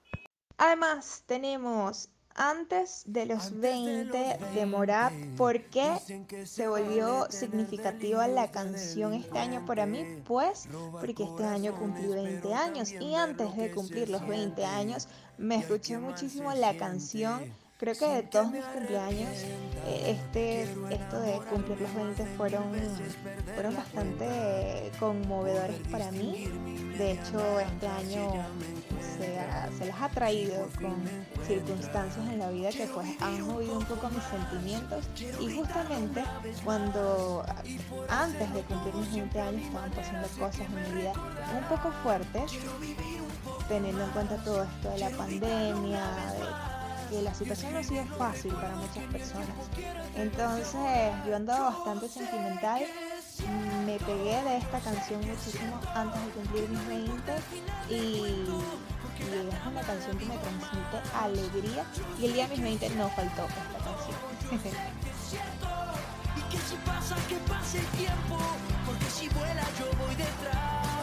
Además, 0.58 1.22
tenemos 1.26 2.08
antes 2.34 3.02
de 3.06 3.26
los 3.26 3.58
20 3.58 4.38
de 4.54 4.66
Morat, 4.66 5.12
¿por 5.36 5.64
qué 5.70 5.96
se 6.44 6.68
volvió 6.68 7.26
significativa 7.30 8.28
la 8.28 8.50
canción 8.50 9.14
este 9.14 9.38
año 9.38 9.64
para 9.64 9.86
mí? 9.86 10.04
Pues 10.24 10.68
porque 10.92 11.24
este 11.24 11.44
año 11.44 11.74
cumplí 11.74 12.08
20 12.08 12.54
años 12.54 12.92
y 12.92 13.14
antes 13.14 13.56
de 13.56 13.70
cumplir 13.70 14.10
los 14.10 14.26
20 14.26 14.64
años 14.64 15.08
me 15.38 15.56
escuché 15.56 15.98
muchísimo 15.98 16.52
la 16.52 16.76
canción. 16.76 17.52
Creo 17.78 17.94
que 17.94 18.06
de 18.06 18.22
todos 18.22 18.50
mis 18.52 18.64
cumpleaños, 18.64 19.28
eh, 19.86 20.16
este, 20.18 20.62
esto 20.62 21.20
de 21.20 21.32
cumplir 21.50 21.78
los 21.82 21.94
20 21.94 22.24
fueron, 22.36 22.64
fueron 23.54 23.76
bastante 23.76 24.90
conmovedores 24.98 25.76
para 25.92 26.10
mí. 26.10 26.48
De 26.96 27.12
hecho, 27.12 27.60
este 27.60 27.86
año 27.86 28.32
se, 29.18 29.38
ha- 29.38 29.68
se 29.76 29.84
las 29.84 30.00
ha 30.00 30.08
traído 30.08 30.66
con 30.80 30.96
circunstancias 31.46 32.26
en 32.30 32.38
la 32.38 32.48
vida 32.48 32.70
que 32.70 32.86
pues 32.86 33.08
han 33.20 33.42
movido 33.42 33.76
un 33.78 33.84
poco 33.84 34.08
mis 34.08 34.24
sentimientos. 34.24 35.04
y 35.38 35.54
justamente 35.54 36.24
cuando 36.64 37.44
antes 38.08 38.54
de 38.54 38.62
cumplir 38.62 38.94
mis 38.94 39.12
20 39.12 39.38
años 39.40 39.62
estaban 39.66 39.90
pasando 39.90 40.28
cosas 40.28 40.60
en 40.60 40.74
mi 40.74 41.00
vida 41.02 41.12
un 41.12 41.64
poco 41.68 41.92
fuertes 42.02 42.52
teniendo 43.68 44.02
en 44.04 44.10
cuenta 44.10 44.36
todo 44.44 44.62
esto 44.64 44.88
de 44.90 44.98
la 44.98 45.10
pandemia, 45.10 46.00
de 46.32 46.40
que 47.08 47.22
la 47.22 47.34
situación 47.34 47.72
no 47.72 47.78
ha 47.78 47.82
sido 47.82 48.04
fácil 48.18 48.52
para 48.54 48.74
muchas 48.76 49.04
personas. 49.04 49.48
Entonces 50.14 51.12
yo 51.26 51.36
andaba 51.36 51.70
bastante 51.70 52.08
sentimental, 52.08 52.82
me 53.84 53.98
pegué 53.98 54.42
de 54.42 54.56
esta 54.58 54.80
canción 54.80 55.20
muchísimo 55.20 55.80
antes 55.94 56.24
de 56.24 56.30
cumplir 56.32 56.68
mis 56.68 56.88
20 56.88 57.32
y, 57.90 58.46
es 59.18 59.66
una 59.66 59.80
canción 59.80 60.18
que 60.18 60.26
me 60.26 60.36
transmite 60.36 61.00
alegría 61.14 61.84
y 62.20 62.26
el 62.26 62.32
día 62.34 62.48
de 62.48 62.56
mis 62.56 62.62
20 62.62 62.90
no 62.90 63.08
faltó 63.10 63.44
esta 63.44 63.78
canción. 63.84 64.72
Y 66.36 66.40
que 66.50 66.58
si 66.58 66.76
pasa, 66.84 67.16
que 67.30 67.36
pase 67.48 67.78
el 67.78 67.86
tiempo, 67.86 68.36
porque 68.84 69.06
si 69.06 69.26
vuela 69.30 69.62
yo 69.78 69.86
voy 69.98 70.14
detrás. 70.16 70.95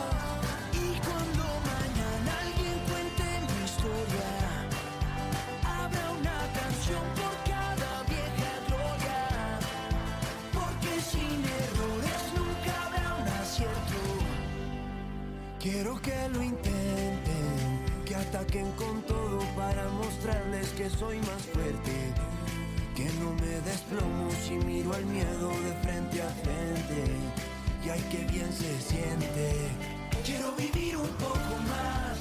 Quiero 15.63 15.95
que 16.01 16.11
lo 16.27 16.43
intenten, 16.43 17.79
que 18.03 18.13
ataquen 18.13 18.69
con 18.73 19.01
todo 19.03 19.39
para 19.55 19.87
mostrarles 19.91 20.67
que 20.71 20.89
soy 20.89 21.19
más 21.19 21.41
fuerte. 21.53 22.13
Que 22.93 23.05
no 23.21 23.33
me 23.35 23.61
desplomo 23.61 24.29
si 24.45 24.55
miro 24.65 24.93
al 24.93 25.05
miedo 25.05 25.47
de 25.47 25.73
frente 25.81 26.21
a 26.21 26.29
frente. 26.43 27.05
Y 27.85 27.89
ay, 27.89 28.01
que 28.11 28.25
bien 28.29 28.51
se 28.51 28.77
siente. 28.81 29.53
Quiero 30.25 30.51
vivir 30.57 30.97
un 30.97 31.07
poco 31.15 31.55
más, 31.69 32.17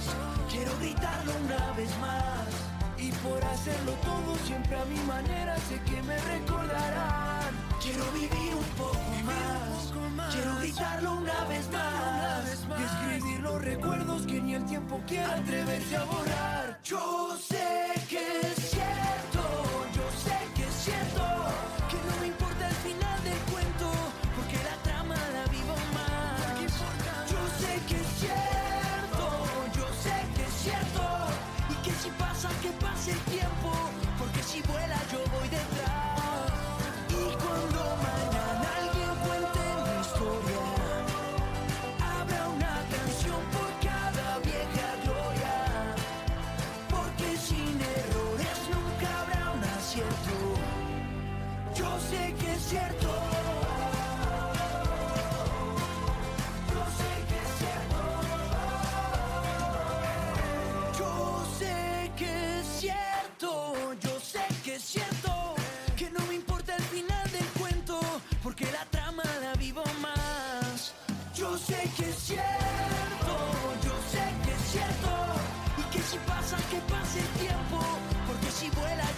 quiero 0.49 0.71
gritarlo 0.79 1.33
una 1.45 1.73
vez 1.73 1.91
más. 1.99 2.62
Y 3.03 3.11
por 3.11 3.45
hacerlo 3.45 3.95
todo 4.05 4.37
siempre 4.47 4.77
a 4.77 4.85
mi 4.85 5.01
manera 5.01 5.57
sé 5.69 5.81
que 5.81 6.01
me 6.03 6.17
recordarán. 6.17 7.51
Quiero 7.83 8.05
vivir 8.13 8.55
un 8.55 8.65
poco 8.79 9.11
más, 9.25 9.93
quiero 10.33 10.57
gritarlo 10.61 11.15
una 11.17 11.45
vez 11.47 11.69
más. 11.73 12.45
Y 12.79 12.83
escribir 12.85 13.41
los 13.41 13.61
recuerdos 13.61 14.23
que 14.25 14.41
ni 14.41 14.55
el 14.55 14.65
tiempo 14.67 15.01
quiere 15.09 15.25
atreverse 15.25 15.97
a 15.97 16.05
borrar. 16.05 16.79
Yo 16.85 17.37
sé 17.37 17.82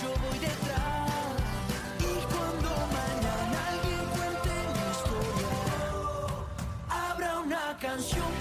yo 0.03 0.11
voy 0.29 0.39
detrás. 0.39 1.11
Y 2.01 2.15
cuando 2.33 2.71
mañana 2.99 3.57
alguien 3.71 4.05
cuente 4.15 4.53
mi 4.75 4.85
historia, 4.95 5.53
habrá 6.89 7.39
una 7.41 7.79
canción 7.79 8.34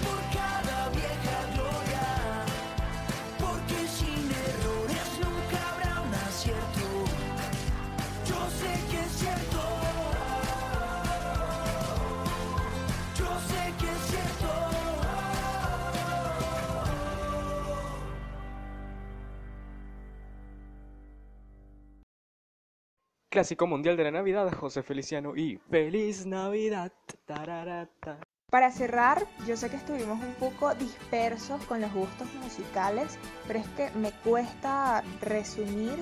Clásico 23.34 23.66
mundial 23.66 23.96
de 23.96 24.04
la 24.04 24.12
Navidad, 24.12 24.52
José 24.52 24.84
Feliciano 24.84 25.34
y 25.34 25.56
Feliz 25.68 26.24
Navidad. 26.24 26.92
Tararata. 27.26 28.20
Para 28.48 28.70
cerrar, 28.70 29.26
yo 29.44 29.56
sé 29.56 29.68
que 29.68 29.74
estuvimos 29.74 30.22
un 30.22 30.34
poco 30.34 30.72
dispersos 30.76 31.60
con 31.64 31.80
los 31.80 31.92
gustos 31.92 32.32
musicales, 32.34 33.18
pero 33.48 33.58
es 33.58 33.66
que 33.70 33.90
me 33.98 34.12
cuesta 34.22 35.02
resumir 35.20 35.94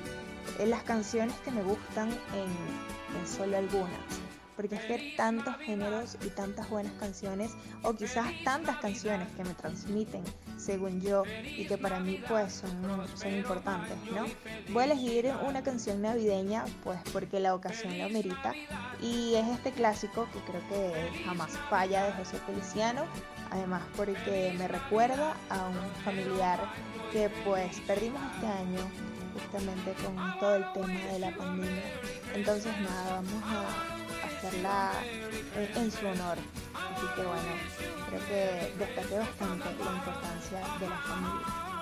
eh, 0.59 0.67
las 0.67 0.83
canciones 0.83 1.35
que 1.39 1.51
me 1.53 1.63
gustan 1.63 2.11
en, 2.11 3.19
en 3.19 3.27
solo 3.27 3.57
algunas. 3.57 4.32
Porque 4.57 4.75
es 4.75 4.83
que 4.83 5.15
tantos 5.17 5.57
géneros 5.59 6.17
y 6.25 6.29
tantas 6.29 6.69
buenas 6.69 6.93
canciones, 6.95 7.53
o 7.83 7.95
quizás 7.95 8.27
tantas 8.45 8.77
canciones 8.79 9.29
que 9.37 9.45
me 9.45 9.55
transmiten, 9.55 10.23
según 10.59 11.01
yo, 11.01 11.25
y 11.45 11.67
que 11.67 11.79
para 11.79 12.01
mí 12.01 12.23
pues 12.29 12.53
son, 12.53 13.07
son 13.17 13.35
importantes, 13.35 13.97
¿no? 14.13 14.27
Voy 14.73 14.83
a 14.83 14.87
elegir 14.87 15.33
una 15.47 15.63
canción 15.63 16.03
navideña, 16.03 16.65
pues 16.85 16.99
porque 17.13 17.41
la 17.41 17.55
ocasión 17.55 17.99
lo 17.99 18.09
merita, 18.11 18.53
y 19.01 19.35
es 19.35 19.49
este 19.49 19.73
clásico 19.73 20.29
que 20.33 20.41
creo 20.41 20.69
que 20.69 21.25
jamás 21.25 21.51
falla 21.71 22.05
de 22.05 22.13
José 22.13 22.39
Feliciano, 22.47 23.05
además 23.51 23.83
porque 23.97 24.55
me 24.59 24.69
recuerda 24.69 25.37
a 25.51 25.69
un 25.69 26.05
familiar 26.05 26.61
que 27.13 27.31
pues 27.45 27.81
perdimos 27.81 28.21
este 28.35 28.47
año 28.47 28.81
justamente 29.35 29.95
con 30.05 30.39
todo 30.39 30.57
el 30.57 30.73
tema 30.73 31.13
de 31.13 31.19
la 31.19 31.31
pandemia. 31.37 31.83
Entonces 32.35 32.73
nada, 32.81 33.17
vamos 33.17 33.43
a 33.45 33.92
eh, 34.45 35.73
en 35.77 35.91
su 35.91 36.07
honor. 36.07 36.39
Así 36.75 37.07
que 37.15 37.23
bueno, 37.23 37.53
creo 38.09 38.27
que 38.27 38.75
destaqué 38.77 39.19
bastante 39.19 39.67
la 39.85 39.93
importancia 39.93 40.59
de 40.81 40.89
la 40.89 40.99
familia. 40.99 41.73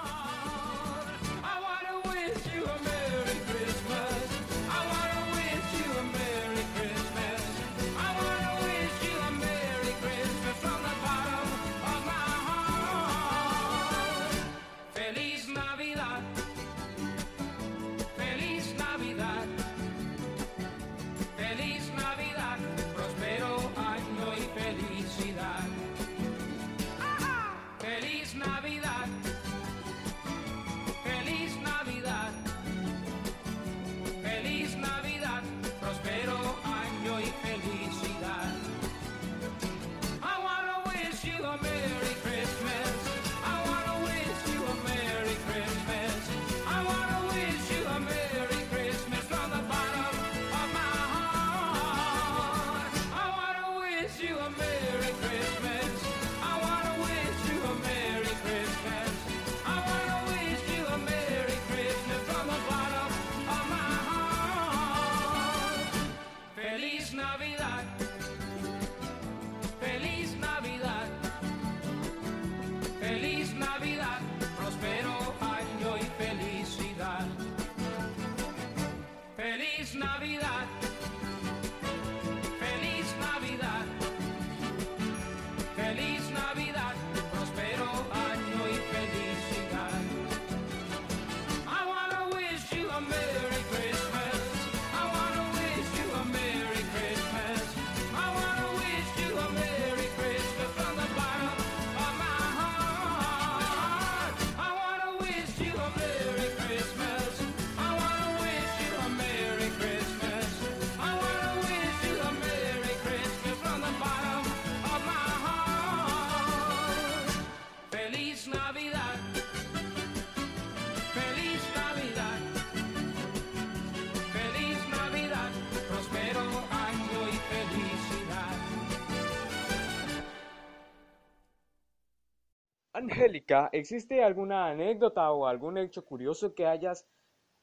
Angélica, 133.21 133.69
¿existe 133.73 134.25
alguna 134.25 134.69
anécdota 134.69 135.31
o 135.31 135.47
algún 135.47 135.77
hecho 135.77 136.07
curioso 136.07 136.55
que 136.55 136.67
hayas 136.67 137.07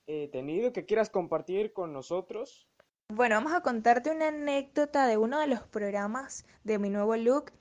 eh, 0.05 0.29
tenido 0.31 0.71
que 0.71 0.85
quieras 0.85 1.09
compartir 1.09 1.73
con 1.73 1.93
nosotros? 1.93 2.69
Bueno, 3.09 3.35
vamos 3.35 3.53
a 3.53 3.61
contarte 3.61 4.11
una 4.11 4.27
anécdota 4.27 5.07
de 5.07 5.17
uno 5.17 5.39
de 5.39 5.47
los 5.47 5.61
programas 5.61 6.45
de 6.63 6.77
mi 6.77 6.91
nuevo 6.91 7.15
look. 7.15 7.51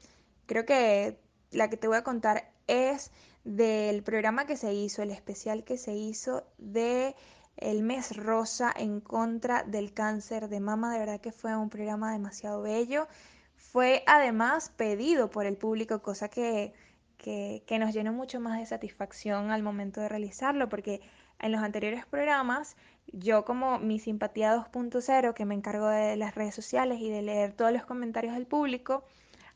Creo 0.45 0.67
que 0.67 1.19
la 1.53 1.71
que 1.71 1.79
te 1.79 1.89
voy 1.89 1.97
a 1.97 2.05
contar 2.05 2.53
es 2.67 3.13
del 3.45 4.03
programa 4.03 4.47
que 4.47 4.59
se 4.59 4.75
hizo, 4.75 5.03
el 5.03 5.11
especial 5.11 5.65
que 5.65 5.79
se 5.79 5.95
hizo 5.95 6.47
de 6.59 7.15
el 7.57 7.83
mes 7.83 8.15
rosa 8.15 8.75
en 8.77 9.01
contra 9.01 9.63
del 9.63 9.95
cáncer 9.95 10.49
de 10.49 10.61
mama. 10.61 10.93
De 10.93 10.99
verdad 10.99 11.21
que 11.21 11.33
fue 11.33 11.57
un 11.57 11.71
programa 11.71 12.13
demasiado 12.13 12.61
bello. 12.61 13.09
Fue 13.55 14.03
además 14.07 14.71
pedido 14.77 15.31
por 15.31 15.47
el 15.47 15.57
público, 15.57 16.03
cosa 16.03 16.29
que, 16.29 16.75
que, 17.17 17.63
nos 17.79 17.93
llenó 17.95 18.13
mucho 18.13 18.41
más 18.41 18.59
de 18.59 18.67
satisfacción 18.67 19.51
al 19.51 19.63
momento 19.63 20.01
de 20.01 20.09
realizarlo, 20.09 20.69
porque 20.69 21.01
en 21.39 21.53
los 21.53 21.63
anteriores 21.63 22.07
programas 22.07 22.77
yo 23.13 23.45
como 23.45 23.79
mi 23.79 23.99
simpatía 23.99 24.57
2.0, 24.57 25.35
que 25.35 25.45
me 25.45 25.55
encargo 25.55 25.89
de 25.89 26.17
las 26.17 26.35
redes 26.35 26.55
sociales 26.55 27.01
y 27.01 27.11
de 27.11 27.23
leer 27.23 27.53
todos 27.53 27.73
los 27.73 27.85
comentarios 27.85 28.35
del 28.35 28.47
público, 28.47 29.05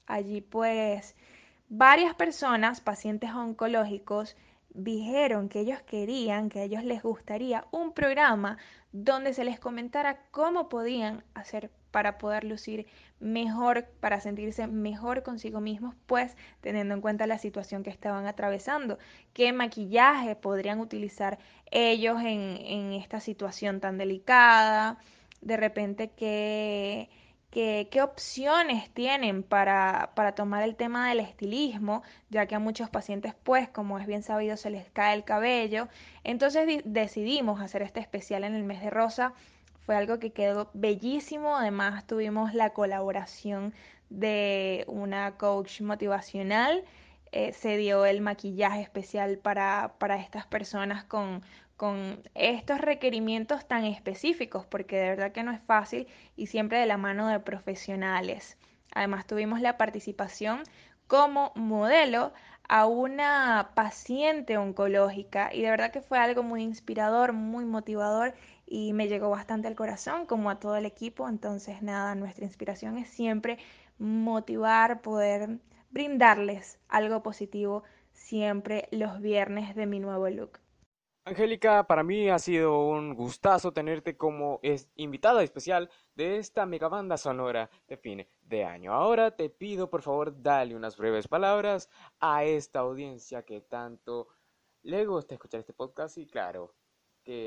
allí 0.06 0.40
pues 0.40 1.16
varias 1.68 2.14
personas, 2.14 2.80
pacientes 2.80 3.30
oncológicos, 3.30 4.36
dijeron 4.72 5.48
que 5.48 5.60
ellos 5.60 5.82
querían, 5.82 6.48
que 6.48 6.60
a 6.60 6.64
ellos 6.64 6.84
les 6.84 7.02
gustaría 7.02 7.66
un 7.72 7.92
programa 7.92 8.58
donde 8.92 9.34
se 9.34 9.44
les 9.44 9.58
comentara 9.58 10.22
cómo 10.30 10.68
podían 10.68 11.24
hacer 11.34 11.70
para 11.90 12.18
poder 12.18 12.44
lucir 12.44 12.86
mejor, 13.18 13.86
para 14.00 14.20
sentirse 14.20 14.66
mejor 14.66 15.22
consigo 15.22 15.60
mismos, 15.60 15.94
pues 16.06 16.36
teniendo 16.60 16.94
en 16.94 17.00
cuenta 17.00 17.26
la 17.26 17.38
situación 17.38 17.82
que 17.82 17.90
estaban 17.90 18.26
atravesando, 18.26 18.98
qué 19.32 19.52
maquillaje 19.52 20.36
podrían 20.36 20.80
utilizar 20.80 21.38
ellos 21.70 22.20
en, 22.20 22.56
en 22.58 22.92
esta 22.92 23.20
situación 23.20 23.80
tan 23.80 23.98
delicada, 23.98 24.98
de 25.40 25.56
repente 25.56 26.10
qué 26.10 27.08
qué 27.50 28.00
opciones 28.02 28.90
tienen 28.90 29.42
para, 29.42 30.12
para, 30.14 30.34
tomar 30.34 30.62
el 30.62 30.76
tema 30.76 31.08
del 31.08 31.20
estilismo, 31.20 32.02
ya 32.28 32.46
que 32.46 32.54
a 32.54 32.60
muchos 32.60 32.90
pacientes, 32.90 33.34
pues, 33.42 33.68
como 33.68 33.98
es 33.98 34.06
bien 34.06 34.22
sabido, 34.22 34.56
se 34.56 34.70
les 34.70 34.88
cae 34.90 35.14
el 35.14 35.24
cabello. 35.24 35.88
Entonces 36.22 36.82
decidimos 36.84 37.60
hacer 37.60 37.82
este 37.82 38.00
especial 38.00 38.44
en 38.44 38.54
el 38.54 38.62
mes 38.62 38.80
de 38.80 38.90
rosa. 38.90 39.34
Fue 39.86 39.96
algo 39.96 40.18
que 40.18 40.32
quedó 40.32 40.70
bellísimo. 40.74 41.56
Además, 41.56 42.06
tuvimos 42.06 42.54
la 42.54 42.70
colaboración 42.70 43.74
de 44.08 44.84
una 44.88 45.36
coach 45.36 45.80
motivacional. 45.80 46.84
Eh, 47.32 47.52
se 47.52 47.76
dio 47.76 48.06
el 48.06 48.20
maquillaje 48.20 48.82
especial 48.82 49.38
para, 49.38 49.94
para 49.98 50.16
estas 50.16 50.46
personas 50.46 51.04
con, 51.04 51.42
con 51.76 52.20
estos 52.34 52.80
requerimientos 52.80 53.66
tan 53.66 53.84
específicos, 53.84 54.66
porque 54.66 54.96
de 54.96 55.10
verdad 55.10 55.32
que 55.32 55.42
no 55.42 55.52
es 55.52 55.62
fácil 55.62 56.08
y 56.36 56.48
siempre 56.48 56.78
de 56.78 56.86
la 56.86 56.96
mano 56.96 57.28
de 57.28 57.40
profesionales. 57.40 58.58
Además 58.92 59.26
tuvimos 59.26 59.60
la 59.60 59.78
participación 59.78 60.62
como 61.06 61.52
modelo 61.54 62.32
a 62.68 62.86
una 62.86 63.70
paciente 63.74 64.56
oncológica 64.56 65.50
y 65.52 65.62
de 65.62 65.70
verdad 65.70 65.90
que 65.90 66.02
fue 66.02 66.18
algo 66.18 66.42
muy 66.42 66.62
inspirador, 66.62 67.32
muy 67.32 67.64
motivador 67.64 68.34
y 68.70 68.92
me 68.92 69.08
llegó 69.08 69.28
bastante 69.28 69.66
al 69.68 69.74
corazón 69.74 70.24
como 70.26 70.48
a 70.48 70.60
todo 70.60 70.76
el 70.76 70.86
equipo. 70.86 71.28
Entonces 71.28 71.82
nada, 71.82 72.14
nuestra 72.14 72.46
inspiración 72.46 72.96
es 72.96 73.10
siempre 73.10 73.58
motivar, 73.98 75.02
poder 75.02 75.58
brindarles 75.90 76.78
algo 76.88 77.22
positivo 77.22 77.82
siempre 78.12 78.88
los 78.92 79.20
viernes 79.20 79.74
de 79.74 79.86
mi 79.86 79.98
nuevo 79.98 80.30
look. 80.30 80.60
Angélica, 81.24 81.86
para 81.86 82.02
mí 82.02 82.30
ha 82.30 82.38
sido 82.38 82.88
un 82.88 83.14
gustazo 83.14 83.72
tenerte 83.72 84.16
como 84.16 84.60
invitada 84.94 85.42
especial 85.42 85.90
de 86.14 86.38
esta 86.38 86.64
mega 86.64 86.88
banda 86.88 87.18
sonora 87.18 87.68
de 87.88 87.96
fin 87.96 88.26
de 88.42 88.64
año. 88.64 88.92
Ahora 88.92 89.34
te 89.36 89.50
pido 89.50 89.90
por 89.90 90.02
favor 90.02 90.42
dale 90.42 90.76
unas 90.76 90.96
breves 90.96 91.28
palabras 91.28 91.90
a 92.20 92.44
esta 92.44 92.78
audiencia 92.78 93.42
que 93.42 93.60
tanto 93.60 94.28
le 94.82 95.04
gusta 95.04 95.34
escuchar 95.34 95.60
este 95.60 95.72
podcast 95.72 96.16
y 96.18 96.26
claro, 96.26 96.72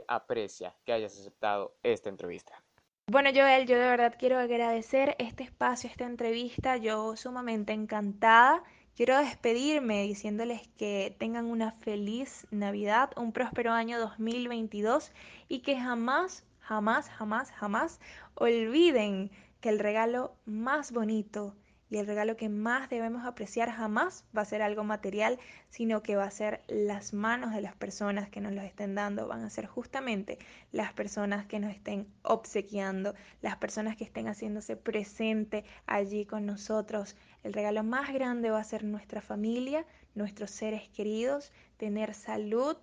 aprecia 0.08 0.76
que 0.86 0.94
hayas 0.94 1.18
aceptado 1.20 1.76
esta 1.84 2.10
entrevista. 2.10 2.62
Bueno, 3.08 3.32
Joel, 3.34 3.68
yo 3.68 3.76
de 3.78 3.88
verdad 3.88 4.16
quiero 4.18 4.40
agradecer 4.40 5.16
este 5.20 5.44
espacio, 5.44 5.90
esta 5.90 6.06
entrevista, 6.06 6.78
yo 6.78 7.16
sumamente 7.16 7.74
encantada 7.74 8.64
Quiero 8.96 9.18
despedirme 9.18 10.04
diciéndoles 10.04 10.68
que 10.78 11.16
tengan 11.18 11.46
una 11.46 11.72
feliz 11.72 12.46
Navidad, 12.52 13.10
un 13.18 13.32
próspero 13.32 13.72
año 13.72 14.00
2022 14.00 15.12
y 15.50 15.62
que 15.62 15.80
jamás, 15.80 16.46
jamás, 16.60 17.10
jamás, 17.10 17.52
jamás 17.54 18.00
olviden 18.36 19.32
que 19.62 19.70
el 19.70 19.80
regalo 19.80 20.36
más 20.46 20.92
bonito 20.92 21.56
y 21.94 22.00
el 22.00 22.08
regalo 22.08 22.36
que 22.36 22.50
más 22.50 22.90
debemos 22.90 23.24
apreciar 23.24 23.70
jamás 23.70 24.26
va 24.36 24.42
a 24.42 24.46
ser 24.46 24.64
algo 24.64 24.84
material, 24.84 25.38
sino 25.70 26.02
que 26.02 26.16
va 26.16 26.24
a 26.24 26.32
ser 26.32 26.64
las 26.68 27.14
manos 27.14 27.54
de 27.54 27.62
las 27.62 27.76
personas 27.76 28.30
que 28.30 28.42
nos 28.42 28.52
lo 28.52 28.64
estén 28.64 28.96
dando, 28.96 29.28
van 29.28 29.44
a 29.44 29.50
ser 29.52 29.68
justamente 29.68 30.40
las 30.72 30.92
personas 30.92 31.46
que 31.46 31.60
nos 31.60 31.72
estén 31.72 32.08
obsequiando, 32.24 33.14
las 33.44 33.58
personas 33.58 33.96
que 33.96 34.06
estén 34.06 34.28
haciéndose 34.28 34.76
presente 34.76 35.66
allí 35.86 36.26
con 36.26 36.48
nosotros. 36.48 37.16
El 37.44 37.54
regalo 37.54 37.84
más 37.84 38.12
grande 38.12 38.50
va 38.50 38.60
a 38.60 38.64
ser 38.64 38.84
nuestra 38.84 39.22
familia, 39.22 39.86
nuestros 40.16 40.50
seres 40.50 40.90
queridos, 40.90 41.52
tener 41.78 42.16
salud. 42.16 42.76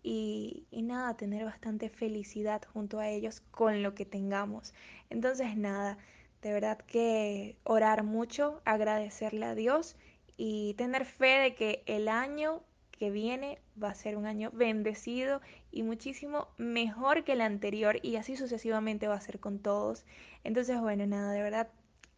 Y, 0.00 0.66
y, 0.70 0.82
nada, 0.82 1.16
tener 1.16 1.44
bastante 1.44 1.90
felicidad 1.90 2.62
junto 2.72 3.00
a 3.00 3.08
ellos 3.08 3.40
con 3.50 3.82
lo 3.82 3.94
que 3.94 4.06
tengamos. 4.06 4.72
Entonces 5.10 5.56
nada, 5.56 5.98
de 6.42 6.52
verdad 6.52 6.78
que 6.78 7.56
orar 7.64 8.04
mucho, 8.04 8.60
agradecerle 8.64 9.46
a 9.46 9.54
Dios 9.54 9.96
y 10.36 10.74
tener 10.74 11.04
fe 11.04 11.38
de 11.38 11.54
que 11.54 11.82
el 11.86 12.08
año 12.08 12.62
que 12.92 13.10
viene 13.10 13.60
va 13.80 13.90
a 13.90 13.94
ser 13.94 14.16
un 14.16 14.26
año 14.26 14.50
bendecido 14.52 15.40
y 15.70 15.82
muchísimo 15.82 16.48
mejor 16.58 17.24
que 17.24 17.32
el 17.32 17.40
anterior 17.40 17.98
y 18.02 18.16
así 18.16 18.36
sucesivamente 18.36 19.08
va 19.08 19.14
a 19.14 19.20
ser 19.20 19.40
con 19.40 19.60
todos. 19.60 20.04
Entonces, 20.44 20.80
bueno, 20.80 21.06
nada, 21.06 21.32
de 21.32 21.42
verdad 21.42 21.68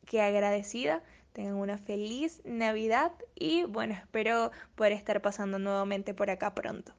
que 0.07 0.21
agradecida. 0.21 1.03
Tengan 1.33 1.55
una 1.55 1.79
feliz 1.79 2.43
Navidad 2.45 3.13
y 3.37 3.65
bueno, 3.65 3.95
espero 3.95 4.51
poder 4.75 4.93
estar 4.93 5.23
pasando 5.23 5.59
nuevamente 5.59 6.13
por 6.13 6.29
acá 6.29 6.55
pronto. 6.55 6.93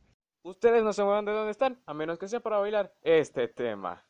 Ustedes 0.44 0.84
no 0.84 0.94
se 0.94 1.04
muevan 1.04 1.26
de 1.26 1.34
donde 1.34 1.52
están, 1.52 1.82
a 1.86 1.94
menos 1.94 2.18
que 2.18 2.28
sea 2.28 2.40
para 2.40 2.58
bailar 2.58 2.94
este 3.04 3.48
tema. 3.48 4.06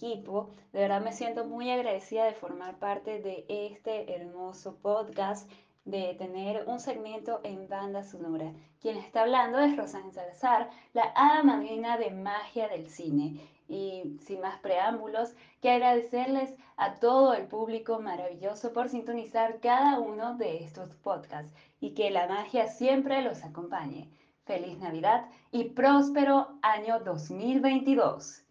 De 0.00 0.48
verdad 0.72 1.02
me 1.02 1.12
siento 1.12 1.44
muy 1.44 1.70
agradecida 1.70 2.24
de 2.24 2.32
formar 2.32 2.78
parte 2.78 3.20
de 3.20 3.44
este 3.48 4.14
hermoso 4.14 4.76
podcast, 4.76 5.46
de 5.84 6.14
tener 6.14 6.64
un 6.66 6.80
segmento 6.80 7.40
en 7.44 7.68
banda 7.68 8.02
sonora. 8.02 8.50
Quien 8.80 8.96
está 8.96 9.22
hablando 9.22 9.58
es 9.58 9.76
Rosanne 9.76 10.10
Salazar, 10.10 10.70
la 10.94 11.12
hada 11.14 11.42
madrina 11.42 11.98
de 11.98 12.12
magia 12.12 12.68
del 12.68 12.88
cine. 12.88 13.46
Y 13.68 14.16
sin 14.24 14.40
más 14.40 14.58
preámbulos, 14.60 15.34
que 15.60 15.70
agradecerles 15.70 16.54
a 16.78 16.94
todo 16.94 17.34
el 17.34 17.46
público 17.46 18.00
maravilloso 18.00 18.72
por 18.72 18.88
sintonizar 18.88 19.60
cada 19.60 19.98
uno 19.98 20.34
de 20.38 20.64
estos 20.64 20.94
podcasts 20.94 21.52
y 21.78 21.90
que 21.90 22.10
la 22.10 22.26
magia 22.26 22.68
siempre 22.68 23.20
los 23.20 23.44
acompañe. 23.44 24.08
Feliz 24.46 24.78
Navidad 24.78 25.26
y 25.52 25.64
próspero 25.64 26.58
año 26.62 27.00
2022. 27.00 28.46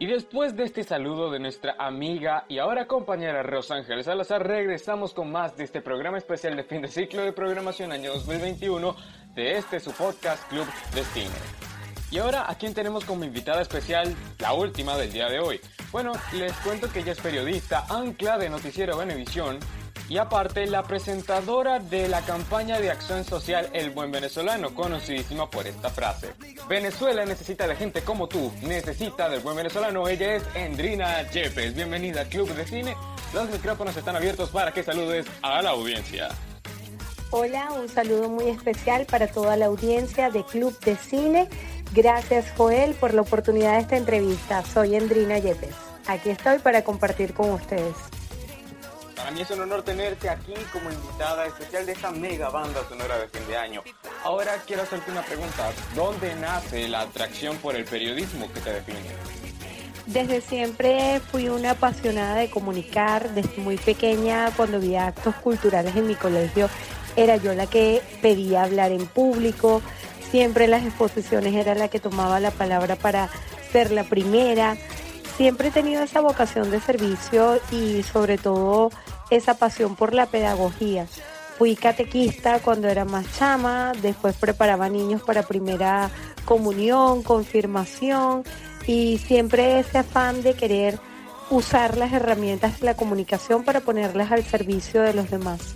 Y 0.00 0.06
después 0.06 0.54
de 0.54 0.62
este 0.62 0.84
saludo 0.84 1.28
de 1.28 1.40
nuestra 1.40 1.74
amiga 1.76 2.44
y 2.48 2.58
ahora 2.58 2.86
compañera 2.86 3.42
Rosángeles 3.42 4.06
Salazar, 4.06 4.46
regresamos 4.46 5.12
con 5.12 5.32
más 5.32 5.56
de 5.56 5.64
este 5.64 5.80
programa 5.80 6.18
especial 6.18 6.54
de 6.54 6.62
fin 6.62 6.82
de 6.82 6.88
ciclo 6.88 7.22
de 7.22 7.32
programación 7.32 7.90
año 7.90 8.14
2021 8.14 8.94
de 9.34 9.58
este 9.58 9.80
su 9.80 9.90
podcast 9.90 10.48
Club 10.50 10.66
de 10.94 11.02
Cine. 11.02 11.34
Y 12.12 12.18
ahora, 12.18 12.48
¿a 12.48 12.56
quién 12.56 12.74
tenemos 12.74 13.04
como 13.04 13.24
invitada 13.24 13.60
especial? 13.60 14.14
La 14.38 14.52
última 14.52 14.96
del 14.96 15.12
día 15.12 15.28
de 15.28 15.40
hoy. 15.40 15.60
Bueno, 15.90 16.12
les 16.32 16.52
cuento 16.58 16.88
que 16.92 17.00
ella 17.00 17.10
es 17.10 17.20
periodista, 17.20 17.84
ancla 17.90 18.38
de 18.38 18.50
Noticiero 18.50 18.96
Venevisión 18.96 19.58
y 20.08 20.18
aparte 20.18 20.66
la 20.66 20.82
presentadora 20.82 21.78
de 21.78 22.08
la 22.08 22.22
campaña 22.22 22.80
de 22.80 22.90
acción 22.90 23.24
social 23.24 23.68
El 23.72 23.90
Buen 23.90 24.10
Venezolano, 24.10 24.74
conocidísima 24.74 25.50
por 25.50 25.66
esta 25.66 25.90
frase. 25.90 26.34
Venezuela 26.68 27.24
necesita 27.24 27.66
de 27.66 27.76
gente 27.76 28.02
como 28.02 28.28
tú, 28.28 28.52
necesita 28.62 29.28
del 29.28 29.40
buen 29.40 29.56
venezolano. 29.56 30.08
Ella 30.08 30.34
es 30.34 30.42
Endrina 30.54 31.22
Yepes. 31.30 31.74
Bienvenida 31.74 32.22
al 32.22 32.28
Club 32.28 32.54
de 32.54 32.66
Cine. 32.66 32.96
Los 33.32 33.50
micrófonos 33.50 33.96
están 33.96 34.16
abiertos 34.16 34.50
para 34.50 34.72
que 34.72 34.82
saludes 34.82 35.26
a 35.42 35.62
la 35.62 35.70
audiencia. 35.70 36.28
Hola, 37.30 37.72
un 37.72 37.88
saludo 37.88 38.28
muy 38.28 38.48
especial 38.48 39.06
para 39.06 39.26
toda 39.26 39.56
la 39.56 39.66
audiencia 39.66 40.30
de 40.30 40.44
Club 40.44 40.78
de 40.80 40.96
Cine. 40.96 41.48
Gracias 41.92 42.52
Joel 42.56 42.94
por 42.94 43.14
la 43.14 43.22
oportunidad 43.22 43.74
de 43.74 43.80
esta 43.80 43.96
entrevista. 43.96 44.62
Soy 44.64 44.96
Endrina 44.96 45.38
Yepes. 45.38 45.74
Aquí 46.06 46.30
estoy 46.30 46.58
para 46.58 46.82
compartir 46.82 47.34
con 47.34 47.50
ustedes. 47.50 47.96
Para 49.28 49.36
mí 49.36 49.42
es 49.42 49.50
un 49.50 49.60
honor 49.60 49.82
tenerte 49.82 50.30
aquí 50.30 50.54
como 50.72 50.90
invitada 50.90 51.44
especial 51.44 51.84
de 51.84 51.92
esta 51.92 52.10
mega 52.10 52.48
banda 52.48 52.80
sonora 52.88 53.18
de 53.18 53.28
fin 53.28 53.46
de 53.46 53.58
año. 53.58 53.82
Ahora 54.24 54.52
quiero 54.66 54.84
hacerte 54.84 55.10
una 55.10 55.20
pregunta. 55.20 55.70
¿Dónde 55.94 56.34
nace 56.36 56.88
la 56.88 57.02
atracción 57.02 57.58
por 57.58 57.76
el 57.76 57.84
periodismo 57.84 58.50
que 58.50 58.60
te 58.60 58.72
define? 58.72 58.98
Desde 60.06 60.40
siempre 60.40 61.20
fui 61.30 61.50
una 61.50 61.72
apasionada 61.72 62.36
de 62.36 62.48
comunicar. 62.48 63.28
Desde 63.34 63.60
muy 63.60 63.76
pequeña, 63.76 64.50
cuando 64.56 64.78
había 64.78 65.08
actos 65.08 65.34
culturales 65.34 65.94
en 65.94 66.06
mi 66.06 66.14
colegio, 66.14 66.70
era 67.14 67.36
yo 67.36 67.52
la 67.52 67.66
que 67.66 68.00
pedía 68.22 68.62
hablar 68.62 68.92
en 68.92 69.06
público. 69.06 69.82
Siempre 70.30 70.64
en 70.64 70.70
las 70.70 70.86
exposiciones 70.86 71.54
era 71.54 71.74
la 71.74 71.88
que 71.88 72.00
tomaba 72.00 72.40
la 72.40 72.50
palabra 72.50 72.96
para 72.96 73.28
ser 73.72 73.90
la 73.90 74.04
primera. 74.04 74.78
Siempre 75.36 75.68
he 75.68 75.70
tenido 75.70 76.02
esa 76.02 76.22
vocación 76.22 76.70
de 76.70 76.80
servicio 76.80 77.60
y 77.70 78.02
sobre 78.02 78.38
todo 78.38 78.90
esa 79.30 79.54
pasión 79.54 79.96
por 79.96 80.14
la 80.14 80.26
pedagogía. 80.26 81.06
Fui 81.58 81.74
catequista 81.74 82.60
cuando 82.60 82.88
era 82.88 83.04
más 83.04 83.26
chama, 83.36 83.92
después 84.00 84.36
preparaba 84.36 84.88
niños 84.88 85.22
para 85.22 85.42
primera 85.42 86.10
comunión, 86.44 87.22
confirmación 87.22 88.44
y 88.86 89.18
siempre 89.18 89.80
ese 89.80 89.98
afán 89.98 90.42
de 90.42 90.54
querer 90.54 91.00
usar 91.50 91.96
las 91.96 92.12
herramientas 92.12 92.80
de 92.80 92.86
la 92.86 92.94
comunicación 92.94 93.64
para 93.64 93.80
ponerlas 93.80 94.30
al 94.30 94.44
servicio 94.44 95.02
de 95.02 95.14
los 95.14 95.30
demás. 95.30 95.74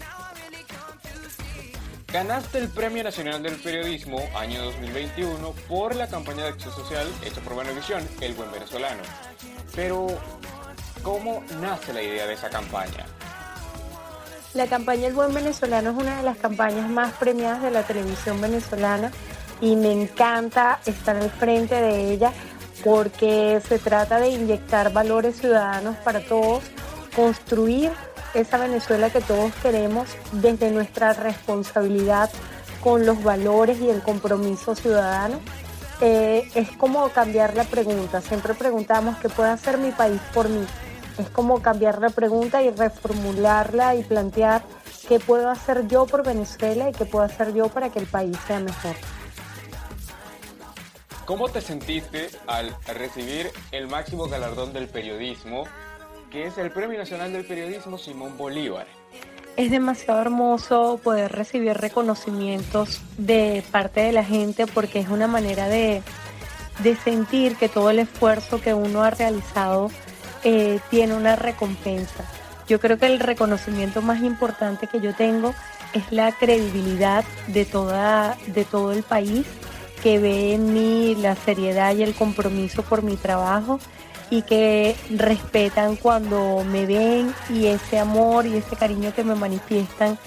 Ganaste 2.13 2.59
el 2.59 2.69
Premio 2.69 3.03
Nacional 3.03 3.43
del 3.43 3.57
Periodismo 3.57 4.19
año 4.37 4.63
2021 4.65 5.55
por 5.67 5.97
la 5.97 6.07
campaña 6.09 6.43
de 6.43 6.51
acción 6.51 6.75
social 6.75 7.09
hecha 7.25 7.41
por 7.41 7.57
Venevisión, 7.57 8.07
El 8.21 8.35
Buen 8.35 8.53
Venezolano. 8.53 9.03
Pero, 9.75 10.07
¿cómo 11.03 11.43
nace 11.63 11.95
la 11.95 12.03
idea 12.03 12.27
de 12.27 12.35
esa 12.35 12.51
campaña? 12.51 13.07
La 14.55 14.67
campaña 14.67 15.07
El 15.07 15.15
Buen 15.15 15.33
Venezolano 15.33 15.91
es 15.91 15.97
una 15.97 16.19
de 16.19 16.25
las 16.25 16.37
campañas 16.37 16.91
más 16.91 17.15
premiadas 17.15 17.63
de 17.63 17.71
la 17.71 17.85
televisión 17.85 18.39
venezolana 18.39 19.11
y 19.63 19.77
me 19.77 19.93
encanta 19.93 20.79
estar 20.85 21.17
al 21.17 21.31
frente 21.31 21.75
de 21.75 22.13
ella 22.13 22.33
porque 22.85 23.63
se 23.67 23.79
trata 23.79 24.21
de 24.21 24.29
inyectar 24.29 24.93
valores 24.93 25.37
ciudadanos 25.37 25.97
para 26.05 26.21
todos, 26.21 26.63
construir 27.17 27.93
esa 28.35 28.59
Venezuela 28.59 29.09
que 29.09 29.23
todos 29.23 29.55
queremos 29.63 30.09
desde 30.33 30.71
nuestra 30.71 31.15
responsabilidad 31.15 32.29
con 32.83 33.07
los 33.07 33.23
valores 33.23 33.81
y 33.81 33.89
el 33.89 34.03
compromiso 34.03 34.75
ciudadano. 34.75 35.41
Eh, 36.03 36.47
es 36.55 36.71
como 36.73 37.09
cambiar 37.11 37.57
la 37.57 37.65
pregunta. 37.65 38.21
Siempre 38.21 38.53
preguntamos 38.53 39.17
qué 39.19 39.31
puede 39.31 39.51
hacer 39.51 39.79
mi 39.79 39.93
país 39.93 40.21
por 40.35 40.51
mí. 40.51 40.67
Es 41.19 41.29
como 41.31 41.61
cambiar 41.61 42.01
la 42.01 42.11
pregunta 42.11 42.63
y 42.63 42.71
reformularla 42.71 43.95
y 43.97 44.03
plantear 44.03 44.63
qué 45.09 45.21
puedo 45.21 45.51
hacer 45.51 45.87
yo 45.89 46.07
por 46.07 46.25
Venezuela 46.25 46.89
y 46.89 46.93
qué 46.93 47.05
puedo 47.05 47.25
hacer 47.25 47.53
yo 47.53 47.69
para 47.69 47.91
que 47.91 47.99
el 47.99 48.07
país 48.07 48.37
sea 48.47 48.61
mejor. 48.61 48.95
¿Cómo 51.25 51.49
te 51.49 51.61
sentiste 51.61 52.31
al 52.47 52.75
recibir 52.87 53.51
el 53.71 53.87
máximo 53.87 54.27
galardón 54.29 54.73
del 54.73 54.89
periodismo, 54.89 55.65
que 56.31 56.47
es 56.47 56.59
el 56.59 56.71
Premio 56.71 56.99
Nacional 56.99 57.33
del 57.33 57.45
Periodismo 57.45 57.97
Simón 57.97 58.37
Bolívar? 58.37 58.87
Es 59.57 59.71
demasiado 59.71 60.21
hermoso 60.21 60.99
poder 61.03 61.31
recibir 61.31 61.75
reconocimientos 61.75 63.01
de 63.19 63.63
parte 63.71 64.01
de 64.01 64.13
la 64.13 64.25
gente 64.25 64.67
porque 64.67 64.99
es 64.99 65.09
una 65.11 65.29
manera 65.29 65.69
de, 65.69 66.03
de 66.83 66.97
sentir 66.97 67.57
que 67.57 67.69
todo 67.69 67.91
el 67.91 68.01
esfuerzo 68.01 68.61
que 68.61 68.75
uno 68.75 69.03
ha 69.03 69.11
realizado 69.11 69.91
eh, 70.45 70.81
tiene 70.91 71.15
una 71.15 71.37
recompensa. 71.37 72.25
Yo 72.69 72.81
creo 72.81 72.99
que 72.99 73.07
el 73.07 73.21
reconocimiento 73.21 74.03
más 74.03 74.23
importante 74.23 74.87
que 74.87 75.01
yo 75.01 75.15
tengo 75.15 75.55
es 75.93 76.11
la 76.11 76.33
credibilidad 76.33 77.25
de, 77.49 77.65
toda, 77.65 78.37
de 78.47 78.65
todo 78.65 78.93
el 78.93 79.03
país 79.03 79.47
que 80.03 80.19
ve 80.19 80.55
en 80.55 80.73
mí 80.73 81.15
la 81.15 81.37
seriedad 81.37 81.95
y 81.95 82.03
el 82.03 82.15
compromiso 82.15 82.83
por 82.83 83.03
mi 83.03 83.17
trabajo 83.17 83.79
y 84.31 84.43
que 84.43 84.97
respetan 85.11 85.97
cuando 85.97 86.65
me 86.65 86.87
ven 86.87 87.35
y 87.51 87.67
ese 87.67 87.99
amor 87.99 88.47
y 88.47 88.57
ese 88.57 88.77
cariño 88.77 89.15
que 89.15 89.23
me 89.23 89.35
manifiestan. 89.35 90.19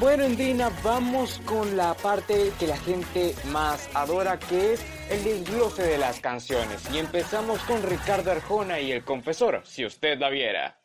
Bueno, 0.00 0.24
Endrina, 0.24 0.70
vamos 0.82 1.40
con 1.46 1.76
la 1.76 1.94
parte 1.94 2.52
que 2.58 2.66
la 2.66 2.76
gente 2.76 3.34
más 3.50 3.88
adora, 3.94 4.38
que 4.38 4.74
es 4.74 4.80
el 5.10 5.24
desglose 5.24 5.82
de 5.82 5.98
las 5.98 6.20
canciones. 6.20 6.82
Y 6.92 6.98
empezamos 6.98 7.60
con 7.60 7.82
Ricardo 7.82 8.32
Arjona 8.32 8.80
y 8.80 8.92
El 8.92 9.04
Confesor, 9.04 9.62
si 9.64 9.84
usted 9.84 10.18
la 10.18 10.30
viera. 10.30 10.78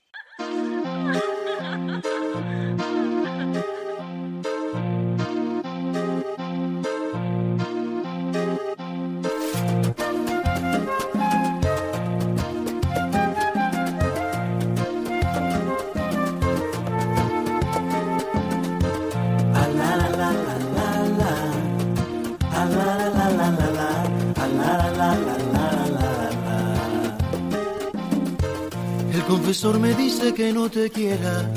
El 29.62 29.68
confesor 29.68 29.88
me 29.88 29.94
dice 29.94 30.34
que 30.34 30.52
no 30.52 30.72
te 30.72 30.90
quiera. 30.90 31.48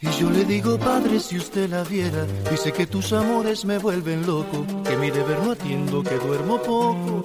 Y 0.00 0.10
yo 0.18 0.28
le 0.28 0.44
digo, 0.44 0.76
padre, 0.76 1.20
si 1.20 1.36
usted 1.36 1.70
la 1.70 1.84
viera, 1.84 2.26
dice 2.50 2.72
que 2.72 2.88
tus 2.88 3.12
amores 3.12 3.64
me 3.64 3.78
vuelven 3.78 4.26
loco, 4.26 4.66
que 4.82 4.96
mi 4.96 5.12
deber 5.12 5.38
no 5.44 5.52
atiendo, 5.52 6.02
que 6.02 6.16
duermo 6.16 6.60
poco, 6.60 7.22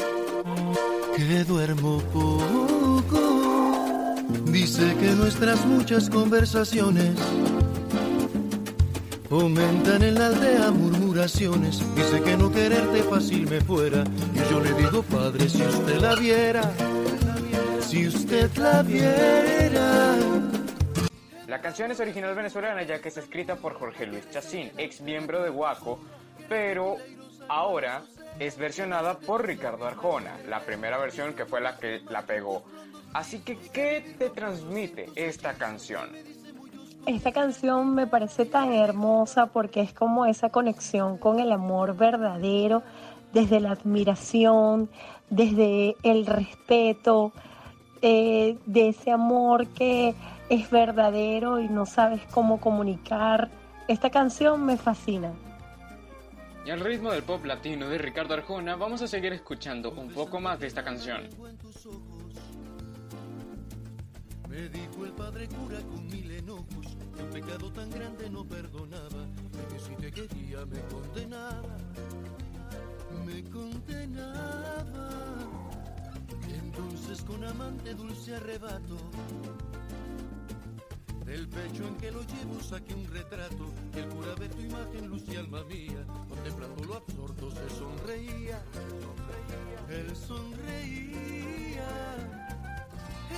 que 1.15 1.43
duermo 1.43 1.99
poco. 2.13 4.13
Dice 4.51 4.95
que 4.99 5.15
nuestras 5.15 5.65
muchas 5.65 6.07
conversaciones 6.07 7.17
aumentan 9.31 10.03
en 10.03 10.13
la 10.13 10.27
aldea 10.27 10.69
murmuraciones. 10.69 11.81
Dice 11.95 12.21
que 12.21 12.37
no 12.37 12.51
quererte 12.51 13.01
fácil 13.01 13.49
me 13.49 13.59
fuera. 13.61 14.03
Y 14.35 14.51
yo 14.51 14.59
le 14.59 14.71
digo, 14.73 15.01
padre, 15.01 15.49
si 15.49 15.63
usted 15.63 15.99
la 15.99 16.15
viera, 16.15 16.71
si 17.95 18.07
usted 18.07 18.53
la 18.57 18.83
viera. 18.83 20.17
La 21.47 21.61
canción 21.61 21.91
es 21.91 21.99
original 22.01 22.35
venezolana 22.35 22.83
ya 22.83 22.99
que 22.99 23.07
es 23.07 23.15
escrita 23.15 23.55
por 23.55 23.75
Jorge 23.75 24.05
Luis 24.05 24.29
Chacín, 24.31 24.69
ex 24.77 24.99
miembro 24.99 25.41
de 25.41 25.49
Guaco, 25.49 25.99
pero 26.49 26.97
ahora 27.47 28.03
es 28.37 28.57
versionada 28.57 29.17
por 29.17 29.47
Ricardo 29.47 29.85
Arjona, 29.85 30.37
la 30.49 30.59
primera 30.59 30.97
versión 30.97 31.35
que 31.35 31.45
fue 31.45 31.61
la 31.61 31.77
que 31.77 32.01
la 32.09 32.23
pegó. 32.23 32.65
Así 33.13 33.39
que, 33.39 33.57
¿qué 33.57 34.15
te 34.19 34.29
transmite 34.29 35.09
esta 35.15 35.53
canción? 35.53 36.09
Esta 37.05 37.31
canción 37.31 37.95
me 37.95 38.07
parece 38.07 38.43
tan 38.43 38.73
hermosa 38.73 39.45
porque 39.45 39.79
es 39.79 39.93
como 39.93 40.25
esa 40.25 40.49
conexión 40.49 41.17
con 41.17 41.39
el 41.39 41.49
amor 41.53 41.95
verdadero, 41.95 42.83
desde 43.31 43.61
la 43.61 43.71
admiración, 43.71 44.89
desde 45.29 45.95
el 46.03 46.25
respeto, 46.25 47.31
eh, 48.07 48.59
de 48.67 48.89
ese 48.89 49.09
amor 49.09 49.65
que 49.69 50.13
es 50.47 50.69
verdadero 50.69 51.59
y 51.59 51.67
no 51.67 51.87
sabes 51.87 52.21
cómo 52.29 52.61
comunicar. 52.61 53.49
Esta 53.87 54.11
canción 54.11 54.63
me 54.63 54.77
fascina. 54.77 55.33
Y 56.63 56.69
al 56.69 56.81
ritmo 56.81 57.11
del 57.11 57.23
pop 57.23 57.43
latino 57.45 57.89
de 57.89 57.97
Ricardo 57.97 58.35
Arjona, 58.35 58.75
vamos 58.75 59.01
a 59.01 59.07
seguir 59.07 59.33
escuchando 59.33 59.89
un 59.89 60.09
poco 60.09 60.39
más 60.39 60.59
de 60.59 60.67
esta 60.67 60.83
canción. 60.83 61.23
Me 64.47 64.69
dijo 64.69 65.03
el 65.03 65.11
padre 65.13 65.47
cura 65.47 65.79
con 65.79 66.05
mil 66.05 66.29
enojos 66.29 66.97
que 67.15 67.23
un 67.23 67.29
pecado 67.31 67.71
tan 67.71 67.89
grande 67.89 68.29
no 68.29 68.45
perdonaba, 68.45 69.25
que 69.73 69.79
si 69.79 69.95
te 69.95 70.11
quería 70.11 70.63
me 70.67 70.79
condenaba, 70.93 71.75
me 73.25 73.43
condenaba. 73.49 75.15
Entonces 76.63 77.21
con 77.21 77.43
amante 77.43 77.93
dulce 77.93 78.35
arrebato, 78.35 78.97
del 81.25 81.47
pecho 81.49 81.87
en 81.87 81.97
que 81.97 82.11
lo 82.11 82.21
llevo 82.21 82.61
saqué 82.61 82.93
un 82.93 83.07
retrato, 83.07 83.73
y 83.95 83.99
el 83.99 84.09
cura 84.09 84.35
ve 84.39 84.47
tu 84.49 84.61
imagen, 84.61 85.07
luz 85.07 85.23
y 85.27 85.35
alma 85.35 85.63
mía, 85.65 86.05
contemplando 86.29 86.83
lo 86.85 86.95
absorto 86.95 87.51
se 87.51 87.69
sonreía, 87.69 88.63
él 89.89 90.15
sonreía. 90.15 91.25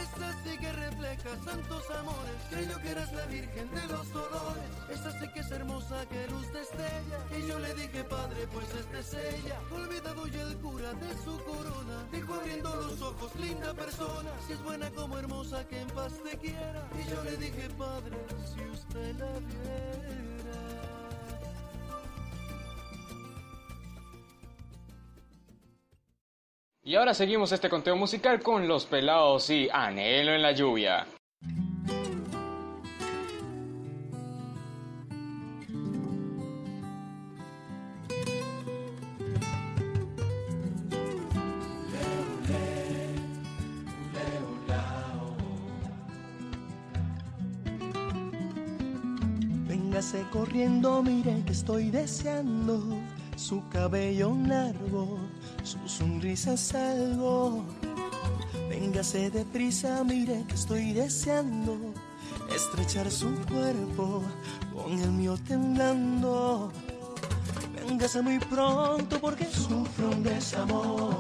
Esa 0.04 0.32
sí 0.44 0.58
que 0.58 0.72
refleja 0.72 1.30
santos 1.44 1.84
amores. 2.00 2.36
Creyó 2.50 2.78
que 2.82 2.90
eras 2.90 3.12
la 3.14 3.26
virgen 3.26 3.70
de 3.74 3.88
los 3.88 4.12
dolores. 4.12 4.70
Esa 4.90 5.12
sí 5.20 5.28
que 5.34 5.40
es 5.40 5.52
hermosa 5.52 6.06
que 6.10 6.28
luz 6.28 6.52
destella. 6.54 7.20
Y 7.38 7.48
yo 7.48 7.60
le 7.60 7.74
dije, 7.74 8.04
padre, 8.04 8.48
pues 8.54 8.68
esta 8.74 9.00
es 9.00 9.14
ella. 9.14 9.60
Olvidado 9.72 10.28
ya 10.28 10.42
el 10.42 10.58
cura 10.58 10.94
de 10.94 11.10
su 11.24 11.44
corona. 11.44 12.08
Dijo 12.12 12.34
abriendo 12.34 12.76
los 12.76 13.02
ojos, 13.02 13.36
linda 13.36 13.74
persona. 13.74 14.32
Si 14.46 14.54
es 14.54 14.64
buena 14.64 14.90
como 14.92 15.18
hermosa, 15.18 15.68
que 15.68 15.82
en 15.82 15.88
paz 15.90 16.14
te 16.24 16.38
quiera. 16.38 16.88
Y 17.00 17.10
yo 17.10 17.24
le 17.24 17.38
dije, 17.38 17.70
padre, 17.78 18.18
si 18.54 18.62
usted 18.70 19.16
la 19.18 19.32
viera. 19.40 20.27
Y 26.88 26.96
ahora 26.96 27.14
seguimos 27.14 27.52
este 27.52 27.68
conteo 27.68 27.98
musical 27.98 28.40
con 28.40 28.66
Los 28.66 28.86
Pelados 28.86 29.50
y 29.50 29.68
Anhelo 29.70 30.32
en 30.32 30.42
la 30.42 30.54
Lluvia. 30.54 31.06
Véngase 49.68 50.26
corriendo, 50.32 51.04
mire 51.04 51.44
que 51.46 51.52
estoy 51.52 51.90
deseando 51.90 52.82
su 53.38 53.62
cabello 53.70 54.36
largo, 54.48 55.20
su 55.64 55.78
sonrisa 55.88 56.54
es 56.54 56.74
algo. 56.74 57.64
Véngase 58.70 59.30
deprisa, 59.30 60.04
mire 60.04 60.44
que 60.48 60.56
estoy 60.56 60.94
deseando 60.94 61.78
estrechar 62.54 63.10
su 63.12 63.30
cuerpo 63.46 64.24
con 64.74 64.92
el 65.00 65.12
mío 65.12 65.38
temblando. 65.48 66.72
Véngase 67.76 68.22
muy 68.22 68.40
pronto 68.40 69.20
porque 69.22 69.46
sufro 69.46 70.10
un 70.10 70.24
desamor. 70.24 71.16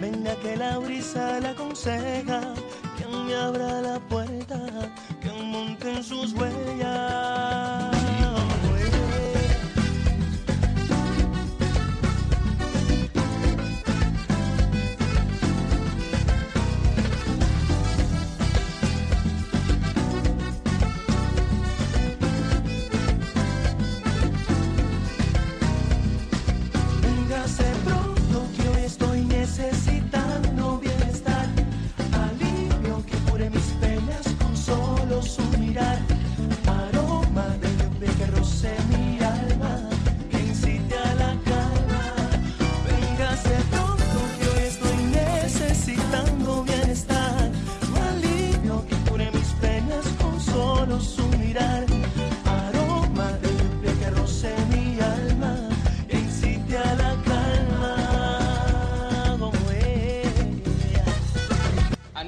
Venga 0.00 0.34
que 0.40 0.56
la 0.56 0.78
brisa 0.78 1.40
la 1.40 1.50
aconseja, 1.50 2.54
que 2.98 3.06
me 3.06 3.34
abra 3.34 3.80
la 3.80 4.00
puerta, 4.08 4.58
que 5.20 5.30
monte 5.30 5.96
en 5.96 6.02
sus 6.02 6.32
huellas. 6.32 7.63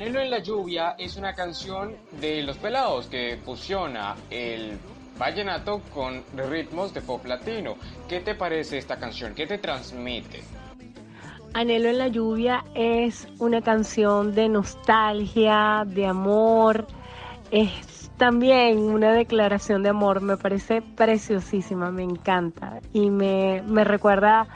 Anhelo 0.06 0.20
en 0.20 0.30
la 0.30 0.38
Lluvia 0.38 0.94
es 0.98 1.16
una 1.16 1.34
canción 1.34 1.96
de 2.20 2.40
Los 2.40 2.58
Pelados 2.58 3.08
que 3.08 3.40
fusiona 3.44 4.14
el 4.30 4.78
vallenato 5.18 5.80
con 5.92 6.22
ritmos 6.48 6.94
de 6.94 7.00
pop 7.00 7.26
latino. 7.26 7.74
¿Qué 8.08 8.20
te 8.20 8.36
parece 8.36 8.78
esta 8.78 8.98
canción? 8.98 9.34
¿Qué 9.34 9.48
te 9.48 9.58
transmite? 9.58 10.44
Anhelo 11.54 11.88
en 11.88 11.98
la 11.98 12.06
lluvia 12.06 12.62
es 12.76 13.26
una 13.40 13.62
canción 13.62 14.32
de 14.32 14.48
nostalgia, 14.48 15.82
de 15.84 16.06
amor, 16.06 16.86
es 17.50 18.08
también 18.16 18.78
una 18.78 19.12
declaración 19.12 19.82
de 19.82 19.88
amor, 19.88 20.20
me 20.20 20.36
parece 20.36 20.82
preciosísima, 20.82 21.90
me 21.90 22.04
encanta 22.04 22.78
y 22.92 23.10
me, 23.10 23.60
me 23.66 23.82
recuerda 23.82 24.46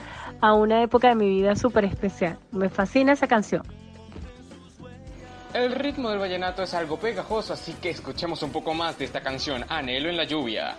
a 0.40 0.55
una 0.55 0.81
época 0.85 1.09
de 1.09 1.16
mi 1.16 1.28
vida 1.28 1.56
súper 1.56 1.86
especial. 1.86 2.39
Me 2.52 2.68
fascina 2.68 3.14
esa 3.14 3.27
canción. 3.27 3.80
El 5.52 5.72
ritmo 5.72 6.10
del 6.10 6.20
vallenato 6.20 6.62
es 6.62 6.74
algo 6.74 6.97
pegajoso, 6.97 7.55
así 7.55 7.72
que 7.74 7.90
escuchemos 7.90 8.40
un 8.44 8.52
poco 8.52 8.72
más 8.72 8.97
de 8.98 9.05
esta 9.05 9.20
canción, 9.20 9.64
Anhelo 9.68 10.09
en 10.09 10.16
la 10.16 10.22
Lluvia. 10.22 10.77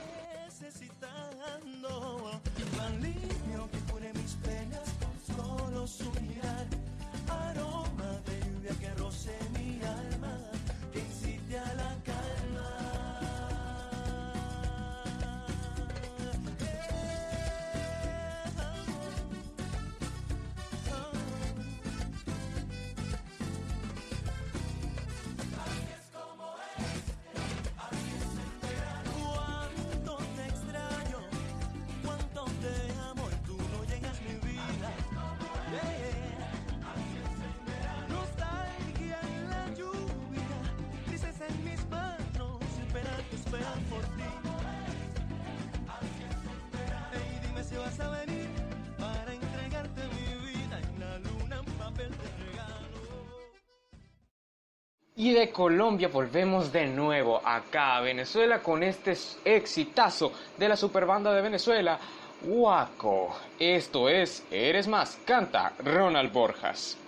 Colombia 55.49 56.07
volvemos 56.07 56.72
de 56.72 56.85
nuevo 56.85 57.41
acá 57.43 57.97
a 57.97 58.01
Venezuela 58.01 58.59
con 58.59 58.84
este 58.84 59.18
exitazo 59.43 60.31
de 60.57 60.69
la 60.69 60.76
superbanda 60.76 61.34
de 61.34 61.41
Venezuela, 61.41 61.97
Guaco. 62.41 63.35
Esto 63.57 64.07
es 64.09 64.45
Eres 64.51 64.88
Más, 64.88 65.18
canta 65.26 65.73
Ronald 65.80 66.31
Borjas. 66.31 67.01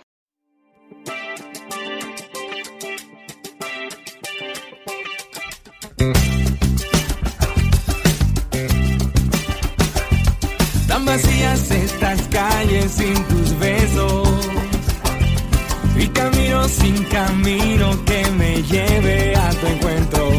Lleve 18.74 19.36
a 19.36 19.50
tu 19.50 19.66
encuentro. 19.66 20.30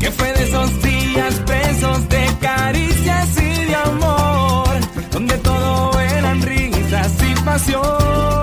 Que 0.00 0.10
fue 0.10 0.32
de 0.32 0.42
esos 0.44 0.82
días 0.82 1.34
presos 1.46 2.08
de 2.08 2.24
caricias 2.40 3.28
y 3.36 3.64
de 3.66 3.74
amor. 3.74 4.68
Donde 5.12 5.36
todo 5.38 6.00
eran 6.00 6.40
risas 6.42 7.12
y 7.30 7.34
pasión. 7.44 8.37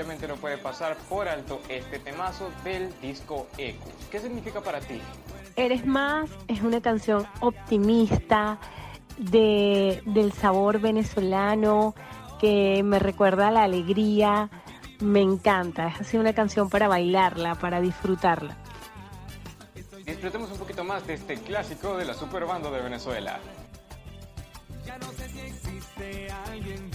Obviamente 0.00 0.26
no 0.26 0.36
puede 0.36 0.56
pasar 0.56 0.96
por 1.10 1.28
alto 1.28 1.60
este 1.68 1.98
temazo 1.98 2.50
del 2.64 2.98
disco 3.02 3.46
Ecos. 3.58 3.92
¿Qué 4.10 4.18
significa 4.18 4.62
para 4.62 4.80
ti? 4.80 4.98
Eres 5.56 5.84
más 5.84 6.30
es 6.48 6.62
una 6.62 6.80
canción 6.80 7.26
optimista 7.40 8.58
de, 9.18 10.02
del 10.06 10.32
sabor 10.32 10.80
venezolano 10.80 11.94
que 12.40 12.82
me 12.82 12.98
recuerda 12.98 13.48
a 13.48 13.50
la 13.50 13.64
alegría. 13.64 14.48
Me 15.00 15.20
encanta, 15.20 15.88
es 15.88 16.00
así 16.00 16.16
una 16.16 16.32
canción 16.32 16.70
para 16.70 16.88
bailarla, 16.88 17.56
para 17.56 17.82
disfrutarla. 17.82 18.56
Disfrutemos 20.06 20.50
un 20.50 20.58
poquito 20.58 20.82
más 20.82 21.06
de 21.06 21.14
este 21.14 21.34
clásico 21.34 21.98
de 21.98 22.06
la 22.06 22.14
super 22.14 22.46
banda 22.46 22.70
de 22.70 22.80
Venezuela. 22.80 23.38
Ya 24.86 24.96
no 24.96 25.12
sé 25.12 25.28
si 25.28 25.40
existe 25.40 26.30
alguien 26.46 26.89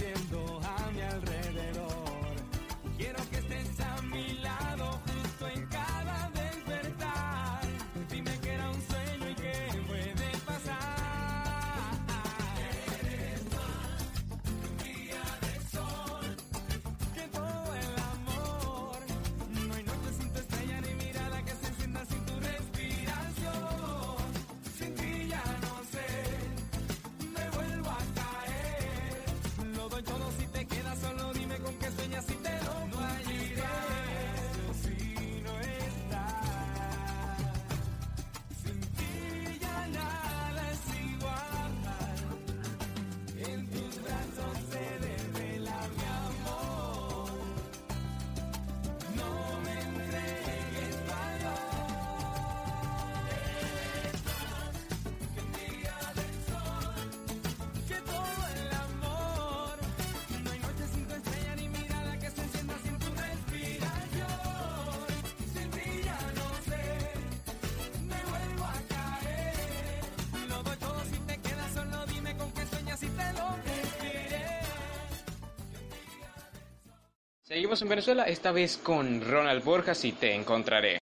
Seguimos 77.56 77.80
en 77.80 77.88
Venezuela, 77.88 78.24
esta 78.24 78.52
vez 78.52 78.76
con 78.76 79.22
Ronald 79.22 79.64
Borjas 79.64 80.04
y 80.04 80.12
Te 80.12 80.34
Encontraré. 80.34 80.98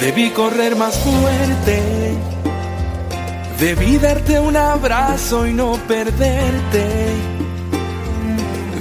Debí 0.00 0.30
correr 0.30 0.76
más 0.76 0.98
fuerte, 1.00 1.82
debí 3.58 3.98
darte 3.98 4.40
un 4.40 4.56
abrazo 4.56 5.46
y 5.46 5.52
no 5.52 5.74
perderte. 5.86 6.86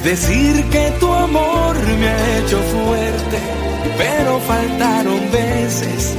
Decir 0.01 0.63
que 0.69 0.93
tu 0.97 1.11
amor 1.11 1.75
me 1.99 2.07
ha 2.07 2.39
hecho 2.39 2.57
fuerte, 2.57 3.58
pero 3.99 4.39
faltaron 4.39 5.19
veces 5.29 6.15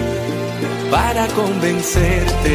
para 0.91 1.27
convencerte. 1.29 2.55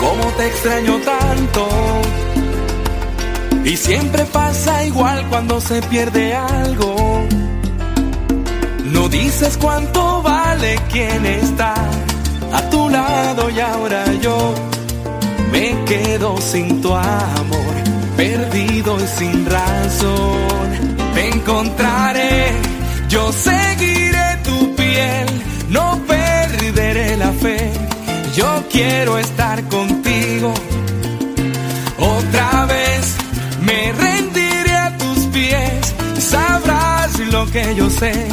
Cómo 0.00 0.24
te 0.36 0.46
extraño 0.48 0.98
tanto. 1.12 1.68
Y 3.64 3.76
siempre 3.76 4.24
pasa 4.24 4.84
igual 4.84 5.24
cuando 5.30 5.60
se 5.60 5.80
pierde 5.82 6.34
algo. 6.34 7.22
No 8.86 9.08
dices 9.08 9.56
cuánto 9.56 10.20
vale 10.22 10.80
quien 10.90 11.24
está 11.26 11.74
a 12.52 12.62
tu 12.70 12.88
lado 12.88 13.50
y 13.50 13.60
ahora 13.60 14.04
yo 14.14 14.52
me 15.52 15.76
quedo 15.84 16.38
sin 16.40 16.82
tu 16.82 16.92
amor, 16.92 17.74
perdido 18.16 18.98
y 18.98 19.06
sin 19.06 19.46
razón. 19.46 20.77
Encontraré, 21.48 22.52
yo 23.08 23.32
seguiré 23.32 24.36
tu 24.44 24.76
piel, 24.76 25.26
no 25.70 25.98
perderé 26.06 27.16
la 27.16 27.32
fe. 27.32 27.72
Yo 28.36 28.64
quiero 28.70 29.16
estar 29.16 29.64
contigo 29.64 30.52
otra 31.98 32.66
vez. 32.66 33.16
Me 33.62 33.92
rendiré 33.92 34.76
a 34.76 34.98
tus 34.98 35.20
pies, 35.28 35.94
sabrás 36.18 37.18
lo 37.32 37.46
que 37.46 37.74
yo 37.74 37.88
sé, 37.88 38.28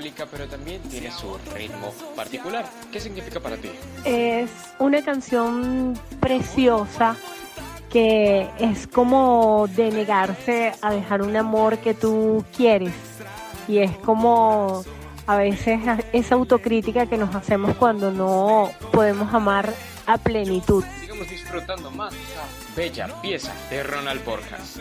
melancólica, 0.00 0.26
pero 0.30 0.46
también 0.48 0.80
tiene 0.82 1.10
su 1.10 1.36
ritmo 1.54 1.92
particular. 2.16 2.64
¿Qué 2.90 3.00
significa 3.00 3.40
para 3.40 3.56
ti? 3.56 3.70
Es 4.04 4.50
una 4.78 5.02
canción 5.02 5.98
preciosa 6.20 7.16
que 7.90 8.48
es 8.58 8.86
como 8.86 9.66
de 9.68 9.90
negarse 9.90 10.72
a 10.80 10.92
dejar 10.92 11.22
un 11.22 11.36
amor 11.36 11.78
que 11.78 11.92
tú 11.92 12.44
quieres 12.56 12.92
y 13.66 13.78
es 13.78 13.90
como 13.98 14.84
a 15.26 15.36
veces 15.36 15.80
esa 16.12 16.34
autocrítica 16.36 17.06
que 17.06 17.16
nos 17.16 17.34
hacemos 17.34 17.76
cuando 17.76 18.10
no 18.12 18.70
podemos 18.92 19.32
amar 19.34 19.74
a 20.06 20.18
plenitud. 20.18 20.84
Sigamos 21.00 21.28
disfrutando 21.28 21.90
más 21.90 22.12
de 22.12 22.18
esa 22.20 23.06
bella 23.08 23.20
pieza 23.20 23.52
de 23.70 23.82
Ronald 23.82 24.24
Borjas. 24.24 24.80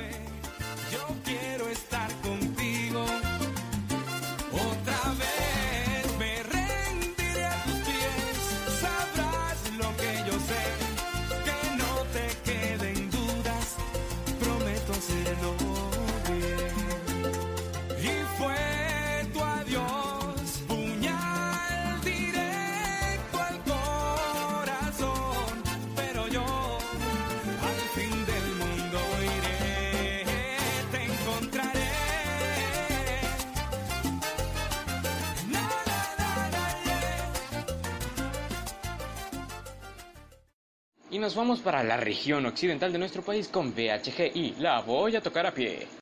Y 41.19 41.21
nos 41.21 41.35
vamos 41.35 41.59
para 41.59 41.83
la 41.83 41.97
región 41.97 42.45
occidental 42.45 42.93
de 42.93 42.97
nuestro 42.97 43.21
país 43.21 43.49
con 43.49 43.75
BHG 43.75 44.31
y 44.35 44.55
la 44.57 44.79
voy 44.79 45.17
a 45.17 45.21
tocar 45.21 45.45
a 45.45 45.53
pie. 45.53 45.98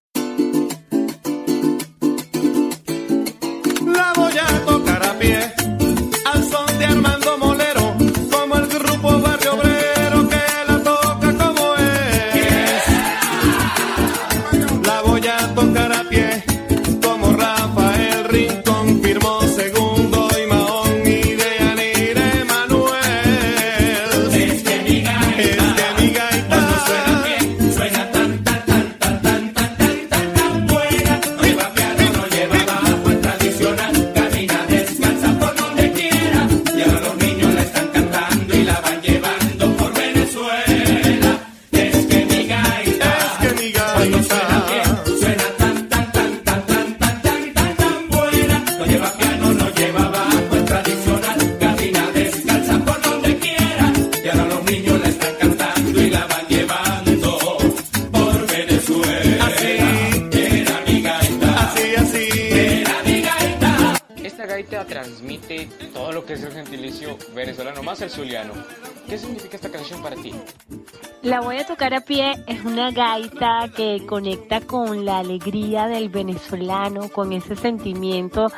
Gaita 72.91 73.69
que 73.75 74.05
conecta 74.05 74.61
con 74.61 75.05
la 75.05 75.19
alegría 75.19 75.87
del 75.87 76.09
venezolano, 76.09 77.09
con 77.09 77.33
ese 77.33 77.55
sentimiento 77.55 78.51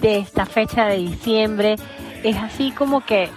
de 0.00 0.18
esta 0.18 0.46
fecha 0.46 0.86
de 0.86 0.98
diciembre. 0.98 1.76
Es 2.22 2.36
así 2.36 2.70
como 2.72 3.04
que 3.04 3.28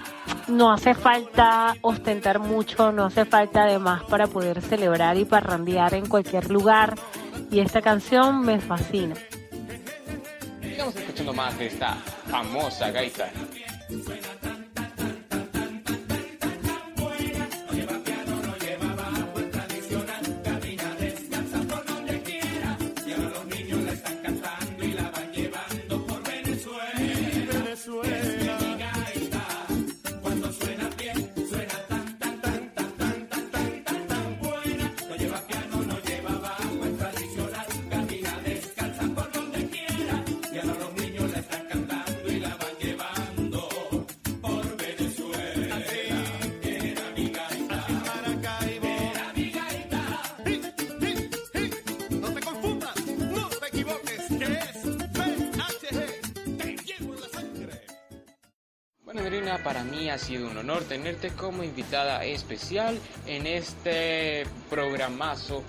no 0.47 0.71
hace 0.71 0.93
falta 0.93 1.75
ostentar 1.81 2.39
mucho, 2.39 2.91
no 2.91 3.05
hace 3.05 3.25
falta 3.25 3.63
además 3.63 4.03
para 4.03 4.27
poder 4.27 4.61
celebrar 4.61 5.17
y 5.17 5.25
parrandear 5.25 5.93
en 5.93 6.05
cualquier 6.05 6.49
lugar. 6.49 6.95
Y 7.51 7.59
esta 7.59 7.81
canción 7.81 8.41
me 8.41 8.59
fascina. 8.59 9.15
Sigamos 10.61 10.95
escuchando 10.95 11.33
más 11.33 11.57
de 11.57 11.67
esta 11.67 11.95
famosa 12.27 12.91
gaita. 12.91 13.29
Ha 60.13 60.17
sido 60.19 60.47
un 60.47 60.55
honor 60.57 60.83
tenerte 60.83 61.29
como 61.29 61.63
invitada 61.63 62.23
especial 62.23 62.99
en 63.25 63.47
este 63.47 64.45
programazo 64.69 65.63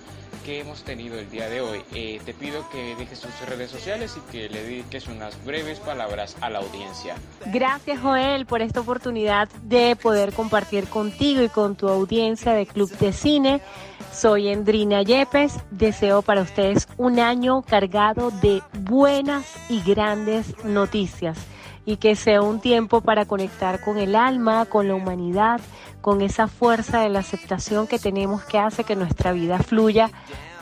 que 0.45 0.59
hemos 0.59 0.83
tenido 0.83 1.17
el 1.17 1.27
día 1.31 1.49
de 1.49 1.61
hoy. 1.61 1.81
Eh, 1.95 2.21
te 2.23 2.35
pido 2.35 2.69
que 2.69 2.95
dejes 2.95 3.21
tus 3.21 3.49
redes 3.49 3.71
sociales 3.71 4.15
y 4.15 4.31
que 4.31 4.47
le 4.47 4.61
dediques 4.61 5.07
unas 5.07 5.43
breves 5.43 5.79
palabras 5.79 6.37
a 6.41 6.51
la 6.51 6.59
audiencia. 6.59 7.15
Gracias 7.47 7.99
Joel 7.99 8.45
por 8.45 8.61
esta 8.61 8.81
oportunidad 8.81 9.49
de 9.63 9.95
poder 9.95 10.31
compartir 10.33 10.87
contigo 10.89 11.41
y 11.41 11.49
con 11.49 11.75
tu 11.75 11.89
audiencia 11.89 12.53
de 12.53 12.67
Club 12.67 12.91
de 12.99 13.13
Cine. 13.13 13.61
Soy 14.13 14.49
Endrina 14.49 15.01
Yepes. 15.01 15.55
Deseo 15.71 16.21
para 16.21 16.41
ustedes 16.41 16.87
un 16.97 17.19
año 17.19 17.63
cargado 17.63 18.29
de 18.29 18.61
buenas 18.73 19.55
y 19.69 19.81
grandes 19.81 20.53
noticias 20.63 21.35
y 21.85 21.97
que 21.97 22.15
sea 22.15 22.41
un 22.41 22.59
tiempo 22.59 23.01
para 23.01 23.25
conectar 23.25 23.81
con 23.81 23.97
el 23.97 24.15
alma, 24.15 24.65
con 24.65 24.87
la 24.87 24.95
humanidad, 24.95 25.61
con 26.01 26.21
esa 26.21 26.47
fuerza 26.47 27.01
de 27.01 27.09
la 27.09 27.19
aceptación 27.19 27.87
que 27.87 27.99
tenemos 27.99 28.43
que 28.43 28.59
hace 28.59 28.83
que 28.83 28.95
nuestra 28.95 29.31
vida 29.31 29.59
fluya 29.59 30.09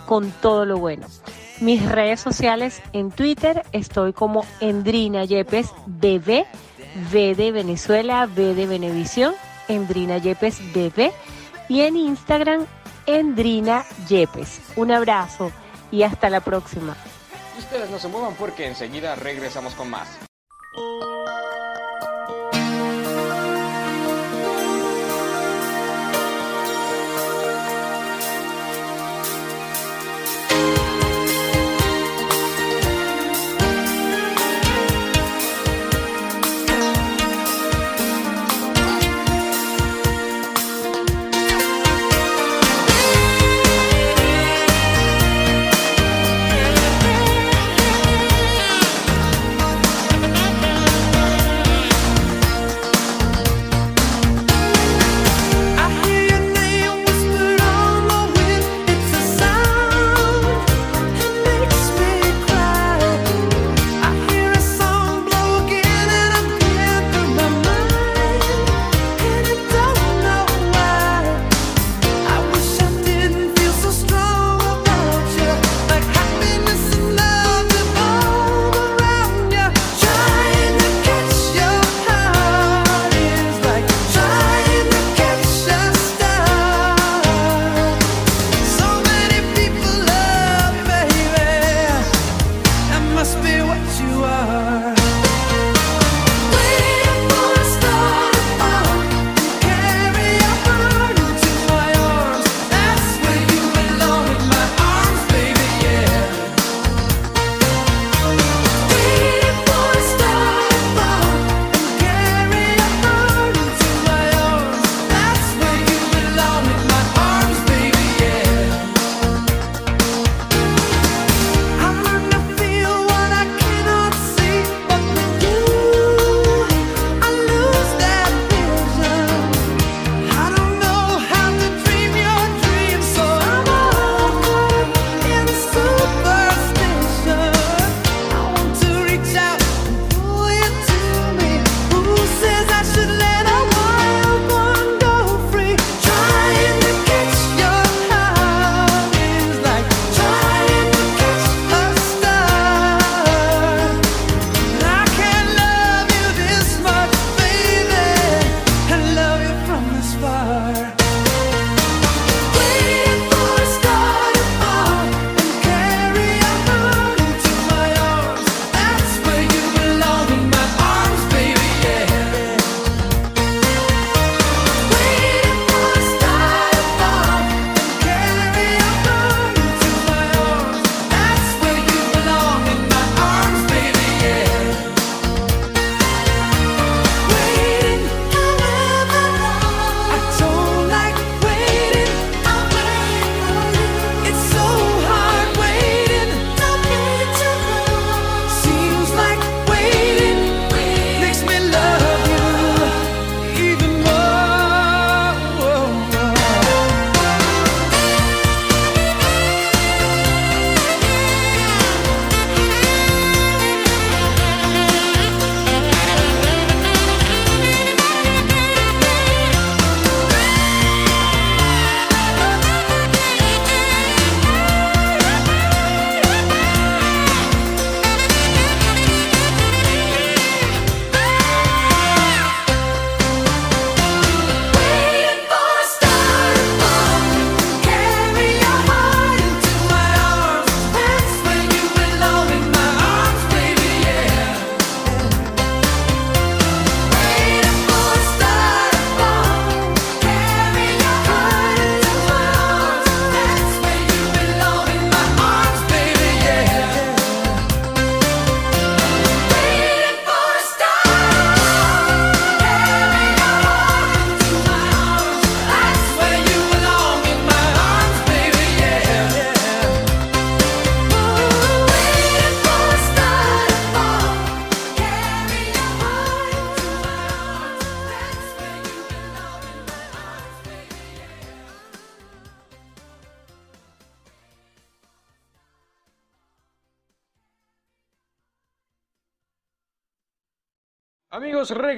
con 0.06 0.32
todo 0.32 0.66
lo 0.66 0.78
bueno. 0.78 1.08
Mis 1.62 1.90
redes 1.90 2.20
sociales 2.20 2.82
en 2.94 3.12
Twitter 3.12 3.64
estoy 3.72 4.12
como 4.12 4.45
Endrina 4.60 5.24
Yepes 5.24 5.72
BB, 5.86 6.45
V 7.12 7.36
de 7.36 7.52
Venezuela, 7.52 8.26
V 8.26 8.54
de 8.54 8.68
Venevisión, 8.68 9.34
Endrina 9.68 10.18
Yepes 10.18 10.60
BB 10.74 11.12
y 11.70 11.82
en 11.82 11.95
Instagram 11.95 12.66
Endrina 13.06 13.86
Yepes. 14.10 14.62
Un 14.76 14.91
abrazo 14.91 15.52
y 15.91 16.04
hasta 16.04 16.30
la 16.30 16.41
próxima. 16.41 16.95
Ustedes 17.58 17.90
no 17.90 18.00
se 18.00 18.08
muevan 18.08 18.34
porque 18.36 18.68
enseguida 18.68 19.16
regresamos 19.16 19.74
con 19.74 19.90
más. 19.90 20.08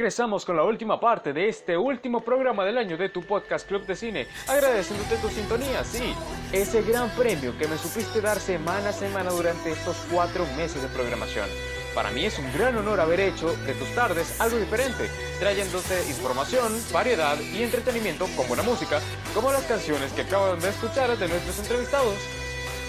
Regresamos 0.06 0.46
con 0.46 0.56
la 0.56 0.62
última 0.62 1.00
parte 1.00 1.34
de 1.34 1.50
este 1.50 1.76
último 1.76 2.20
programa 2.24 2.64
del 2.64 2.78
año 2.78 2.96
de 2.96 3.10
tu 3.10 3.24
podcast 3.24 3.68
Club 3.68 3.88
de 3.88 3.96
Cine, 3.96 4.28
agradeciéndote 4.48 5.16
tu 5.18 5.30
sintonía, 5.30 5.84
sí, 5.84 6.14
ese 6.52 6.84
gran 6.84 7.10
premio 7.16 7.58
que 7.58 7.68
me 7.68 7.76
supiste 7.76 8.22
dar 8.22 8.40
semana 8.40 8.90
a 8.90 8.94
semana 8.94 9.32
durante 9.32 9.72
estos 9.72 9.98
cuatro 10.14 10.46
meses 10.56 10.84
de 10.84 10.90
programación. 10.90 11.50
Para 11.96 12.12
mí 12.12 12.24
es 12.24 12.38
un 12.38 12.54
gran 12.54 12.78
honor 12.78 13.00
haber 13.00 13.20
hecho 13.20 13.52
de 13.66 13.74
tus 13.74 13.90
tardes 13.96 14.40
algo 14.40 14.58
diferente, 14.58 15.10
trayéndote 15.40 16.00
información, 16.08 16.72
variedad 16.94 17.40
y 17.40 17.64
entretenimiento 17.64 18.28
con 18.38 18.48
buena 18.48 18.62
música, 18.62 19.00
como 19.34 19.52
las 19.52 19.64
canciones 19.64 20.14
que 20.14 20.22
acaban 20.22 20.60
de 20.60 20.70
escuchar 20.70 21.18
de 21.18 21.28
nuestros 21.28 21.58
entrevistados, 21.58 22.14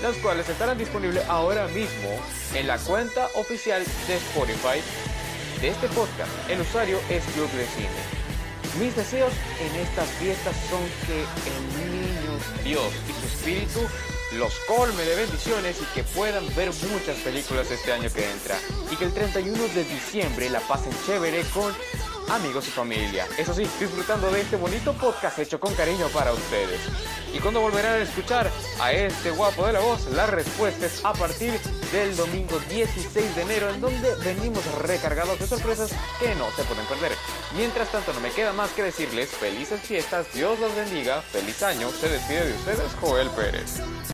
las 0.02 0.16
cuales 0.18 0.46
estarán 0.50 0.76
disponibles 0.76 1.26
ahora 1.30 1.66
mismo 1.68 2.10
en 2.54 2.66
la 2.66 2.76
cuenta 2.76 3.26
oficial 3.36 3.82
de 4.06 4.16
Spotify 4.16 4.82
de 5.60 5.68
este 5.68 5.88
podcast. 5.88 6.30
El 6.48 6.60
usuario 6.60 6.98
es 7.08 7.24
de 7.26 7.66
Cine. 7.66 7.88
Mis 8.80 8.94
deseos 8.94 9.32
en 9.60 9.80
estas 9.80 10.08
fiestas 10.18 10.54
son 10.68 10.82
que 11.06 11.20
el 11.22 11.90
niño 11.90 12.38
Dios 12.64 12.92
y 13.08 13.20
su 13.20 13.26
espíritu 13.26 13.80
los 14.34 14.52
colme 14.66 15.02
de 15.04 15.14
bendiciones 15.14 15.78
y 15.80 15.94
que 15.94 16.02
puedan 16.02 16.44
ver 16.54 16.70
muchas 16.90 17.16
películas 17.24 17.70
este 17.70 17.92
año 17.92 18.10
que 18.12 18.30
entra. 18.30 18.56
Y 18.90 18.96
que 18.96 19.04
el 19.04 19.14
31 19.14 19.56
de 19.74 19.84
diciembre 19.84 20.50
la 20.50 20.60
pasen 20.60 20.92
chévere 21.06 21.42
con 21.54 21.72
amigos 22.30 22.66
y 22.68 22.70
familia. 22.70 23.26
Eso 23.38 23.54
sí, 23.54 23.62
disfrutando 23.78 24.30
de 24.30 24.40
este 24.40 24.56
bonito 24.56 24.92
podcast 24.94 25.38
hecho 25.38 25.60
con 25.60 25.74
cariño 25.74 26.08
para 26.08 26.32
ustedes. 26.32 26.80
Y 27.32 27.38
cuando 27.38 27.60
volverán 27.60 27.94
a 27.94 27.98
escuchar 27.98 28.50
a 28.80 28.92
este 28.92 29.30
guapo 29.30 29.66
de 29.66 29.74
la 29.74 29.80
voz, 29.80 30.06
la 30.12 30.26
respuesta 30.26 30.86
es 30.86 31.04
a 31.04 31.12
partir 31.12 31.52
del 31.92 32.16
domingo 32.16 32.58
16 32.68 33.36
de 33.36 33.42
enero, 33.42 33.70
en 33.70 33.80
donde 33.80 34.14
venimos 34.16 34.64
recargados 34.82 35.38
de 35.38 35.46
sorpresas 35.46 35.90
que 36.18 36.34
no 36.34 36.50
se 36.52 36.64
pueden 36.64 36.86
perder. 36.86 37.12
Mientras 37.56 37.90
tanto, 37.90 38.12
no 38.12 38.20
me 38.20 38.30
queda 38.30 38.52
más 38.52 38.70
que 38.70 38.82
decirles 38.82 39.30
felices 39.30 39.80
fiestas, 39.80 40.26
Dios 40.32 40.58
los 40.58 40.74
bendiga, 40.74 41.22
feliz 41.22 41.62
año, 41.62 41.90
se 41.90 42.08
despide 42.08 42.46
de 42.46 42.54
ustedes 42.54 42.92
Joel 43.00 43.30
Pérez. 43.30 43.80